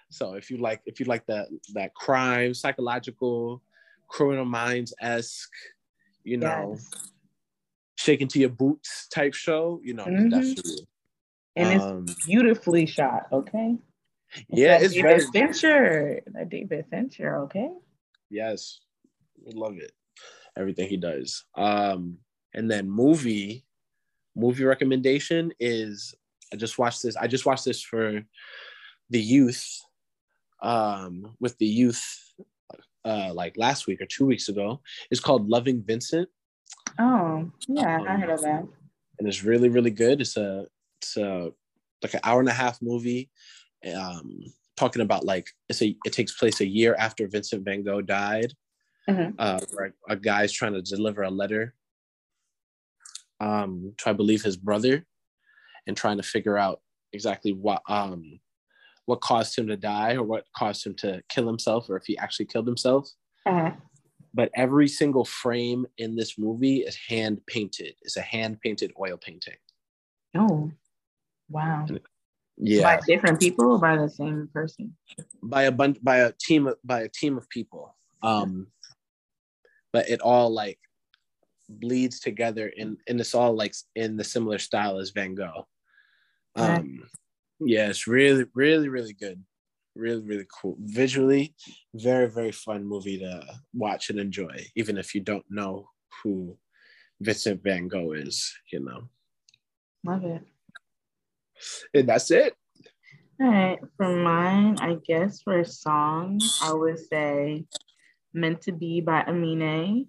so 0.09 0.33
if 0.33 0.49
you 0.49 0.57
like, 0.57 0.81
if 0.85 0.99
you 0.99 1.05
like 1.07 1.25
that 1.27 1.47
that 1.73 1.93
crime, 1.93 2.53
psychological, 2.53 3.61
criminal 4.07 4.45
minds 4.45 4.93
esque, 5.01 5.51
you 6.23 6.37
know, 6.37 6.75
Yes. 6.77 7.11
Shaking 8.05 8.27
to 8.29 8.39
your 8.39 8.49
boots 8.49 9.07
type 9.07 9.33
show, 9.33 9.81
you 9.83 9.93
know, 9.93 10.05
Mhm. 10.05 10.29
definitely. 10.29 10.87
And 11.55 11.81
Um, 11.81 12.05
it's 12.05 12.25
beautifully 12.25 12.85
shot, 12.85 13.27
okay? 13.31 13.77
yeah, 14.49 14.77
it's 14.77 14.93
David 14.93 15.03
very 15.03 15.25
Fincher. 15.31 16.21
That 16.27 16.49
David 16.49 16.85
Fincher, 16.89 17.37
okay? 17.43 17.69
yes, 18.29 18.81
we 19.43 19.53
love 19.53 19.77
it. 19.77 19.91
Everything 20.55 20.87
he 20.87 20.97
does. 20.97 21.45
Um, 21.55 22.19
and 22.53 22.69
then 22.69 22.89
movie, 22.89 23.65
movie 24.35 24.63
recommendation 24.65 25.51
is 25.59 26.13
I 26.53 26.57
just 26.57 26.77
watched 26.77 27.01
this. 27.01 27.15
I 27.15 27.27
just 27.27 27.45
watched 27.45 27.65
this 27.65 27.81
for 27.81 28.21
the 29.09 29.19
youth, 29.19 29.81
um, 30.61 31.35
with 31.39 31.57
the 31.57 31.65
youth, 31.65 32.33
uh, 33.03 33.33
like 33.33 33.57
last 33.57 33.87
week 33.87 34.01
or 34.01 34.05
two 34.05 34.25
weeks 34.25 34.47
ago. 34.47 34.81
It's 35.09 35.19
called 35.21 35.49
Loving 35.49 35.81
Vincent, 35.81 36.29
Oh, 36.99 37.49
yeah, 37.67 37.99
I 38.07 38.15
heard 38.17 38.29
of 38.29 38.41
that. 38.41 38.65
and 39.19 39.27
it's 39.27 39.43
really 39.43 39.69
really 39.69 39.91
good. 39.91 40.21
It's 40.21 40.37
a 40.37 40.67
it's 41.01 41.17
a 41.17 41.51
like 42.03 42.13
an 42.13 42.21
hour 42.23 42.39
and 42.39 42.49
a 42.49 42.53
half 42.53 42.81
movie, 42.81 43.29
um, 43.95 44.39
talking 44.77 45.01
about 45.01 45.25
like 45.25 45.49
it's 45.69 45.81
a 45.81 45.95
it 46.05 46.13
takes 46.13 46.37
place 46.37 46.61
a 46.61 46.67
year 46.67 46.95
after 46.99 47.27
Vincent 47.27 47.63
Van 47.65 47.83
Gogh 47.83 48.01
died. 48.01 48.53
Mhm. 49.07 49.35
uh, 49.37 49.59
where 49.73 49.93
a 50.09 50.15
guy's 50.15 50.51
trying 50.51 50.73
to 50.73 50.81
deliver 50.81 51.21
a 51.21 51.29
letter 51.29 51.75
um, 53.39 53.93
to, 53.99 54.09
I 54.09 54.13
believe, 54.13 54.41
his 54.41 54.57
brother, 54.57 55.05
and 55.87 55.95
trying 55.95 56.17
to 56.17 56.23
figure 56.23 56.57
out 56.57 56.81
exactly 57.13 57.53
what 57.53 57.81
um, 57.87 58.39
what 59.05 59.21
caused 59.21 59.57
him 59.57 59.67
to 59.67 59.77
die 59.77 60.15
or 60.15 60.23
what 60.23 60.45
caused 60.57 60.85
him 60.85 60.95
to 60.95 61.21
kill 61.29 61.45
himself, 61.45 61.87
or 61.89 61.97
if 61.97 62.05
he 62.05 62.17
actually 62.17 62.47
killed 62.47 62.65
himself. 62.65 63.07
Uh-huh. 63.45 63.71
But 64.35 64.51
every 64.53 64.89
single 64.89 65.23
frame 65.25 65.87
in 65.97 66.15
this 66.15 66.37
movie 66.37 66.79
is 66.79 66.95
hand 66.95 67.41
painted. 67.47 67.95
It's 68.01 68.17
a 68.17 68.21
hand 68.21 68.59
painted 68.61 68.91
oil 68.99 69.17
painting. 69.17 69.55
Oh, 70.37 70.71
wow. 71.49 71.87
Yeah, 72.57 72.83
By 72.83 73.01
different 73.07 73.39
people 73.39 73.71
or 73.71 73.79
by 73.79 73.97
the 73.97 74.09
same 74.09 74.49
person? 74.53 74.95
by 75.41 75.63
a 75.63 75.71
bunch 75.71 75.97
by 76.03 76.17
a 76.17 76.31
team 76.31 76.67
of, 76.67 76.75
by 76.83 77.01
a 77.01 77.09
team 77.09 77.37
of 77.37 77.49
people. 77.49 77.95
Um, 78.21 78.67
but 79.91 80.09
it 80.09 80.21
all 80.21 80.49
like 80.49 80.79
bleeds 81.69 82.19
together 82.19 82.71
and 82.77 82.97
and 83.07 83.19
it's 83.19 83.35
all 83.35 83.55
like 83.55 83.73
in 83.95 84.17
the 84.17 84.23
similar 84.23 84.57
style 84.57 84.99
as 84.99 85.11
Van 85.11 85.35
Gogh. 85.35 85.67
Um, 86.55 87.09
yeah, 87.59 87.89
it's 87.89 88.07
really 88.07 88.45
really 88.53 88.89
really 88.89 89.13
good, 89.13 89.43
really 89.95 90.21
really 90.21 90.47
cool. 90.61 90.75
Visually, 90.79 91.55
very 91.93 92.29
very 92.29 92.51
fun 92.51 92.85
movie 92.85 93.19
to 93.19 93.43
watch 93.73 94.09
and 94.09 94.19
enjoy, 94.19 94.65
even 94.75 94.97
if 94.97 95.15
you 95.15 95.21
don't 95.21 95.45
know 95.49 95.89
who 96.23 96.57
Vincent 97.21 97.63
Van 97.63 97.87
Gogh 97.87 98.13
is. 98.13 98.53
You 98.71 98.81
know, 98.81 99.09
Love 100.05 100.25
it. 100.25 100.41
and 101.93 102.07
that's 102.09 102.31
it. 102.31 102.53
All 103.41 103.47
right, 103.49 103.79
for 103.97 104.15
mine, 104.15 104.77
I 104.79 104.95
guess 105.05 105.41
for 105.41 105.59
a 105.59 105.65
song, 105.65 106.39
I 106.61 106.71
would 106.71 106.99
say 106.99 107.65
Meant 108.33 108.61
to 108.61 108.71
Be 108.71 109.01
by 109.01 109.23
Aminé. 109.23 110.07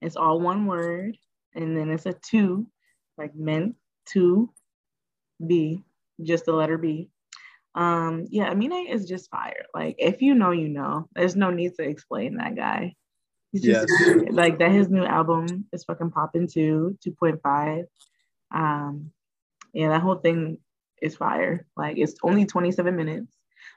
It's 0.00 0.16
all 0.16 0.40
one 0.40 0.66
word, 0.66 1.16
and 1.54 1.76
then 1.76 1.90
it's 1.90 2.06
a 2.06 2.12
two, 2.12 2.66
like 3.18 3.34
meant 3.34 3.76
to 4.12 4.52
be, 5.44 5.82
just 6.22 6.44
the 6.44 6.52
letter 6.52 6.78
B. 6.78 7.08
Um, 7.74 8.26
yeah, 8.30 8.52
Aminé 8.52 8.92
is 8.92 9.06
just 9.08 9.30
fire. 9.30 9.64
Like, 9.74 9.96
if 9.98 10.20
you 10.22 10.34
know, 10.34 10.50
you 10.50 10.68
know. 10.68 11.08
There's 11.14 11.36
no 11.36 11.50
need 11.50 11.74
to 11.76 11.82
explain 11.82 12.36
that 12.36 12.54
guy. 12.56 12.94
He's 13.52 13.62
just 13.62 13.86
Yes. 13.88 14.26
like 14.30 14.58
that. 14.58 14.70
His 14.72 14.88
new 14.88 15.04
album 15.04 15.66
is 15.72 15.84
fucking 15.84 16.10
popping 16.10 16.48
too, 16.48 16.96
2.5. 17.06 17.84
Um, 18.54 19.10
yeah, 19.72 19.88
that 19.88 20.00
whole 20.02 20.16
thing 20.16 20.58
is 21.00 21.16
fire. 21.16 21.66
Like 21.76 21.96
it's 21.98 22.14
only 22.22 22.46
27 22.46 22.94
minutes. 22.96 23.32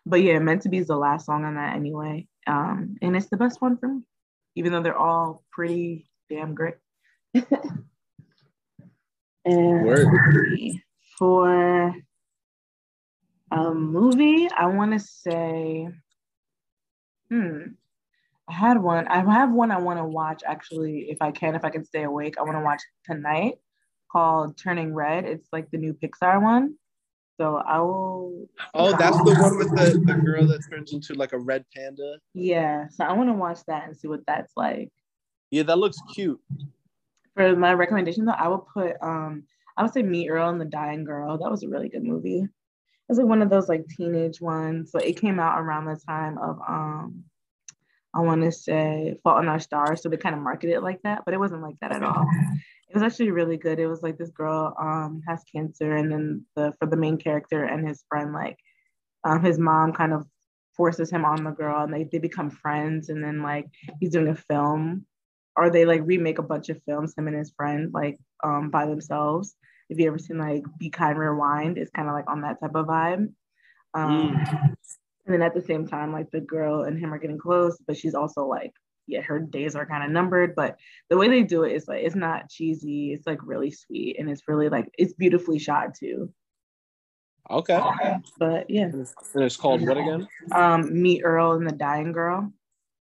But 0.06 0.22
yeah, 0.22 0.40
meant 0.40 0.62
to 0.64 0.70
be 0.70 0.78
is 0.78 0.88
the 0.88 0.96
last 0.98 1.26
song 1.26 1.46
on 1.46 1.56
that 1.56 1.76
anyway. 1.76 2.28
Um, 2.48 2.98
and 3.02 3.16
it's 3.16 3.28
the 3.28 3.38
best 3.38 3.62
one 3.62 3.78
for 3.78 3.88
me, 3.88 4.02
even 4.56 4.72
though 4.72 4.82
they're 4.82 4.98
all 4.98 5.44
pretty 5.52 6.10
damn 6.30 6.54
great. 6.56 6.76
and 7.34 7.46
Word. 9.86 10.08
let's 10.08 10.50
see. 10.50 10.82
for 11.18 11.96
a 13.56 13.74
movie, 13.74 14.48
I 14.50 14.68
want 14.68 14.92
to 14.94 15.00
say, 15.00 15.88
hmm, 17.30 17.60
I 18.48 18.54
had 18.54 18.82
one. 18.82 19.08
I 19.08 19.20
have 19.34 19.52
one 19.52 19.72
I 19.72 19.80
want 19.80 20.00
to 20.00 20.06
watch 20.06 20.44
actually, 20.46 21.10
if 21.10 21.22
I 21.22 21.32
can, 21.32 21.56
if 21.56 21.66
I 21.66 21.70
can 21.70 21.84
stay 21.84 22.04
awake. 22.04 22.36
I 22.38 22.44
want 22.44 22.58
to 22.58 22.64
watch 22.64 22.82
tonight 23.06 23.56
called 24.12 24.58
Turning 24.58 24.94
Red. 24.94 25.26
It's 25.26 25.48
like 25.52 25.72
the 25.72 25.78
new 25.78 25.94
Pixar 25.94 26.42
one. 26.42 26.76
So 27.38 27.58
I 27.58 27.80
will. 27.80 28.48
Oh, 28.74 28.96
that's 28.96 29.18
the 29.18 29.36
one 29.40 29.58
with 29.58 29.70
the, 29.72 30.00
the 30.06 30.14
girl 30.14 30.46
that 30.48 30.62
turns 30.70 30.94
into 30.94 31.16
like 31.16 31.34
a 31.34 31.40
red 31.40 31.66
panda. 31.76 32.18
Yeah. 32.34 32.88
So 32.90 33.04
I 33.04 33.14
want 33.14 33.30
to 33.30 33.34
watch 33.34 33.60
that 33.68 33.88
and 33.88 33.98
see 33.98 34.08
what 34.08 34.26
that's 34.26 34.54
like. 34.56 34.92
Yeah, 35.52 35.64
that 35.64 35.78
looks 35.78 35.98
cute. 36.14 36.40
For 37.34 37.56
my 37.56 37.74
recommendation 37.74 38.26
though, 38.26 38.32
I 38.32 38.48
would 38.48 38.66
put 38.74 38.96
um 39.02 39.44
I 39.76 39.84
would 39.84 39.92
say 39.92 40.04
Meet 40.04 40.30
Earl 40.30 40.50
and 40.50 40.62
the 40.62 40.66
Dying 40.66 41.04
Girl. 41.04 41.38
That 41.38 41.52
was 41.52 41.64
a 41.64 41.68
really 41.68 41.90
good 41.90 42.04
movie. 42.04 42.48
It 43.08 43.12
was 43.12 43.20
like 43.20 43.28
one 43.28 43.44
of 43.44 43.52
those 43.52 43.70
like 43.70 43.86
teenage 43.88 44.42
ones. 44.42 44.92
So 44.92 44.98
it 45.00 45.20
came 45.22 45.40
out 45.40 45.60
around 45.60 45.86
the 45.86 46.00
time 46.08 46.38
of 46.40 46.60
um 46.68 47.24
I 48.16 48.22
want 48.22 48.44
to 48.44 48.52
say 48.52 49.16
Fault 49.24 49.44
in 49.44 49.50
Our 49.50 49.60
Stars. 49.60 50.02
So 50.02 50.10
they 50.10 50.18
kind 50.18 50.34
of 50.34 50.42
marketed 50.42 50.76
it 50.76 50.82
like 50.84 51.02
that, 51.04 51.24
but 51.26 51.34
it 51.34 51.40
wasn't 51.40 51.62
like 51.62 51.76
that 51.82 51.92
at 51.92 52.04
all. 52.04 52.26
It 52.88 52.94
was 52.94 53.04
actually 53.04 53.32
really 53.32 53.58
good. 53.58 53.80
It 53.80 53.88
was 53.88 54.02
like 54.02 54.18
this 54.18 54.32
girl 54.32 54.74
um 54.80 55.22
has 55.28 55.44
cancer, 55.52 55.96
and 55.96 56.12
then 56.12 56.46
the 56.56 56.74
for 56.80 56.88
the 56.88 56.98
main 56.98 57.18
character 57.18 57.64
and 57.64 57.88
his 57.88 58.04
friend, 58.10 58.32
like 58.34 58.58
um 59.24 59.44
his 59.44 59.60
mom 59.60 59.92
kind 59.94 60.14
of 60.14 60.26
forces 60.78 61.12
him 61.12 61.26
on 61.26 61.44
the 61.44 61.52
girl, 61.52 61.84
and 61.84 61.94
they 61.94 62.06
they 62.06 62.20
become 62.20 62.50
friends, 62.50 63.10
and 63.10 63.24
then 63.24 63.42
like 63.42 63.68
he's 64.00 64.12
doing 64.12 64.30
a 64.30 64.36
film, 64.36 65.06
or 65.56 65.70
they 65.70 65.86
like 65.86 66.02
remake 66.06 66.40
a 66.40 66.44
bunch 66.44 66.70
of 66.70 66.82
films 66.86 67.14
him 67.18 67.28
and 67.28 67.38
his 67.38 67.52
friend 67.58 67.92
like 67.94 68.18
um 68.44 68.70
by 68.70 68.86
themselves, 68.86 69.56
If 69.90 70.00
you 70.00 70.08
ever 70.08 70.18
seen 70.18 70.38
like 70.38 70.64
Be 70.80 70.90
Kind 70.90 71.18
Rewind, 71.18 71.78
it's 71.78 71.92
kind 71.92 72.08
of 72.08 72.14
like 72.14 72.30
on 72.30 72.42
that 72.42 72.60
type 72.60 72.76
of 72.76 72.88
vibe. 72.88 73.32
Um, 73.94 74.32
mm. 74.32 74.76
And 75.26 75.34
then 75.34 75.42
at 75.42 75.54
the 75.54 75.62
same 75.62 75.88
time, 75.88 76.12
like 76.12 76.30
the 76.32 76.42
girl 76.42 76.84
and 76.84 77.00
him 77.00 77.14
are 77.14 77.18
getting 77.18 77.38
close, 77.38 77.78
but 77.88 77.98
she's 77.98 78.14
also 78.14 78.46
like, 78.46 78.72
yeah, 79.08 79.22
her 79.22 79.40
days 79.40 79.76
are 79.76 79.86
kind 79.86 80.04
of 80.04 80.12
numbered. 80.12 80.56
But 80.56 80.78
the 81.10 81.18
way 81.18 81.30
they 81.30 81.44
do 81.44 81.64
it 81.64 81.74
is 81.74 81.88
like 81.88 82.04
it's 82.04 82.16
not 82.16 82.50
cheesy. 82.50 83.14
It's 83.14 83.28
like 83.28 83.40
really 83.44 83.72
sweet, 83.72 84.18
and 84.20 84.30
it's 84.30 84.48
really 84.48 84.70
like 84.70 84.90
it's 84.98 85.14
beautifully 85.14 85.60
shot 85.60 85.96
too. 85.96 86.32
Okay. 87.50 87.80
But 88.40 88.70
yeah. 88.70 88.84
And 88.84 89.08
it's 89.36 89.58
called 89.58 89.82
what 89.82 89.98
again? 89.98 90.28
Um, 90.52 91.02
Meet 91.02 91.22
Earl 91.24 91.54
and 91.54 91.68
the 91.68 91.76
Dying 91.76 92.12
Girl. 92.12 92.52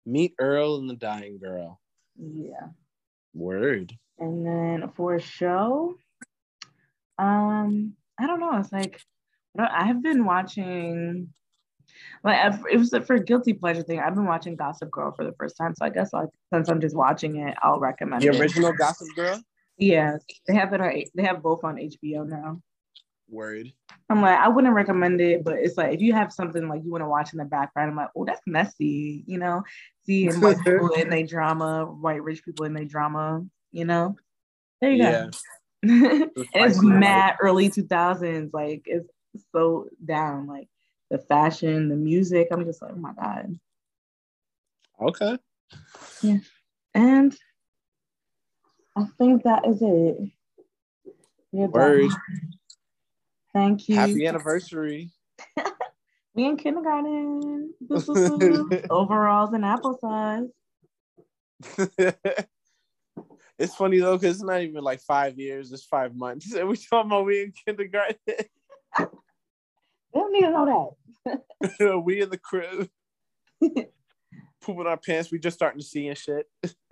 Meet 0.06 0.36
Earl 0.40 0.78
and 0.78 0.90
the 0.90 0.96
Dying 0.96 1.40
Girl. 1.40 1.80
Yeah. 2.18 2.68
Word. 3.34 3.94
And 4.20 4.46
then 4.46 4.92
for 4.96 5.16
a 5.16 5.22
show, 5.22 5.96
um, 7.18 7.94
I 8.20 8.28
don't 8.28 8.40
know. 8.40 8.58
It's 8.58 8.72
like 8.72 9.02
I've 9.58 10.02
been 10.02 10.26
watching. 10.26 11.34
Like 12.24 12.54
it 12.72 12.78
was 12.78 12.94
for 13.06 13.16
a 13.16 13.24
guilty 13.24 13.54
pleasure 13.54 13.82
thing. 13.82 14.00
I've 14.00 14.16
been 14.16 14.26
watching 14.26 14.56
Gossip 14.56 14.92
Girl 14.92 15.12
for 15.12 15.24
the 15.24 15.34
first 15.34 15.58
time, 15.58 15.74
so 15.76 15.86
I 15.86 15.90
guess 15.90 16.14
like 16.14 16.30
since 16.54 16.70
I'm 16.70 16.82
just 16.82 16.96
watching 16.96 17.38
it, 17.38 17.56
I'll 17.64 17.80
recommend 17.80 18.22
the 18.22 18.30
original 18.30 18.72
it. 18.72 18.78
Gossip 18.78 19.08
Girl. 19.16 19.42
Yes, 19.78 20.24
they 20.48 20.56
have 20.56 20.74
it. 20.74 20.82
On, 20.82 21.04
they 21.16 21.24
have 21.24 21.42
both 21.42 21.64
on 21.64 21.76
HBO 21.76 22.28
now. 22.28 22.62
Word. 23.30 23.72
I'm 24.10 24.22
like, 24.22 24.40
I 24.40 24.48
wouldn't 24.48 24.74
recommend 24.74 25.20
it, 25.20 25.44
but 25.44 25.56
it's 25.56 25.78
like 25.78 25.94
if 25.94 26.02
you 26.02 26.14
have 26.14 26.32
something 26.32 26.68
like 26.70 26.84
you 26.84 26.92
want 26.92 27.04
to 27.04 27.10
watch 27.10 27.34
in 27.34 27.40
the 27.40 27.46
background, 27.46 27.92
I'm 27.92 27.98
like, 27.98 28.10
oh, 28.16 28.26
that's 28.26 28.42
messy, 28.46 29.24
you 29.28 29.38
know. 29.38 29.64
Seeing 30.06 30.34
white 30.42 30.58
people 30.64 30.90
in 30.90 31.10
their 31.10 31.26
drama, 31.26 31.86
white 31.86 32.24
rich 32.24 32.44
people 32.44 32.66
in 32.66 32.74
their 32.74 32.86
drama, 32.86 33.46
you 33.72 33.86
know. 33.86 34.16
There 34.82 34.92
you 34.92 35.04
yeah. 35.04 35.26
go. 35.26 35.30
It's 36.54 36.84
mad 36.84 37.36
early 37.42 37.70
2000s, 37.70 38.54
like 38.54 38.84
it's 38.86 39.10
so 39.52 39.88
down, 40.06 40.48
like 40.48 40.68
the 41.10 41.18
fashion, 41.18 41.90
the 41.90 41.96
music. 41.96 42.48
I'm 42.52 42.66
just 42.66 42.82
like, 42.82 42.92
oh 42.94 42.98
my 42.98 43.14
god. 43.14 43.60
Okay. 45.02 45.38
Yeah, 46.22 46.38
and 46.94 47.36
I 48.96 49.06
think 49.18 49.44
that 49.44 49.68
is 49.68 49.82
it. 49.82 50.32
Word. 51.52 52.12
Thank 53.54 53.90
you. 53.90 53.96
Happy 53.96 54.28
anniversary. 54.28 55.12
we 56.36 56.46
in 56.46 56.58
kindergarten. 56.58 57.74
Overalls 58.90 59.54
and 59.54 59.64
applesauce. 59.64 60.50
it's 63.60 63.76
funny 63.76 64.00
though, 64.00 64.18
because 64.18 64.36
it's 64.36 64.44
not 64.44 64.62
even 64.62 64.84
like 64.84 65.02
five 65.02 65.38
years, 65.38 65.72
it's 65.72 65.86
five 65.86 66.16
months. 66.16 66.54
And 66.56 66.68
we 66.68 66.78
talking 66.78 67.12
about 67.12 67.26
we 67.26 67.44
in 67.44 67.54
kindergarten. 67.66 68.16
they 68.28 69.06
don't 70.14 70.34
need 70.34 70.42
to 70.42 70.52
know 70.52 70.98
that. 71.26 72.04
we 72.06 72.22
in 72.22 72.30
the 72.30 72.38
crib. 72.38 72.90
Pooping 74.62 74.88
our 74.88 74.98
pants, 74.98 75.32
we 75.32 75.40
just 75.40 75.58
starting 75.58 75.80
to 75.80 75.86
see 75.86 76.08
and 76.08 76.18
shit. 76.18 76.46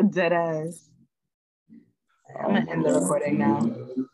Dead 0.10 0.34
ass. 0.34 0.90
I'm 2.40 2.54
gonna 2.54 2.72
end 2.72 2.86
the 2.86 2.94
recording 2.94 3.38
now. 3.38 3.60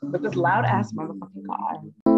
With 0.02 0.22
this 0.22 0.36
loud 0.36 0.66
ass 0.66 0.94
motherfucking 0.94 1.48
car. 1.48 2.11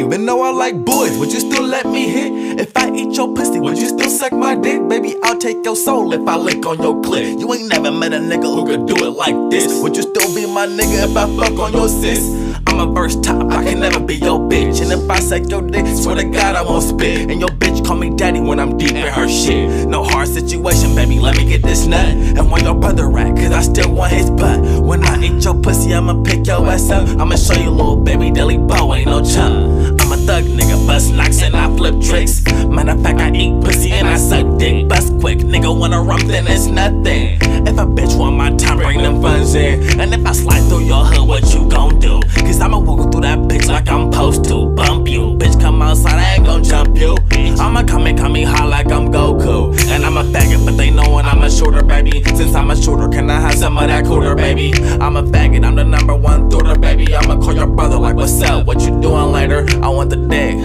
Even 0.00 0.24
though 0.24 0.42
I 0.42 0.50
like 0.50 0.82
boys, 0.82 1.18
would 1.18 1.30
you 1.30 1.40
still 1.40 1.62
let 1.62 1.84
me 1.84 2.08
hit? 2.08 2.58
If 2.58 2.74
I 2.74 2.90
eat 2.90 3.14
your 3.18 3.34
pussy, 3.34 3.60
would 3.60 3.76
you 3.76 3.86
still 3.86 4.08
suck 4.08 4.32
my 4.32 4.54
dick? 4.54 4.88
Baby, 4.88 5.14
I'll 5.22 5.38
take 5.38 5.62
your 5.62 5.76
soul 5.76 6.14
if 6.14 6.26
I 6.26 6.36
lick 6.36 6.64
on 6.64 6.80
your 6.80 6.94
clit. 7.02 7.38
You 7.38 7.52
ain't 7.52 7.68
never 7.68 7.90
met 7.92 8.14
a 8.14 8.16
nigga 8.16 8.44
who 8.44 8.64
could 8.64 8.86
do 8.86 8.96
it 9.04 9.10
like 9.10 9.36
this. 9.50 9.82
Would 9.82 9.96
you 9.96 10.02
still 10.02 10.34
be 10.34 10.46
my 10.50 10.66
nigga 10.66 11.04
if 11.04 11.14
I 11.14 11.26
fuck 11.36 11.58
on 11.58 11.74
your 11.74 11.88
sis? 11.88 12.49
I'm 12.66 12.80
a 12.80 12.92
verse 12.92 13.16
top, 13.20 13.50
I 13.52 13.64
can 13.64 13.80
never 13.80 14.00
be 14.00 14.16
your 14.16 14.38
bitch. 14.38 14.82
And 14.82 14.92
if 14.92 15.08
I 15.10 15.18
suck 15.18 15.48
your 15.48 15.62
dick, 15.62 15.86
swear 15.86 16.16
to 16.16 16.24
God 16.24 16.56
I 16.56 16.62
won't 16.62 16.84
spit. 16.84 17.30
And 17.30 17.40
your 17.40 17.48
bitch 17.50 17.84
call 17.86 17.96
me 17.96 18.10
daddy 18.10 18.40
when 18.40 18.58
I'm 18.58 18.76
deep 18.76 18.92
in 18.92 19.12
her 19.12 19.28
shit. 19.28 19.88
No 19.88 20.04
hard 20.04 20.28
situation, 20.28 20.94
baby, 20.94 21.18
let 21.18 21.36
me 21.36 21.48
get 21.48 21.62
this 21.62 21.86
nut. 21.86 22.08
And 22.08 22.50
when 22.50 22.64
your 22.64 22.74
brother 22.74 23.08
rat, 23.08 23.36
cause 23.36 23.52
I 23.52 23.62
still 23.62 23.92
want 23.92 24.12
his 24.12 24.30
butt. 24.30 24.60
When 24.82 25.04
I 25.04 25.22
eat 25.22 25.44
your 25.44 25.54
pussy, 25.54 25.94
I'ma 25.94 26.22
pick 26.22 26.46
your 26.46 26.66
ass 26.66 26.90
up. 26.90 27.08
I'ma 27.20 27.36
show 27.36 27.54
you 27.54 27.70
little 27.70 27.96
baby 27.96 28.30
Dellie 28.30 28.58
Boe, 28.58 28.94
ain't 28.94 29.06
no 29.06 29.22
chump 29.22 29.99
thug 30.30 30.44
nigga, 30.44 30.86
bust 30.86 31.12
knocks 31.12 31.42
and 31.42 31.56
I 31.56 31.66
flip 31.76 32.00
tricks. 32.00 32.44
Matter 32.68 32.92
of 32.92 33.02
fact, 33.02 33.18
I 33.20 33.32
eat 33.32 33.52
pussy 33.64 33.90
and 33.90 34.06
I 34.06 34.16
suck 34.16 34.46
dick. 34.58 34.88
Bust 34.88 35.12
quick, 35.18 35.38
nigga 35.38 35.70
wanna 35.76 36.00
rump, 36.00 36.24
then 36.24 36.46
it's 36.46 36.66
nothing. 36.66 37.38
If 37.66 37.76
a 37.78 37.86
bitch 37.96 38.16
want 38.16 38.36
my 38.36 38.50
time, 38.56 38.78
bring 38.78 39.02
them 39.02 39.20
funds 39.20 39.54
in. 39.54 40.00
And 40.00 40.14
if 40.14 40.24
I 40.24 40.32
slide 40.32 40.64
through 40.68 40.84
your 40.84 41.04
hood, 41.04 41.26
what 41.26 41.52
you 41.52 41.68
gon' 41.68 41.98
do? 41.98 42.20
Cause 42.46 42.60
I'ma 42.60 42.78
walk 42.78 43.10
through 43.10 43.22
that 43.22 43.38
bitch 43.40 43.66
like 43.66 43.88
I'm 43.88 44.12
supposed 44.12 44.44
to. 44.44 44.66
Bump 44.70 45.08
you, 45.08 45.36
bitch, 45.40 45.60
come 45.60 45.82
outside, 45.82 46.18
I 46.18 46.34
ain't 46.36 46.46
gon' 46.46 46.62
jump 46.62 46.96
you. 46.96 47.16
I'ma 47.58 47.82
come 47.82 48.06
and 48.06 48.16
come 48.16 48.32
me 48.32 48.44
hot 48.44 48.68
like 48.68 48.90
I'm 48.90 49.12
Goku. 49.12 49.76
And 49.88 50.04
I'm 50.04 50.16
a 50.16 50.22
faggot, 50.22 50.64
but 50.64 50.76
they 50.76 50.90
knowin' 50.90 51.26
I'm 51.26 51.42
a 51.42 51.50
shooter, 51.50 51.82
baby. 51.82 52.22
Since 52.36 52.54
I'm 52.54 52.70
a 52.70 52.76
shooter, 52.76 53.08
can 53.08 53.28
I 53.28 53.40
have 53.40 53.54
some 53.54 53.76
of 53.76 53.88
that 53.88 54.04
cooler, 54.04 54.36
baby? 54.36 54.72
I'm 55.00 55.16
a 55.16 55.22
faggot, 55.24 55.64
I'm 55.64 55.74
the 55.74 55.84
number 55.84 56.14
one 56.14 56.48
thooter, 56.48 56.78
baby. 56.78 57.16
I'ma 57.16 57.36
call 57.36 57.54
your 57.54 57.66
brother 57.66 57.98
like, 57.98 58.14
what's 58.14 58.40
up? 58.42 58.66
What 58.66 58.80
you 58.80 59.00
doing 59.00 59.32
later? 59.32 59.66
I 59.82 59.88
want 59.88 60.10
the 60.10 60.19
dick, 60.28 60.56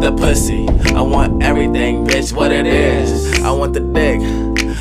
the 0.00 0.14
pussy. 0.16 0.68
I 0.94 1.02
want 1.02 1.42
everything, 1.42 2.06
bitch, 2.06 2.32
what 2.32 2.52
it 2.52 2.66
is. 2.66 3.40
I 3.42 3.50
want 3.50 3.74
the 3.74 3.80
dick, 3.80 4.20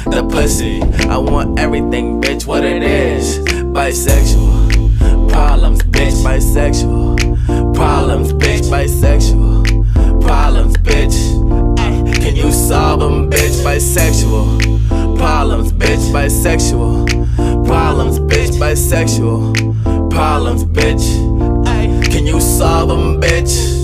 the 0.06 0.28
pussy. 0.30 0.82
I 1.08 1.18
want 1.18 1.60
everything, 1.60 2.22
bitch, 2.22 2.46
what 2.46 2.64
it 2.64 2.84
is. 2.84 3.40
Bisexual 3.40 5.30
problems, 5.30 5.82
bitch, 5.84 6.16
bisexual 6.24 7.76
problems, 7.76 8.34
bitch, 8.34 8.70
bisexual 8.70 10.22
problems, 10.22 10.78
bitch. 10.78 11.18
Can 12.22 12.36
you 12.36 12.52
solve 12.52 13.00
them, 13.00 13.30
bitch, 13.30 13.64
bisexual 13.64 15.18
problems, 15.18 15.72
bitch, 15.74 16.12
bisexual 16.12 17.66
problems, 17.66 18.20
bitch, 18.20 18.58
bisexual 18.60 20.10
problems, 20.10 20.64
bitch. 20.66 21.06
Can 22.12 22.26
you 22.26 22.42
solve 22.42 22.90
them, 22.90 23.22
bitch. 23.22 23.79